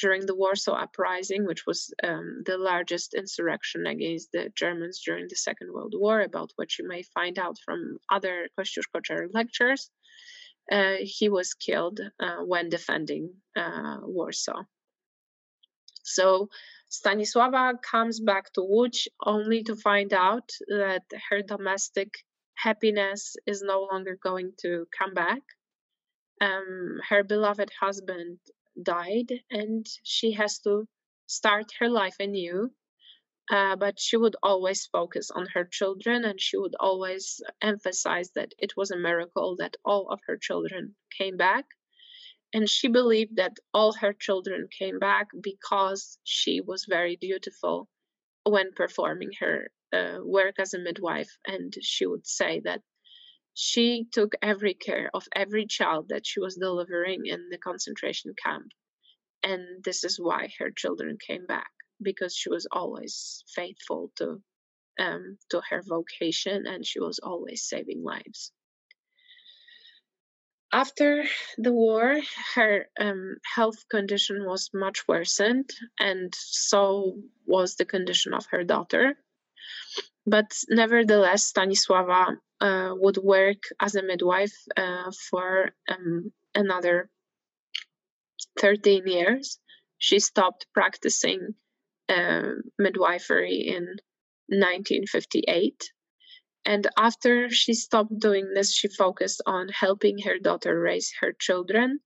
during 0.00 0.26
the 0.26 0.34
Warsaw 0.34 0.74
Uprising, 0.74 1.46
which 1.46 1.66
was 1.66 1.94
um, 2.02 2.42
the 2.44 2.58
largest 2.58 3.14
insurrection 3.14 3.86
against 3.86 4.32
the 4.32 4.50
Germans 4.56 5.00
during 5.04 5.26
the 5.28 5.36
Second 5.36 5.72
World 5.72 5.94
War, 5.96 6.20
about 6.20 6.52
which 6.56 6.78
you 6.78 6.88
may 6.88 7.02
find 7.02 7.38
out 7.38 7.56
from 7.64 7.98
other 8.10 8.48
Kościuszko 8.58 9.28
lectures. 9.32 9.90
Uh, 10.70 10.96
he 11.00 11.28
was 11.28 11.54
killed 11.54 12.00
uh, 12.18 12.38
when 12.38 12.70
defending 12.70 13.34
uh, 13.54 13.98
Warsaw. 14.02 14.64
So 16.04 16.48
Stanisława 16.90 17.82
comes 17.82 18.20
back 18.20 18.52
to 18.52 18.60
Łódź 18.60 19.08
only 19.20 19.64
to 19.64 19.74
find 19.74 20.12
out 20.12 20.52
that 20.68 21.02
her 21.30 21.42
domestic 21.42 22.10
happiness 22.54 23.36
is 23.46 23.62
no 23.62 23.88
longer 23.90 24.16
going 24.22 24.52
to 24.58 24.86
come 24.96 25.14
back. 25.14 25.42
Um, 26.40 27.00
her 27.08 27.24
beloved 27.24 27.70
husband 27.80 28.38
died 28.80 29.32
and 29.50 29.86
she 30.02 30.32
has 30.32 30.58
to 30.60 30.86
start 31.26 31.72
her 31.80 31.88
life 31.88 32.16
anew. 32.20 32.70
Uh, 33.50 33.76
but 33.76 34.00
she 34.00 34.16
would 34.16 34.36
always 34.42 34.86
focus 34.86 35.30
on 35.30 35.46
her 35.46 35.64
children 35.64 36.24
and 36.24 36.40
she 36.40 36.56
would 36.56 36.74
always 36.80 37.42
emphasize 37.60 38.30
that 38.32 38.52
it 38.58 38.74
was 38.76 38.90
a 38.90 38.96
miracle 38.96 39.56
that 39.56 39.76
all 39.84 40.08
of 40.10 40.20
her 40.26 40.36
children 40.36 40.96
came 41.18 41.36
back. 41.36 41.66
And 42.54 42.70
she 42.70 42.88
believed 42.88 43.36
that 43.36 43.58
all 43.74 43.92
her 43.94 44.14
children 44.14 44.68
came 44.78 45.00
back 45.00 45.26
because 45.42 46.18
she 46.24 46.60
was 46.60 46.86
very 46.88 47.16
beautiful 47.16 47.88
when 48.44 48.72
performing 48.72 49.32
her 49.40 49.70
uh, 49.92 50.18
work 50.22 50.54
as 50.60 50.72
a 50.72 50.78
midwife. 50.78 51.30
And 51.46 51.74
she 51.82 52.06
would 52.06 52.26
say 52.26 52.60
that 52.64 52.80
she 53.54 54.06
took 54.12 54.34
every 54.40 54.74
care 54.74 55.10
of 55.14 55.26
every 55.34 55.66
child 55.66 56.10
that 56.10 56.26
she 56.26 56.40
was 56.40 56.54
delivering 56.56 57.26
in 57.26 57.48
the 57.50 57.58
concentration 57.58 58.34
camp. 58.44 58.68
And 59.42 59.84
this 59.84 60.04
is 60.04 60.20
why 60.20 60.48
her 60.60 60.70
children 60.70 61.18
came 61.26 61.46
back 61.46 61.70
because 62.00 62.36
she 62.36 62.50
was 62.50 62.68
always 62.70 63.44
faithful 63.54 64.12
to 64.18 64.40
um, 64.98 65.38
to 65.50 65.60
her 65.70 65.82
vocation 65.82 66.66
and 66.66 66.86
she 66.86 67.00
was 67.00 67.18
always 67.20 67.64
saving 67.68 68.04
lives. 68.04 68.52
After 70.74 71.22
the 71.56 71.72
war, 71.72 72.20
her 72.56 72.88
um, 72.98 73.36
health 73.44 73.88
condition 73.88 74.44
was 74.44 74.70
much 74.74 75.06
worsened, 75.06 75.70
and 76.00 76.34
so 76.34 77.22
was 77.46 77.76
the 77.76 77.84
condition 77.84 78.34
of 78.34 78.46
her 78.46 78.64
daughter. 78.64 79.16
But 80.26 80.50
nevertheless, 80.68 81.52
Stanisława 81.52 82.38
uh, 82.60 82.90
would 82.96 83.18
work 83.18 83.62
as 83.78 83.94
a 83.94 84.02
midwife 84.02 84.56
uh, 84.76 85.12
for 85.30 85.70
um, 85.88 86.32
another 86.56 87.08
13 88.58 89.06
years. 89.06 89.60
She 89.98 90.18
stopped 90.18 90.66
practicing 90.74 91.54
uh, 92.08 92.50
midwifery 92.80 93.68
in 93.68 93.84
1958. 94.48 95.92
And 96.66 96.86
after 96.96 97.50
she 97.50 97.74
stopped 97.74 98.18
doing 98.18 98.52
this, 98.54 98.72
she 98.72 98.88
focused 98.88 99.42
on 99.46 99.68
helping 99.68 100.18
her 100.20 100.38
daughter 100.38 100.78
raise 100.78 101.12
her 101.20 101.32
children 101.38 102.00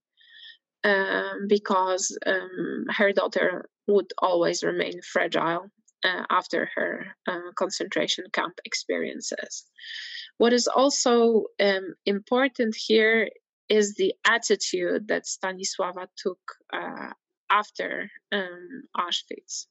um, 0.83 1.47
because 1.47 2.17
um, 2.25 2.85
her 2.89 3.13
daughter 3.13 3.69
would 3.87 4.11
always 4.17 4.63
remain 4.63 5.01
fragile 5.01 5.69
uh, 6.03 6.23
after 6.29 6.69
her 6.75 7.07
uh, 7.27 7.51
concentration 7.55 8.25
camp 8.33 8.59
experiences. 8.65 9.65
What 10.37 10.53
is 10.53 10.67
also 10.67 11.45
um, 11.59 11.95
important 12.05 12.75
here 12.75 13.29
is 13.67 13.95
the 13.95 14.13
attitude 14.25 15.07
that 15.09 15.25
Stanisława 15.25 16.07
took 16.17 16.39
uh, 16.73 17.13
after 17.49 18.09
um, 18.31 18.83
Auschwitz. 18.97 19.67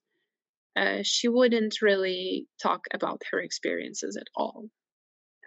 Uh, 0.77 1.01
she 1.03 1.29
wouldn't 1.29 1.83
really 1.83 2.47
talk 2.63 2.83
about 2.93 3.23
her 3.31 3.41
experiences 3.41 4.17
at 4.17 4.29
all. 4.37 4.69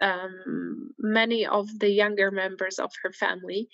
Um, 0.02 0.90
many 0.98 1.46
of 1.46 1.68
the 1.78 1.90
younger 1.90 2.30
members 2.30 2.78
of 2.78 2.90
her 3.02 3.12
family 3.12 3.68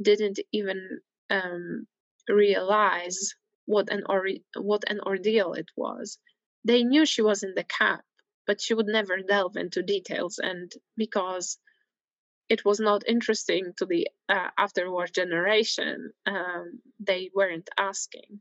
didn't 0.00 0.38
even 0.52 1.00
um, 1.30 1.86
realize 2.28 3.34
what 3.66 3.90
an 3.90 4.04
what 4.56 4.84
an 4.88 5.00
ordeal 5.00 5.54
it 5.54 5.70
was. 5.76 6.18
They 6.64 6.84
knew 6.84 7.04
she 7.04 7.22
was 7.22 7.42
in 7.42 7.54
the 7.54 7.64
camp, 7.64 8.02
but 8.46 8.60
she 8.60 8.74
would 8.74 8.86
never 8.86 9.18
delve 9.18 9.56
into 9.56 9.82
details 9.82 10.38
and 10.38 10.72
because 10.96 11.58
it 12.48 12.64
was 12.64 12.80
not 12.80 13.08
interesting 13.08 13.72
to 13.78 13.86
the 13.86 14.08
uh, 14.28 14.50
afterward 14.56 15.12
generation 15.14 16.12
um, 16.26 16.80
they 17.00 17.30
weren't 17.34 17.68
asking 17.78 18.40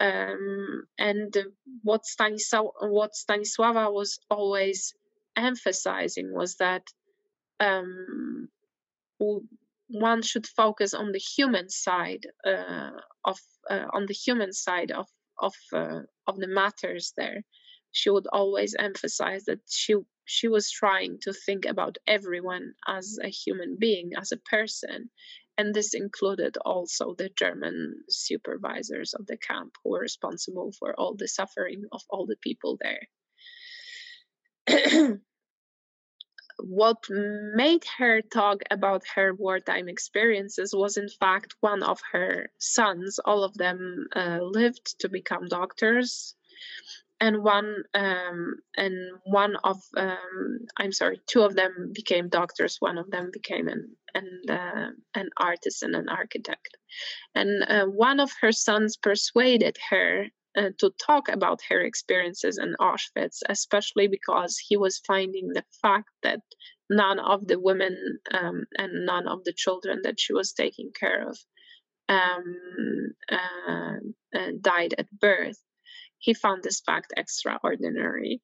um, 0.00 0.84
and 0.98 1.34
what, 1.82 2.02
Stanisław, 2.04 2.70
what 2.90 3.12
Stanisława 3.12 3.92
was 3.92 4.18
always 4.30 4.94
emphasizing 5.36 6.32
was 6.32 6.56
that 6.56 6.82
um, 7.60 8.48
one 9.88 10.22
should 10.22 10.46
focus 10.46 10.94
on 10.94 11.12
the 11.12 11.18
human 11.18 11.68
side 11.68 12.26
uh, 12.46 12.90
of 13.24 13.38
uh, 13.70 13.86
on 13.92 14.06
the 14.06 14.14
human 14.14 14.52
side 14.52 14.90
of 14.90 15.06
of 15.40 15.54
uh, 15.72 16.00
of 16.26 16.36
the 16.36 16.48
matters 16.48 17.12
there 17.16 17.42
she 17.96 18.10
would 18.10 18.26
always 18.32 18.74
emphasize 18.76 19.44
that 19.44 19.60
she 19.70 19.94
she 20.24 20.48
was 20.48 20.70
trying 20.70 21.18
to 21.20 21.32
think 21.32 21.64
about 21.64 21.96
everyone 22.06 22.74
as 22.88 23.18
a 23.22 23.28
human 23.28 23.76
being, 23.78 24.12
as 24.16 24.32
a 24.32 24.36
person. 24.36 25.10
And 25.56 25.72
this 25.72 25.94
included 25.94 26.56
also 26.56 27.14
the 27.14 27.28
German 27.28 28.02
supervisors 28.08 29.14
of 29.14 29.26
the 29.26 29.36
camp 29.36 29.76
who 29.82 29.90
were 29.90 30.00
responsible 30.00 30.72
for 30.72 30.98
all 30.98 31.14
the 31.14 31.28
suffering 31.28 31.84
of 31.92 32.02
all 32.08 32.26
the 32.26 32.36
people 32.36 32.76
there. 32.80 33.08
what 36.58 36.96
made 37.10 37.84
her 37.98 38.22
talk 38.22 38.62
about 38.70 39.02
her 39.14 39.34
wartime 39.34 39.88
experiences 39.88 40.74
was, 40.74 40.96
in 40.96 41.08
fact, 41.08 41.54
one 41.60 41.82
of 41.82 42.00
her 42.12 42.50
sons. 42.58 43.18
All 43.24 43.44
of 43.44 43.54
them 43.54 44.06
uh, 44.14 44.38
lived 44.42 45.00
to 45.00 45.08
become 45.08 45.48
doctors 45.48 46.34
and 47.20 47.42
one 47.42 47.84
um, 47.94 48.56
and 48.76 48.94
one 49.24 49.56
of 49.64 49.80
um, 49.96 50.58
I'm 50.76 50.92
sorry, 50.92 51.20
two 51.26 51.42
of 51.42 51.54
them 51.54 51.92
became 51.94 52.28
doctors. 52.28 52.76
One 52.80 52.98
of 52.98 53.10
them 53.10 53.30
became 53.32 53.68
an 53.68 53.96
an 54.14 54.42
uh, 54.48 54.90
an 55.14 55.30
artist 55.36 55.82
and 55.82 55.94
an 55.94 56.08
architect. 56.08 56.76
And 57.34 57.62
uh, 57.62 57.86
one 57.86 58.20
of 58.20 58.30
her 58.40 58.52
sons 58.52 58.96
persuaded 58.96 59.76
her 59.90 60.26
uh, 60.56 60.70
to 60.78 60.90
talk 61.04 61.28
about 61.28 61.60
her 61.68 61.80
experiences 61.80 62.58
in 62.58 62.74
Auschwitz, 62.80 63.38
especially 63.48 64.08
because 64.08 64.58
he 64.58 64.76
was 64.76 65.02
finding 65.06 65.48
the 65.48 65.64
fact 65.82 66.10
that 66.22 66.40
none 66.90 67.18
of 67.18 67.46
the 67.46 67.58
women 67.58 67.96
um, 68.32 68.64
and 68.76 69.06
none 69.06 69.26
of 69.28 69.44
the 69.44 69.52
children 69.52 70.00
that 70.04 70.20
she 70.20 70.32
was 70.32 70.52
taking 70.52 70.90
care 70.98 71.28
of 71.28 71.38
um, 72.08 73.14
uh, 73.30 74.38
uh, 74.38 74.50
died 74.60 74.94
at 74.98 75.10
birth. 75.18 75.58
He 76.18 76.34
found 76.34 76.62
this 76.62 76.80
fact 76.80 77.12
extraordinary. 77.16 78.40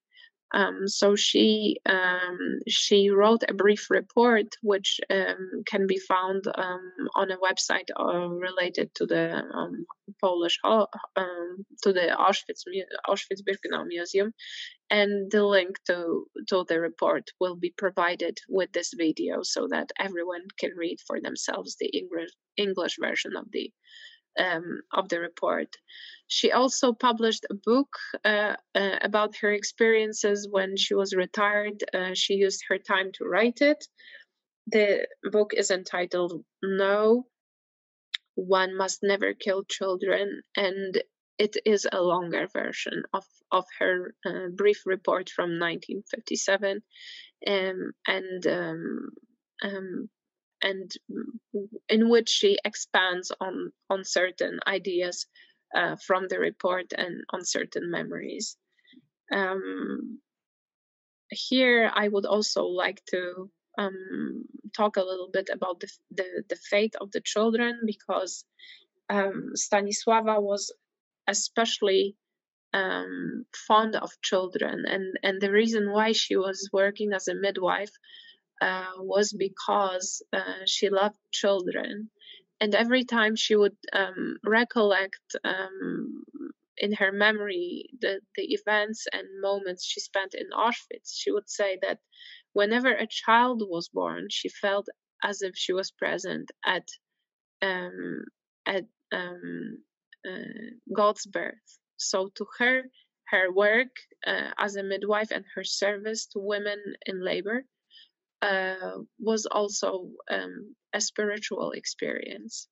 Um, 0.53 0.89
so 0.89 1.15
she 1.15 1.77
um, 1.87 2.39
she 2.69 3.11
wrote 3.11 3.43
a 3.49 3.55
brief 3.55 3.89
report 3.89 4.57
which 4.63 5.01
um, 5.09 5.63
can 5.67 5.87
be 5.87 5.99
found 5.99 6.45
um, 6.55 6.91
on 7.15 7.31
a 7.31 7.39
website 7.39 7.89
uh, 7.99 8.29
related 8.29 8.93
to 8.97 9.07
the 9.07 9.43
um, 9.55 9.87
Polish 10.21 10.59
um, 10.65 10.87
to 11.83 11.93
the 11.93 12.17
Auschwitz 12.19 12.65
Auschwitz 13.09 13.43
Birkenau 13.47 13.87
Museum, 13.87 14.33
and 14.91 15.31
the 15.31 15.45
link 15.45 15.79
to 15.87 16.27
to 16.49 16.65
the 16.69 16.81
report 16.81 17.31
will 17.39 17.57
be 17.57 17.73
provided 17.77 18.39
with 18.49 18.73
this 18.73 18.93
video 18.97 19.43
so 19.43 19.69
that 19.71 19.91
everyone 19.99 20.43
can 20.59 20.73
read 20.77 20.99
for 21.07 21.21
themselves 21.21 21.77
the 21.79 21.89
English 21.97 22.31
English 22.57 22.97
version 23.01 23.37
of 23.37 23.47
the 23.53 23.73
um, 24.39 24.83
of 24.93 25.09
the 25.09 25.21
report. 25.21 25.77
She 26.27 26.53
also 26.53 26.93
published 26.93 27.47
a 27.51 27.55
book 27.55 27.89
uh, 28.25 28.55
uh, 28.75 28.99
about 29.03 29.37
her 29.37 29.53
experiences 29.53 30.47
when 30.49 30.77
she 30.77 30.95
was 30.95 31.15
retired. 31.15 31.83
Uh, 31.93 32.15
she 32.15 32.35
used 32.35 32.63
her 32.69 32.79
time 32.79 33.11
to 33.15 33.25
write 33.25 33.61
it. 33.61 33.85
The 34.69 35.07
book 35.25 35.53
is 35.55 35.71
entitled 35.71 36.45
No, 36.63 37.27
One 38.37 38.77
Must 38.77 39.03
Never 39.03 39.35
Kill 39.35 39.65
Children, 39.65 40.43
and 40.57 41.03
it 41.39 41.57
is 41.65 41.89
a 41.91 42.03
longer 42.03 42.47
version 42.53 43.03
of, 43.13 43.25
of 43.51 43.65
her 43.79 44.15
uh, 44.25 44.49
brief 44.55 44.83
report 44.87 45.31
from 45.31 45.59
1957. 45.59 46.83
Um, 47.47 47.93
and 48.07 48.47
um, 48.47 49.09
um, 49.63 50.11
and 50.63 50.91
in 51.89 52.09
which 52.09 52.29
she 52.29 52.59
expands 52.65 53.33
on 53.41 53.73
on 53.89 54.05
certain 54.05 54.61
ideas 54.67 55.27
uh, 55.75 55.97
from 56.07 56.27
the 56.29 56.39
report 56.39 56.93
and 56.97 57.25
on 57.31 57.45
certain 57.45 57.91
memories. 57.91 58.57
Um, 59.33 60.21
here, 61.31 61.91
I 61.95 62.09
would 62.09 62.27
also 62.27 62.65
like 62.65 63.03
to 63.11 63.51
um, 63.79 64.45
talk 64.77 64.97
a 64.97 65.05
little 65.05 65.31
bit 65.33 65.49
about 65.53 65.81
the, 65.81 65.89
the, 66.11 66.45
the 66.49 66.57
fate 66.57 66.97
of 67.01 67.13
the 67.13 67.21
children 67.21 67.81
because 67.87 68.45
um, 69.09 69.53
Stanisława 69.57 70.43
was 70.43 70.73
especially 71.29 72.17
um, 72.73 73.45
fond 73.55 73.97
of 73.97 74.11
children, 74.23 74.85
and 74.87 75.17
and 75.23 75.41
the 75.41 75.51
reason 75.51 75.91
why 75.91 76.13
she 76.13 76.37
was 76.37 76.69
working 76.73 77.13
as 77.13 77.29
a 77.29 77.35
midwife 77.35 77.93
uh, 78.61 78.93
was 78.99 79.33
because 79.33 80.23
uh, 80.33 80.65
she 80.67 80.91
loved 80.91 81.19
children. 81.33 82.11
And 82.61 82.75
every 82.75 83.05
time 83.05 83.37
she 83.37 83.57
would 83.57 83.77
um, 83.93 84.37
recollect 84.45 85.37
um, 85.45 86.25
in 86.77 86.93
her 86.95 87.13
memory 87.13 87.89
the, 88.01 88.21
the 88.37 88.43
events 88.53 89.07
and 89.13 89.27
moments 89.41 89.85
she 89.85 90.01
spent 90.01 90.35
in 90.35 90.47
Auschwitz, 90.51 91.15
she 91.15 91.31
would 91.31 91.49
say 91.49 91.79
that 91.83 91.99
whenever 92.53 92.91
a 92.91 93.07
child 93.07 93.63
was 93.67 93.89
born, 93.89 94.27
she 94.31 94.49
felt 94.49 94.89
as 95.23 95.43
if 95.43 95.57
she 95.57 95.73
was 95.73 95.91
present 95.91 96.51
at 96.65 96.87
um, 97.63 98.25
at 98.67 98.85
um, 99.13 99.79
uh, 100.29 100.71
God's 100.95 101.27
birth. 101.27 101.79
So 101.97 102.31
to 102.37 102.47
her, 102.59 102.83
her 103.29 103.53
work 103.53 103.95
uh, 104.27 104.51
as 104.59 104.77
a 104.77 104.83
midwife 104.83 105.31
and 105.31 105.45
her 105.55 105.65
service 105.65 106.27
to 106.29 106.39
women 106.41 106.79
in 107.07 107.23
labor 107.23 107.65
uh, 108.43 108.99
was 109.19 109.47
also 109.47 110.11
um, 110.31 110.75
a 110.93 111.01
spiritual 111.01 111.73
experience. 111.73 112.69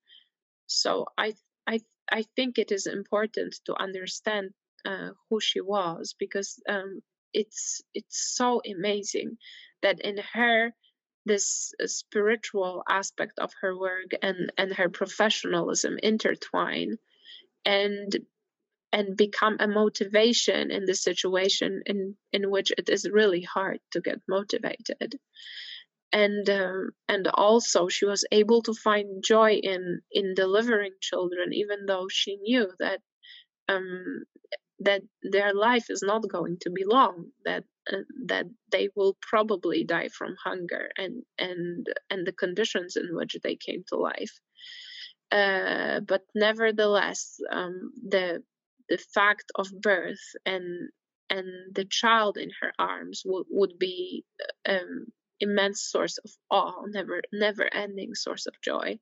So 0.67 1.07
I 1.17 1.35
I 1.67 1.81
I 2.11 2.25
think 2.37 2.59
it 2.59 2.73
is 2.73 2.87
important 2.87 3.55
to 3.67 3.75
understand 3.81 4.51
uh, 4.85 5.11
who 5.29 5.41
she 5.41 5.61
was 5.61 6.15
because 6.19 6.61
um, 6.69 7.01
it's 7.33 7.83
it's 7.95 8.35
so 8.37 8.61
amazing 8.67 9.37
that 9.83 10.01
in 10.01 10.19
her 10.33 10.73
this 11.27 11.73
uh, 11.83 11.87
spiritual 11.87 12.83
aspect 12.89 13.39
of 13.39 13.53
her 13.61 13.79
work 13.79 14.11
and 14.23 14.53
and 14.57 14.73
her 14.73 14.89
professionalism 14.89 15.99
intertwine 16.03 16.97
and 17.65 18.17
and 18.93 19.17
become 19.17 19.57
a 19.61 19.69
motivation 19.69 20.71
in 20.71 20.85
the 20.87 20.95
situation 20.95 21.83
in 21.87 22.17
in 22.33 22.51
which 22.51 22.73
it 22.79 22.89
is 22.89 23.09
really 23.11 23.43
hard 23.43 23.81
to 23.93 24.01
get 24.01 24.21
motivated. 24.29 25.19
And 26.13 26.49
um, 26.49 26.91
and 27.09 27.29
also 27.29 27.89
she 27.89 28.07
was 28.07 28.25
able 28.33 28.63
to 28.63 28.75
find 28.75 29.23
joy 29.23 29.61
in 29.63 30.01
in 30.11 30.35
delivering 30.35 30.95
children 31.01 31.53
even 31.53 31.85
though 31.87 32.09
she 32.09 32.37
knew 32.37 32.71
that 32.79 33.01
um, 33.69 34.25
that 34.81 35.03
their 35.23 35.53
life 35.53 35.91
is 35.91 36.03
not 36.03 36.29
going 36.29 36.57
to 36.61 36.71
be 36.71 36.85
long 36.85 37.27
that 37.45 37.65
uh, 37.93 38.05
that 38.27 38.47
they 38.71 38.89
will 38.95 39.17
probably 39.21 39.85
die 39.85 40.09
from 40.09 40.37
hunger 40.43 40.89
and 40.97 41.25
and 41.39 41.87
and 42.11 42.27
the 42.27 42.33
conditions 42.33 42.97
in 42.97 43.15
which 43.15 43.37
they 43.43 43.57
came 43.57 43.85
to 43.89 43.97
life. 43.97 44.41
Uh, 45.31 46.01
but 46.01 46.23
nevertheless 46.35 47.39
um, 47.51 47.93
the 48.09 48.43
the 48.89 48.99
fact 48.99 49.51
of 49.55 49.69
birth 49.81 50.35
and 50.47 50.91
and 51.31 51.75
the 51.75 51.85
child 51.85 52.39
in 52.39 52.51
her 52.61 52.73
arms 52.79 53.23
would, 53.27 53.45
would 53.51 53.79
be 53.79 54.25
um, 54.67 55.07
immense 55.41 55.83
source 55.83 56.19
of 56.19 56.31
awe 56.51 56.83
never 56.87 57.21
never 57.33 57.73
ending 57.73 58.15
source 58.15 58.47
of 58.47 58.55
joy. 58.63 58.99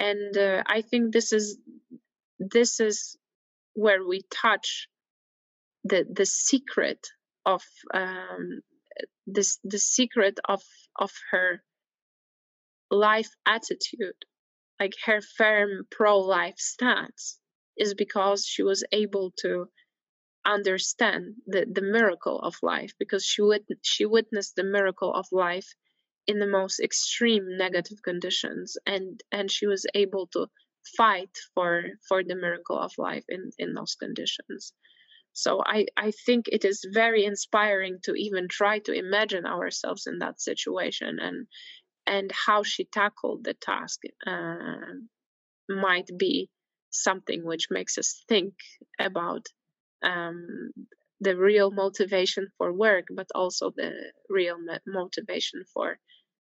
And 0.00 0.36
uh, 0.36 0.62
i 0.66 0.82
think 0.82 1.12
this 1.12 1.32
is 1.32 1.58
this 2.38 2.80
is 2.80 3.16
where 3.74 4.04
we 4.04 4.22
touch 4.30 4.88
the 5.84 6.04
the 6.10 6.26
secret 6.26 7.06
of 7.46 7.62
um, 7.94 8.60
this 9.26 9.58
the 9.64 9.78
secret 9.78 10.38
of 10.48 10.62
of 10.98 11.12
her 11.30 11.62
life 12.90 13.30
attitude 13.46 14.24
like 14.80 14.94
her 15.04 15.20
firm 15.20 15.86
pro-life 15.90 16.58
stance 16.58 17.38
is 17.78 17.94
because 17.94 18.46
she 18.46 18.62
was 18.62 18.84
able 18.92 19.32
to 19.38 19.68
understand 20.44 21.34
the, 21.46 21.66
the 21.70 21.82
miracle 21.82 22.38
of 22.40 22.56
life 22.62 22.92
because 22.98 23.24
she 23.24 23.42
would 23.42 23.64
she 23.82 24.06
witnessed 24.06 24.54
the 24.56 24.64
miracle 24.64 25.12
of 25.12 25.26
life 25.32 25.68
in 26.26 26.38
the 26.38 26.46
most 26.46 26.80
extreme 26.80 27.56
negative 27.56 27.98
conditions 28.02 28.76
and 28.86 29.22
and 29.32 29.50
she 29.50 29.66
was 29.66 29.86
able 29.94 30.26
to 30.28 30.46
fight 30.96 31.36
for 31.54 31.84
for 32.08 32.24
the 32.24 32.36
miracle 32.36 32.78
of 32.78 32.92
life 32.98 33.24
in 33.28 33.50
in 33.58 33.74
those 33.74 33.94
conditions. 33.94 34.72
So 35.32 35.62
i 35.64 35.86
i 35.96 36.10
think 36.26 36.46
it 36.48 36.64
is 36.64 36.84
very 36.92 37.24
inspiring 37.24 37.98
to 38.04 38.12
even 38.14 38.48
try 38.48 38.78
to 38.80 38.92
imagine 38.92 39.46
ourselves 39.46 40.06
in 40.06 40.18
that 40.20 40.40
situation 40.40 41.18
and 41.20 41.46
and 42.06 42.32
how 42.46 42.62
she 42.62 42.84
tackled 42.84 43.44
the 43.44 43.54
task 43.54 44.00
uh, 44.26 44.94
might 45.68 46.10
be 46.16 46.48
something 46.90 47.44
which 47.44 47.68
makes 47.70 47.98
us 47.98 48.22
think 48.28 48.54
about 48.98 49.46
um, 50.02 50.70
the 51.20 51.36
real 51.36 51.70
motivation 51.70 52.48
for 52.56 52.72
work, 52.72 53.06
but 53.10 53.26
also 53.34 53.70
the 53.70 53.92
real 54.28 54.56
motivation 54.86 55.64
for 55.72 55.98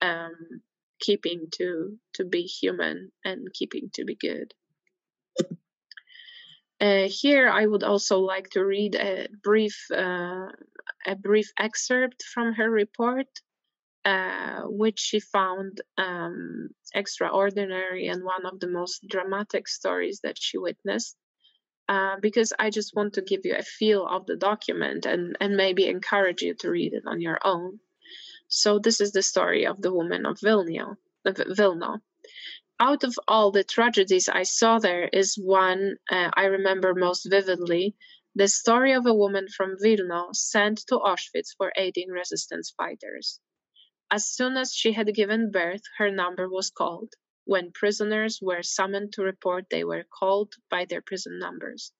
um, 0.01 0.61
keeping 0.99 1.47
to 1.51 1.97
to 2.13 2.23
be 2.25 2.43
human 2.43 3.11
and 3.25 3.47
keeping 3.53 3.89
to 3.93 4.05
be 4.05 4.15
good. 4.15 4.53
Uh, 6.79 7.07
here, 7.07 7.49
I 7.49 7.65
would 7.65 7.83
also 7.83 8.19
like 8.19 8.49
to 8.51 8.65
read 8.65 8.95
a 8.95 9.27
brief 9.43 9.77
uh, 9.91 10.47
a 11.05 11.15
brief 11.15 11.51
excerpt 11.57 12.23
from 12.23 12.53
her 12.53 12.69
report 12.69 13.27
uh, 14.05 14.61
which 14.63 14.99
she 14.99 15.19
found 15.19 15.81
um, 15.97 16.69
extraordinary 16.93 18.07
and 18.07 18.23
one 18.23 18.45
of 18.45 18.59
the 18.59 18.67
most 18.67 19.05
dramatic 19.07 19.67
stories 19.67 20.19
that 20.23 20.37
she 20.37 20.57
witnessed. 20.57 21.15
Uh, 21.89 22.15
because 22.21 22.53
I 22.57 22.69
just 22.69 22.95
want 22.95 23.13
to 23.13 23.21
give 23.21 23.41
you 23.43 23.55
a 23.55 23.61
feel 23.61 24.07
of 24.07 24.25
the 24.25 24.37
document 24.37 25.05
and, 25.05 25.37
and 25.41 25.57
maybe 25.57 25.87
encourage 25.87 26.41
you 26.41 26.53
to 26.59 26.69
read 26.69 26.93
it 26.93 27.03
on 27.05 27.19
your 27.19 27.39
own. 27.43 27.79
So, 28.47 28.79
this 28.79 29.01
is 29.01 29.11
the 29.11 29.21
story 29.21 29.65
of 29.65 29.81
the 29.81 29.93
woman 29.93 30.25
of 30.25 30.39
Vilna. 30.39 30.97
Vilna. 31.25 32.01
Out 32.79 33.03
of 33.03 33.17
all 33.27 33.51
the 33.51 33.63
tragedies 33.63 34.29
I 34.29 34.43
saw 34.43 34.79
there 34.79 35.09
is 35.11 35.35
one 35.35 35.95
uh, 36.09 36.31
I 36.33 36.45
remember 36.45 36.93
most 36.93 37.25
vividly 37.29 37.95
the 38.35 38.47
story 38.47 38.93
of 38.93 39.05
a 39.05 39.13
woman 39.13 39.47
from 39.47 39.77
Vilna 39.79 40.25
sent 40.33 40.79
to 40.87 40.97
Auschwitz 40.97 41.55
for 41.55 41.71
aiding 41.77 42.09
resistance 42.09 42.73
fighters. 42.75 43.39
As 44.15 44.29
soon 44.29 44.57
as 44.57 44.71
she 44.75 44.91
had 44.91 45.15
given 45.15 45.49
birth, 45.49 45.81
her 45.97 46.11
number 46.11 46.47
was 46.47 46.69
called. 46.69 47.15
When 47.45 47.71
prisoners 47.71 48.39
were 48.39 48.61
summoned 48.61 49.13
to 49.13 49.23
report, 49.23 49.71
they 49.71 49.83
were 49.83 50.03
called 50.03 50.53
by 50.69 50.85
their 50.85 51.01
prison 51.01 51.39
numbers. 51.39 51.91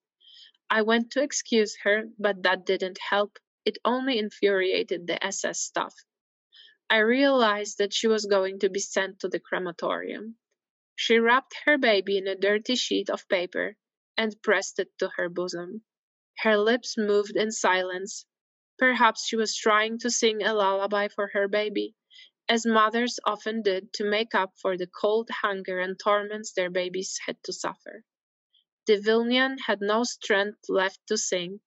I 0.70 0.84
went 0.84 1.12
to 1.14 1.24
excuse 1.24 1.76
her, 1.78 2.04
but 2.20 2.44
that 2.44 2.68
didn't 2.68 3.00
help. 3.00 3.40
It 3.66 3.80
only 3.84 4.20
infuriated 4.20 5.08
the 5.08 5.26
SS 5.26 5.60
staff. 5.62 5.96
I 6.88 6.98
realized 6.98 7.80
that 7.80 7.96
she 7.96 8.06
was 8.06 8.28
going 8.28 8.60
to 8.60 8.70
be 8.70 8.80
sent 8.80 9.22
to 9.22 9.28
the 9.28 9.40
crematorium. 9.40 10.38
She 10.96 11.18
wrapped 11.18 11.56
her 11.66 11.80
baby 11.80 12.20
in 12.20 12.28
a 12.28 12.36
dirty 12.36 12.76
sheet 12.76 13.10
of 13.10 13.28
paper 13.28 13.76
and 14.16 14.40
pressed 14.44 14.78
it 14.78 14.96
to 15.00 15.10
her 15.16 15.30
bosom. 15.30 15.84
Her 16.38 16.60
lips 16.60 16.96
moved 16.96 17.36
in 17.36 17.52
silence. 17.52 18.28
Perhaps 18.78 19.26
she 19.26 19.36
was 19.36 19.56
trying 19.56 19.98
to 19.98 20.12
sing 20.12 20.44
a 20.44 20.54
lullaby 20.54 21.08
for 21.08 21.30
her 21.34 21.48
baby, 21.48 21.96
as 22.50 22.66
mothers 22.66 23.20
often 23.26 23.62
did 23.62 23.94
to 23.94 24.04
make 24.04 24.36
up 24.36 24.54
for 24.58 24.78
the 24.78 24.88
cold 24.88 25.30
hunger 25.30 25.80
and 25.80 26.00
torments 26.00 26.54
their 26.54 26.70
babies 26.70 27.20
had 27.26 27.42
to 27.44 27.54
suffer. 27.54 28.04
The 28.86 28.98
Vilnian 28.98 29.58
had 29.66 29.80
no 29.82 30.04
strength 30.04 30.70
left 30.70 31.00
to 31.08 31.18
sing. 31.18 31.62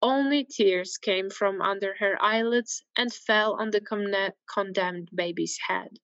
Only 0.00 0.44
tears 0.44 0.96
came 0.96 1.30
from 1.30 1.60
under 1.60 1.94
her 1.96 2.16
eyelids 2.22 2.84
and 2.96 3.12
fell 3.12 3.54
on 3.54 3.70
the 3.70 4.32
condemned 4.46 5.08
baby's 5.14 5.58
head. 5.66 5.98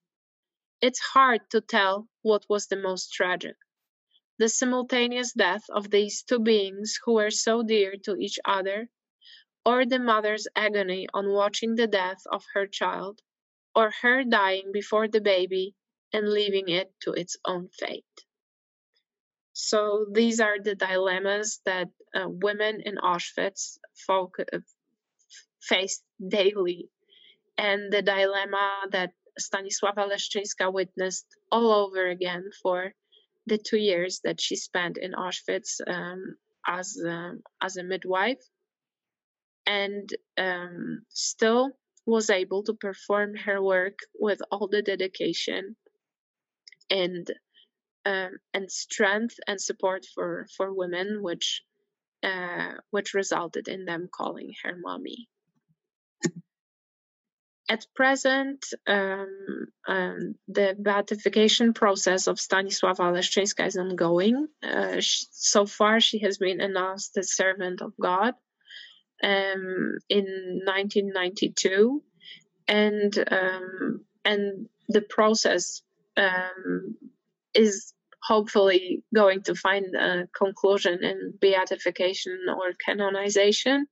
It's 0.81 1.01
hard 1.01 1.49
to 1.51 1.61
tell 1.61 2.09
what 2.23 2.45
was 2.49 2.67
the 2.67 2.77
most 2.77 3.13
tragic 3.13 3.57
the 4.39 4.49
simultaneous 4.49 5.33
death 5.33 5.65
of 5.69 5.91
these 5.91 6.23
two 6.23 6.39
beings 6.39 6.97
who 7.05 7.15
were 7.15 7.31
so 7.31 7.63
dear 7.63 7.97
to 8.05 8.15
each 8.17 8.39
other, 8.45 8.89
or 9.67 9.85
the 9.85 9.99
mother's 9.99 10.47
agony 10.55 11.09
on 11.13 11.33
watching 11.33 11.75
the 11.75 11.89
death 11.89 12.23
of 12.31 12.45
her 12.55 12.67
child, 12.67 13.21
or 13.79 13.93
her 14.03 14.25
dying 14.25 14.73
before 14.73 15.07
the 15.07 15.21
baby 15.21 15.73
and 16.13 16.29
leaving 16.29 16.69
it 16.69 16.91
to 17.03 17.13
its 17.13 17.37
own 17.45 17.69
fate. 17.79 18.17
So 19.53 20.07
these 20.13 20.41
are 20.41 20.59
the 20.59 20.75
dilemmas 20.75 21.61
that 21.65 21.89
uh, 22.13 22.27
women 22.27 22.81
in 22.85 22.97
Auschwitz 22.97 23.79
folk, 24.07 24.35
uh, 24.41 24.59
faced 25.61 26.03
daily, 26.27 26.89
and 27.57 27.93
the 27.93 28.03
dilemma 28.03 28.67
that 28.91 29.11
Stanisława 29.39 30.11
Leszczyńska 30.11 30.73
witnessed 30.73 31.27
all 31.53 31.71
over 31.73 32.09
again 32.09 32.51
for 32.63 32.93
the 33.47 33.59
two 33.59 33.79
years 33.79 34.21
that 34.25 34.41
she 34.41 34.57
spent 34.57 34.99
in 34.99 35.13
Auschwitz 35.13 35.81
um, 35.87 36.35
as 36.67 36.97
um, 37.07 37.43
as 37.63 37.77
a 37.77 37.85
midwife, 37.85 38.45
and 39.67 40.09
um, 40.37 41.03
still 41.11 41.71
was 42.09 42.31
able 42.31 42.63
to 42.63 42.73
perform 42.73 43.37
her 43.37 43.63
work 43.63 43.99
with 44.19 44.41
all 44.51 44.67
the 44.67 44.81
dedication 44.81 45.77
and 46.91 47.31
um, 48.07 48.31
and 48.55 48.71
strength 48.71 49.37
and 49.47 49.61
support 49.61 50.07
for 50.15 50.47
for 50.57 50.73
women, 50.73 51.23
which 51.23 51.63
uh, 52.23 52.73
which 52.91 53.13
resulted 53.13 53.69
in 53.69 53.85
them 53.85 54.09
calling 54.11 54.55
her 54.65 54.75
mommy. 54.75 55.29
At 57.69 57.85
present, 57.95 58.65
um, 58.87 59.67
um, 59.87 60.35
the 60.49 60.75
beatification 60.79 61.75
process 61.75 62.27
of 62.27 62.39
Stanisława 62.39 63.13
Leszczyńska 63.13 63.67
is 63.67 63.77
ongoing. 63.77 64.49
Uh, 64.63 65.01
she, 65.01 65.27
so 65.33 65.67
far, 65.67 66.01
she 66.01 66.21
has 66.21 66.39
been 66.39 66.63
announced 66.63 67.13
the 67.13 67.23
servant 67.23 67.83
of 67.83 67.93
God 68.01 68.33
um, 69.23 69.99
in 70.09 70.61
1992, 70.65 72.03
and 72.67 73.19
um, 73.31 74.05
and 74.25 74.69
the 74.89 75.03
process 75.03 75.83
um, 76.17 76.97
is 77.55 77.93
hopefully 78.23 79.03
going 79.15 79.43
to 79.43 79.55
find 79.55 79.95
a 79.95 80.29
conclusion 80.37 81.03
in 81.03 81.35
beatification 81.41 82.39
or 82.49 82.73
canonization. 82.85 83.87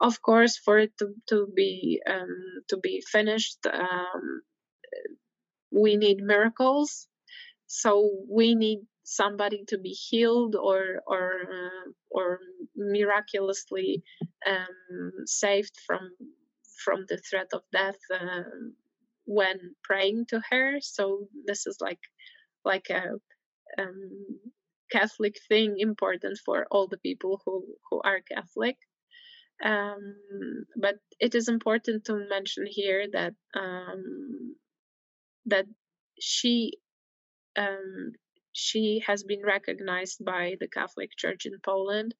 Of 0.00 0.20
course, 0.20 0.56
for 0.56 0.78
it 0.78 0.92
to, 0.98 1.14
to 1.28 1.48
be 1.54 2.02
um, 2.08 2.62
to 2.68 2.76
be 2.76 3.02
finished, 3.10 3.58
um, 3.66 4.42
we 5.70 5.96
need 5.96 6.18
miracles. 6.18 7.08
So 7.66 8.10
we 8.28 8.54
need 8.54 8.80
somebody 9.04 9.64
to 9.68 9.78
be 9.78 9.90
healed 9.90 10.56
or 10.56 11.02
or 11.06 11.32
uh, 11.42 11.90
or 12.10 12.40
miraculously 12.76 14.02
um, 14.46 15.12
saved 15.26 15.74
from 15.86 16.10
from 16.84 17.04
the 17.08 17.18
threat 17.18 17.48
of 17.52 17.62
death 17.72 17.98
uh, 18.12 18.42
when 19.24 19.58
praying 19.84 20.26
to 20.26 20.40
her. 20.50 20.78
So 20.80 21.28
this 21.46 21.66
is 21.66 21.78
like 21.80 22.00
like 22.64 22.88
a 22.90 23.18
um, 23.78 24.40
Catholic 24.90 25.36
thing 25.48 25.76
important 25.78 26.38
for 26.44 26.66
all 26.70 26.86
the 26.86 26.98
people 26.98 27.40
who, 27.44 27.64
who 27.90 28.00
are 28.04 28.20
Catholic. 28.20 28.76
Um, 29.64 30.16
but 30.76 30.96
it 31.20 31.34
is 31.34 31.48
important 31.48 32.04
to 32.06 32.26
mention 32.28 32.66
here 32.68 33.06
that 33.12 33.34
um, 33.54 34.56
that 35.46 35.66
she 36.20 36.78
um, 37.56 38.12
she 38.52 39.02
has 39.06 39.22
been 39.24 39.42
recognized 39.42 40.24
by 40.24 40.56
the 40.60 40.68
Catholic 40.68 41.10
Church 41.16 41.46
in 41.46 41.58
Poland 41.64 42.14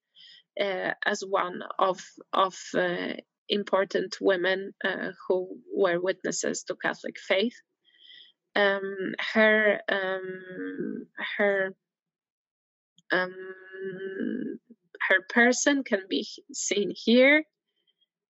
uh, 0.59 0.91
as 1.05 1.21
one 1.21 1.61
of 1.79 2.01
of 2.33 2.55
uh, 2.75 3.13
important 3.49 4.17
women 4.21 4.73
uh, 4.83 5.11
who 5.27 5.57
were 5.75 5.99
witnesses 5.99 6.63
to 6.63 6.75
Catholic 6.75 7.17
faith 7.19 7.55
um, 8.55 9.13
her 9.33 9.79
um, 9.89 11.07
her 11.37 11.75
um, 13.11 14.59
her 15.09 15.21
person 15.29 15.83
can 15.83 16.01
be 16.09 16.27
seen 16.53 16.91
here. 16.95 17.43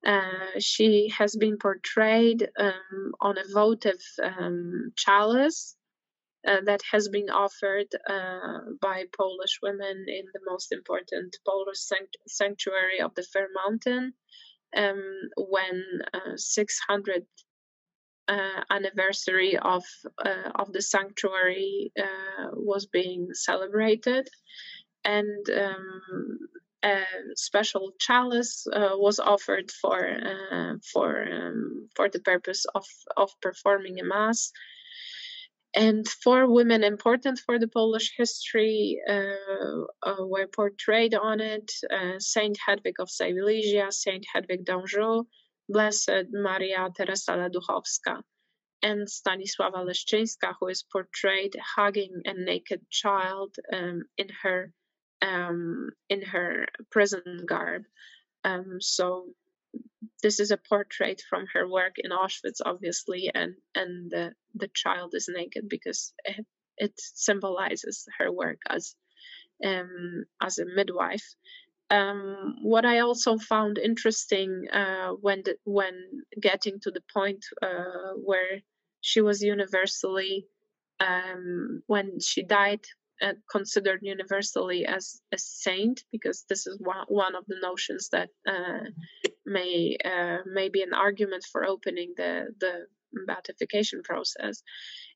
Uh, 0.06 0.60
she 0.60 1.14
has 1.18 1.36
been 1.36 1.58
portrayed 1.58 2.50
um, 2.60 3.14
on 3.22 3.38
a 3.38 3.54
votive 3.54 4.02
um, 4.22 4.92
chalice 4.98 5.76
uh, 6.48 6.62
that 6.66 6.82
has 6.92 7.08
been 7.10 7.30
offered 7.30 7.88
uh, 8.10 8.60
by 8.82 9.06
Polish 9.18 9.60
women 9.62 10.06
in 10.08 10.26
the 10.34 10.42
most 10.48 10.72
important 10.72 11.36
Polish 11.46 11.80
sanct- 11.80 12.18
sanctuary 12.28 13.02
of 13.02 13.14
the 13.16 13.24
Fair 13.24 13.48
Mountain 13.66 14.14
um, 14.76 15.04
when 15.38 15.84
uh, 16.14 16.36
600 16.36 17.26
uh, 18.30 18.62
anniversary 18.70 19.58
of 19.58 19.84
of 20.56 20.72
the 20.72 20.82
sanctuary 20.82 21.92
was 22.54 22.86
being 22.86 23.28
celebrated, 23.34 24.30
and 25.04 25.50
um, 25.50 26.40
a 26.84 27.04
special 27.36 27.94
chalice 28.00 28.68
uh, 28.72 28.92
was 28.94 29.20
offered 29.20 29.72
for 29.72 30.00
uh, 30.06 30.74
for 30.92 31.24
um, 31.24 31.90
for 31.96 32.10
the 32.10 32.20
purpose 32.20 32.66
of 32.76 32.86
of 33.18 33.32
performing 33.42 34.00
a 34.00 34.04
mass. 34.04 34.52
And 35.76 36.08
four 36.08 36.52
women 36.52 36.84
important 36.84 37.40
for 37.40 37.58
the 37.58 37.68
Polish 37.68 38.14
history 38.16 39.02
uh, 39.10 40.16
were 40.20 40.48
portrayed 40.48 41.16
on 41.16 41.42
it: 41.42 41.72
Saint 42.20 42.58
Hedwig 42.66 43.00
of 43.00 43.10
Silesia, 43.10 43.92
Saint 43.92 44.26
Hedwig 44.32 44.66
d'Anjou, 44.66 45.26
Blessed 45.68 46.28
Maria 46.32 46.90
Teresa 46.96 47.32
Ledóchowska 47.32 48.22
and 48.84 49.08
Stanisława 49.08 49.84
Leszczyńska, 49.86 50.54
who 50.60 50.68
is 50.68 50.84
portrayed 50.84 51.56
hugging 51.76 52.22
a 52.26 52.34
naked 52.34 52.82
child 52.90 53.56
um, 53.72 54.04
in 54.18 54.28
her 54.44 54.72
um, 55.22 55.90
in 56.10 56.22
her 56.22 56.68
prison 56.92 57.46
garb. 57.46 57.84
Um, 58.44 58.78
so 58.82 59.28
this 60.22 60.40
is 60.40 60.52
a 60.52 60.58
portrait 60.58 61.22
from 61.30 61.46
her 61.54 61.68
work 61.68 61.96
in 61.98 62.12
Auschwitz, 62.12 62.62
obviously, 62.66 63.30
and 63.34 63.56
and 63.76 64.12
the 64.12 64.34
the 64.56 64.70
child 64.74 65.14
is 65.14 65.30
naked 65.30 65.68
because 65.70 66.14
it, 66.24 66.46
it 66.78 66.94
symbolizes 66.98 68.08
her 68.18 68.32
work 68.32 68.60
as 68.70 68.96
um, 69.64 70.26
as 70.42 70.60
a 70.60 70.66
midwife. 70.66 71.36
Um, 71.90 72.56
what 72.64 72.86
I 72.86 73.00
also 73.00 73.38
found 73.38 73.78
interesting 73.78 74.68
uh, 74.72 75.10
when 75.10 75.44
the, 75.46 75.58
when 75.64 76.24
getting 76.42 76.80
to 76.82 76.92
the 76.92 77.04
point 77.14 77.46
uh, 77.62 78.14
where 78.16 78.62
she 79.02 79.22
was 79.22 79.44
universally 79.44 80.48
um, 81.00 81.84
when 81.88 82.20
she 82.20 82.44
died 82.44 82.80
uh, 83.22 83.34
considered 83.52 84.00
universally 84.02 84.86
as 84.86 85.22
a 85.34 85.38
saint 85.38 86.04
because 86.12 86.46
this 86.50 86.66
is 86.66 86.80
one, 86.80 87.06
one 87.08 87.36
of 87.36 87.46
the 87.48 87.58
notions 87.62 88.10
that 88.10 88.30
uh, 88.48 88.86
may 89.46 89.98
uh, 90.04 90.38
may 90.46 90.70
be 90.70 90.82
an 90.82 90.94
argument 90.94 91.46
for 91.52 91.66
opening 91.66 92.14
the 92.18 92.48
the 92.60 92.86
beatification 93.28 94.02
process 94.04 94.64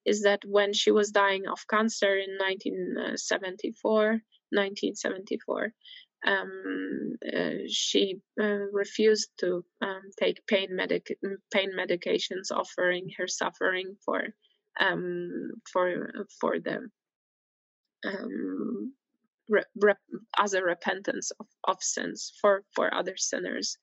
is 0.06 0.22
that 0.22 0.42
when 0.46 0.72
she 0.72 0.92
was 0.92 1.12
dying 1.12 1.48
of 1.48 1.68
cancer 1.68 2.16
in 2.16 2.38
1974 2.38 4.22
1974 4.52 5.74
um, 6.26 7.16
uh, 7.26 7.68
she 7.68 8.20
uh, 8.42 8.66
refused 8.72 9.30
to 9.40 9.64
um, 9.82 10.02
take 10.20 10.46
pain 10.48 10.70
medic 10.72 11.16
pain 11.54 11.72
medications, 11.78 12.52
offering 12.52 13.10
her 13.18 13.28
suffering 13.28 13.96
for 14.04 14.24
um, 14.80 15.52
for 15.72 16.26
for 16.40 16.60
the 16.60 16.90
um, 18.06 18.94
as 20.38 20.54
a 20.54 20.64
repentance 20.64 21.32
of, 21.40 21.48
of 21.66 21.78
sins 21.82 22.34
for 22.42 22.64
for 22.74 22.94
other 22.94 23.16
sinners. 23.16 23.78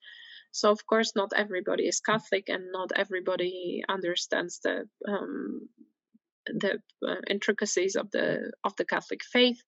So 0.55 0.71
of 0.71 0.85
course, 0.85 1.11
not 1.17 1.33
everybody 1.35 1.85
is 1.85 1.99
Catholic, 1.99 2.47
and 2.47 2.71
not 2.71 2.91
everybody 2.95 3.83
understands 3.89 4.61
the 4.63 4.87
um, 5.05 5.67
the 6.47 6.79
uh, 7.05 7.21
intricacies 7.29 7.97
of 7.97 8.09
the 8.11 8.53
of 8.63 8.73
the 8.77 8.85
Catholic 8.85 9.21
faith. 9.25 9.61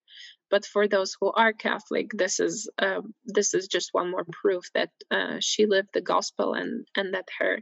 But 0.50 0.64
for 0.64 0.88
those 0.88 1.14
who 1.20 1.30
are 1.30 1.52
Catholic, 1.52 2.10
this 2.14 2.40
is 2.40 2.70
uh, 2.78 3.02
this 3.26 3.52
is 3.52 3.68
just 3.68 3.90
one 3.92 4.10
more 4.10 4.24
proof 4.32 4.64
that 4.72 4.90
uh, 5.10 5.36
she 5.40 5.66
lived 5.66 5.90
the 5.92 6.00
gospel 6.00 6.54
and 6.54 6.86
and 6.96 7.12
that 7.12 7.28
her 7.38 7.60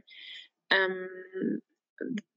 um, 0.71 1.09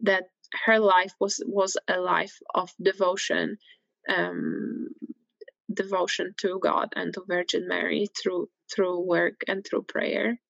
that 0.01 0.25
her 0.67 0.81
life 0.81 1.15
was 1.21 1.41
was 1.47 1.77
a 1.87 2.01
life 2.01 2.37
of 2.53 2.73
devotion 2.83 3.59
um, 4.09 4.89
devotion 5.73 6.35
to 6.39 6.59
God 6.59 6.89
and 6.97 7.15
to 7.15 7.23
Virgin 7.29 7.69
Mary 7.69 8.09
through 8.21 8.49
through 8.75 9.07
work 9.07 9.43
and 9.47 9.65
through 9.65 9.83
prayer. 9.83 10.41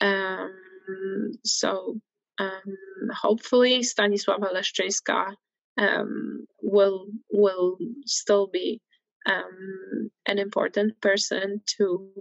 Um, 0.00 1.32
so 1.44 2.00
um, 2.38 2.76
hopefully 3.12 3.80
Stanisława 3.82 4.52
Leszczyńska 4.52 5.34
um, 5.76 6.46
will 6.62 7.06
will 7.32 7.76
still 8.06 8.46
be 8.46 8.80
um, 9.26 10.10
an 10.26 10.38
important 10.38 11.00
person 11.00 11.60
to 11.76 12.12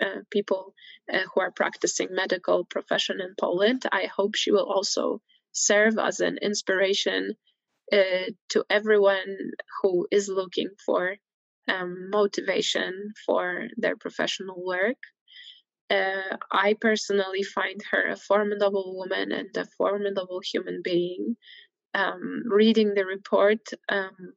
uh, 0.00 0.20
people 0.30 0.74
uh, 1.12 1.20
who 1.34 1.40
are 1.40 1.50
practicing 1.50 2.08
medical 2.10 2.64
profession 2.64 3.20
in 3.20 3.34
Poland. 3.38 3.84
I 3.92 4.06
hope 4.06 4.34
she 4.34 4.50
will 4.50 4.66
also 4.66 5.20
serve 5.52 5.98
as 5.98 6.20
an 6.20 6.38
inspiration 6.38 7.34
uh, 7.92 8.30
to 8.50 8.64
everyone 8.70 9.36
who 9.82 10.06
is 10.10 10.28
looking 10.28 10.70
for 10.84 11.16
um, 11.68 12.10
motivation 12.10 13.12
for 13.26 13.68
their 13.76 13.96
professional 13.96 14.62
work. 14.64 14.98
Uh, 15.90 16.36
I 16.50 16.74
personally 16.80 17.42
find 17.42 17.80
her 17.90 18.08
a 18.08 18.16
formidable 18.16 18.96
woman 18.96 19.32
and 19.32 19.54
a 19.56 19.66
formidable 19.76 20.40
human 20.40 20.80
being. 20.82 21.36
Um, 21.94 22.42
reading 22.46 22.94
the 22.94 23.04
report 23.04 23.60
um, 23.88 24.32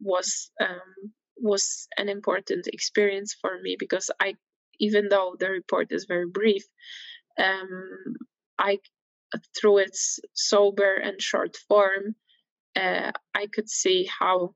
was 0.00 0.50
um, 0.60 1.12
was 1.36 1.86
an 1.98 2.08
important 2.08 2.66
experience 2.68 3.36
for 3.40 3.60
me 3.60 3.76
because 3.78 4.10
I, 4.20 4.34
even 4.78 5.08
though 5.08 5.36
the 5.38 5.50
report 5.50 5.88
is 5.90 6.06
very 6.06 6.28
brief, 6.28 6.64
um, 7.38 8.16
I 8.58 8.78
through 9.58 9.78
its 9.78 10.20
sober 10.32 10.94
and 10.94 11.20
short 11.20 11.56
form, 11.68 12.14
uh, 12.76 13.12
I 13.34 13.46
could 13.52 13.68
see 13.68 14.08
how 14.18 14.54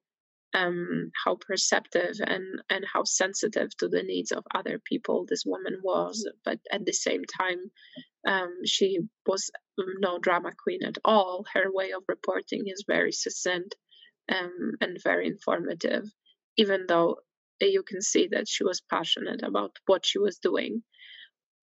um, 0.54 1.10
how 1.24 1.36
perceptive 1.36 2.16
and 2.24 2.62
and 2.70 2.84
how 2.92 3.04
sensitive 3.04 3.76
to 3.76 3.88
the 3.88 4.02
needs 4.02 4.32
of 4.32 4.44
other 4.54 4.78
people 4.78 5.26
this 5.26 5.44
woman 5.44 5.78
was. 5.82 6.28
But 6.44 6.60
at 6.72 6.86
the 6.86 6.92
same 6.92 7.24
time, 7.24 7.70
um, 8.26 8.54
she 8.64 9.00
was 9.26 9.50
no 10.00 10.18
drama 10.18 10.52
queen 10.62 10.82
at 10.84 10.98
all. 11.04 11.44
Her 11.52 11.70
way 11.70 11.92
of 11.92 12.04
reporting 12.08 12.64
is 12.66 12.84
very 12.86 13.12
succinct 13.12 13.76
um, 14.30 14.72
and 14.80 15.02
very 15.02 15.26
informative, 15.26 16.04
even 16.56 16.86
though 16.88 17.18
you 17.60 17.82
can 17.82 18.00
see 18.00 18.28
that 18.28 18.48
she 18.48 18.64
was 18.64 18.80
passionate 18.80 19.42
about 19.42 19.76
what 19.86 20.06
she 20.06 20.18
was 20.18 20.38
doing. 20.38 20.82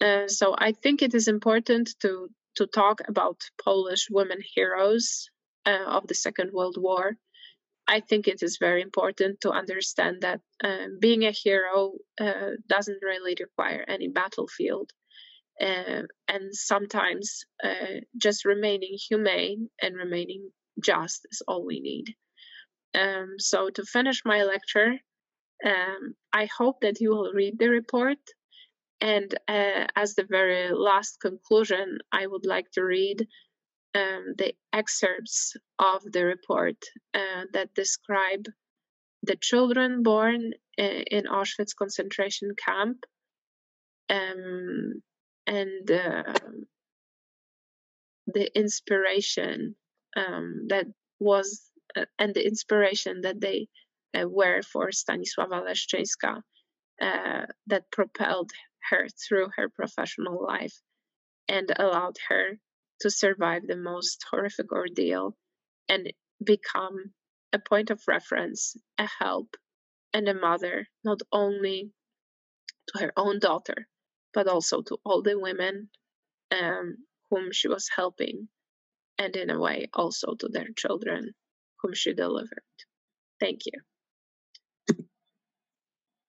Uh, 0.02 0.28
so 0.28 0.56
I 0.58 0.74
think 0.74 1.02
it 1.02 1.16
is 1.16 1.28
important 1.28 1.96
to 2.02 2.30
to 2.56 2.68
talk 2.68 3.02
about 3.08 3.42
Polish 3.64 4.08
women 4.10 4.40
heroes 4.54 5.30
uh, 5.66 5.86
of 5.88 6.08
the 6.08 6.14
Second 6.14 6.52
World 6.54 6.78
War 6.78 7.18
I 7.88 8.00
think 8.00 8.28
it 8.28 8.42
is 8.42 8.58
very 8.60 8.82
important 8.82 9.42
to 9.42 9.52
understand 9.52 10.22
that 10.22 10.42
uh, 10.64 10.88
being 11.00 11.24
a 11.26 11.32
hero 11.32 11.94
uh, 12.20 12.52
doesn't 12.68 13.04
really 13.04 13.36
require 13.40 13.86
any 13.88 14.08
battlefield. 14.08 14.92
Uh, 15.62 16.04
and 16.28 16.54
sometimes 16.54 17.46
uh, 17.64 18.02
just 18.18 18.46
remaining 18.46 18.98
humane 19.10 19.70
and 19.82 19.96
remaining 19.96 20.52
just 20.84 21.26
is 21.32 21.42
all 21.48 21.66
we 21.66 21.80
need. 21.80 22.14
Um, 22.94 23.36
so, 23.38 23.70
to 23.70 23.84
finish 23.84 24.22
my 24.26 24.44
lecture, 24.44 24.94
um, 25.66 26.16
I 26.34 26.48
hope 26.58 26.82
that 26.82 27.00
you 27.00 27.10
will 27.12 27.32
read 27.34 27.60
the 27.60 27.70
report. 27.70 28.20
And 29.02 29.34
uh, 29.48 29.88
as 29.96 30.16
the 30.16 30.26
very 30.30 30.72
last 30.74 31.20
conclusion, 31.22 32.00
I 32.12 32.28
would 32.28 32.46
like 32.46 32.72
to 32.72 32.84
read 32.84 33.28
um, 33.96 34.36
the 34.38 34.54
excerpts 34.74 35.56
of 35.80 36.04
the 36.12 36.26
report 36.26 36.76
uh, 37.14 37.46
that 37.54 37.74
describe 37.74 38.46
the 39.24 39.38
children 39.38 40.04
born 40.04 40.52
uh, 40.78 40.84
in 40.84 41.24
Auschwitz 41.26 41.76
concentration 41.76 42.52
camp 42.64 42.98
um, 44.10 45.02
and 45.48 45.90
uh, 45.90 46.34
the 48.28 48.58
inspiration 48.58 49.76
um, 50.18 50.66
that 50.68 50.86
was 51.20 51.62
uh, 51.96 52.06
and 52.20 52.34
the 52.34 52.46
inspiration 52.46 53.22
that 53.22 53.40
they 53.40 53.68
uh, 54.18 54.28
were 54.28 54.62
for 54.62 54.90
Stanisława 54.90 55.64
Leszczyńska 55.64 56.42
uh, 57.02 57.46
that 57.68 57.92
propelled 57.92 58.52
her 58.90 59.08
through 59.10 59.50
her 59.56 59.70
professional 59.70 60.44
life 60.44 60.76
and 61.48 61.72
allowed 61.78 62.18
her 62.30 62.60
to 63.02 63.10
survive 63.12 63.68
the 63.68 63.78
most 63.78 64.26
horrific 64.32 64.72
ordeal 64.72 65.36
and 65.90 66.12
become 66.44 67.14
a 67.54 67.60
point 67.60 67.90
of 67.92 68.02
reference, 68.08 68.76
a 68.98 69.08
help, 69.20 69.56
and 70.14 70.28
a 70.28 70.34
mother, 70.34 70.88
not 71.04 71.22
only 71.32 71.92
to 72.90 73.04
her 73.04 73.14
own 73.18 73.40
daughter, 73.40 73.88
but 74.34 74.48
also 74.48 74.82
to 74.82 74.98
all 75.06 75.22
the 75.22 75.40
women 75.40 75.90
um, 76.52 76.98
whom 77.30 77.52
she 77.52 77.68
was 77.68 77.90
helping, 77.96 78.48
and 79.18 79.36
in 79.36 79.50
a 79.50 79.60
way 79.60 79.90
also 79.94 80.36
to 80.36 80.48
their 80.50 80.70
children 80.76 81.34
whom 81.82 81.94
she 81.94 82.14
delivered. 82.14 82.64
Thank 83.40 83.62
you. 83.66 83.82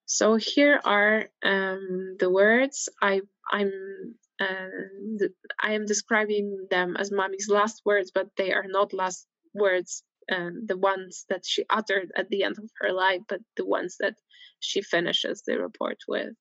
So 0.05 0.35
here 0.35 0.79
are 0.85 1.27
um, 1.43 2.17
the 2.19 2.29
words 2.29 2.89
I, 3.01 3.21
I'm 3.51 4.15
and 4.39 5.21
I 5.61 5.73
am 5.73 5.85
describing 5.85 6.67
them 6.69 6.95
as 6.95 7.11
mommy's 7.11 7.49
last 7.49 7.81
words, 7.85 8.11
but 8.13 8.35
they 8.37 8.53
are 8.53 8.67
not 8.67 8.93
last 8.93 9.27
words, 9.53 10.03
um, 10.31 10.65
the 10.65 10.77
ones 10.77 11.25
that 11.29 11.45
she 11.45 11.65
uttered 11.69 12.11
at 12.15 12.29
the 12.29 12.43
end 12.43 12.57
of 12.57 12.69
her 12.79 12.91
life, 12.91 13.21
but 13.27 13.41
the 13.55 13.65
ones 13.65 13.97
that 13.99 14.15
she 14.59 14.81
finishes 14.81 15.41
the 15.41 15.59
report 15.59 15.97
with. 16.07 16.33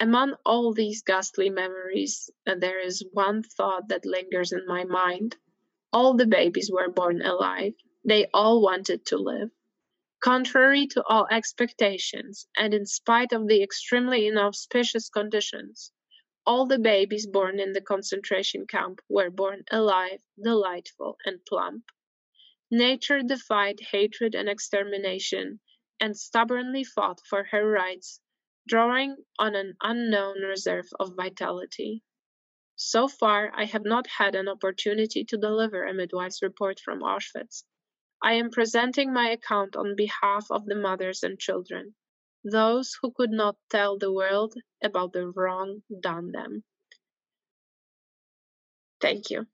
Among 0.00 0.36
all 0.44 0.72
these 0.72 1.02
ghastly 1.02 1.50
memories, 1.50 2.30
uh, 2.46 2.54
there 2.58 2.80
is 2.80 3.04
one 3.12 3.42
thought 3.42 3.88
that 3.88 4.04
lingers 4.04 4.52
in 4.52 4.66
my 4.66 4.84
mind. 4.84 5.36
All 5.92 6.14
the 6.14 6.26
babies 6.26 6.70
were 6.72 6.90
born 6.90 7.22
alive. 7.22 7.74
They 8.04 8.26
all 8.32 8.62
wanted 8.62 9.06
to 9.06 9.16
live. 9.16 9.50
Contrary 10.20 10.86
to 10.88 11.04
all 11.04 11.26
expectations, 11.30 12.46
and 12.56 12.74
in 12.74 12.86
spite 12.86 13.32
of 13.32 13.48
the 13.48 13.62
extremely 13.62 14.26
inauspicious 14.26 15.08
conditions, 15.08 15.92
all 16.44 16.66
the 16.66 16.78
babies 16.78 17.26
born 17.26 17.60
in 17.60 17.72
the 17.72 17.80
concentration 17.80 18.66
camp 18.66 19.00
were 19.08 19.30
born 19.30 19.62
alive, 19.70 20.20
delightful, 20.42 21.16
and 21.24 21.44
plump. 21.46 21.84
Nature 22.70 23.22
defied 23.22 23.78
hatred 23.78 24.34
and 24.34 24.48
extermination, 24.48 25.60
and 26.00 26.16
stubbornly 26.16 26.82
fought 26.82 27.20
for 27.28 27.44
her 27.44 27.64
rights, 27.64 28.20
drawing 28.66 29.16
on 29.38 29.54
an 29.54 29.76
unknown 29.82 30.40
reserve 30.42 30.88
of 30.98 31.14
vitality. 31.14 32.02
So 32.74 33.06
far, 33.06 33.52
I 33.54 33.66
have 33.66 33.84
not 33.84 34.08
had 34.08 34.34
an 34.34 34.48
opportunity 34.48 35.24
to 35.26 35.36
deliver 35.36 35.84
a 35.84 35.94
midwife's 35.94 36.42
report 36.42 36.80
from 36.80 37.02
Auschwitz. 37.02 37.62
I 38.20 38.34
am 38.34 38.50
presenting 38.50 39.12
my 39.12 39.30
account 39.30 39.76
on 39.76 39.94
behalf 39.94 40.50
of 40.50 40.66
the 40.66 40.74
mothers 40.74 41.22
and 41.22 41.38
children 41.38 41.94
those 42.44 42.96
who 43.02 43.12
could 43.12 43.30
not 43.30 43.56
tell 43.70 43.98
the 43.98 44.12
world 44.12 44.54
about 44.82 45.12
the 45.12 45.28
wrong 45.30 45.82
done 46.00 46.32
them. 46.32 46.64
Thank 49.00 49.28
you. 49.30 49.46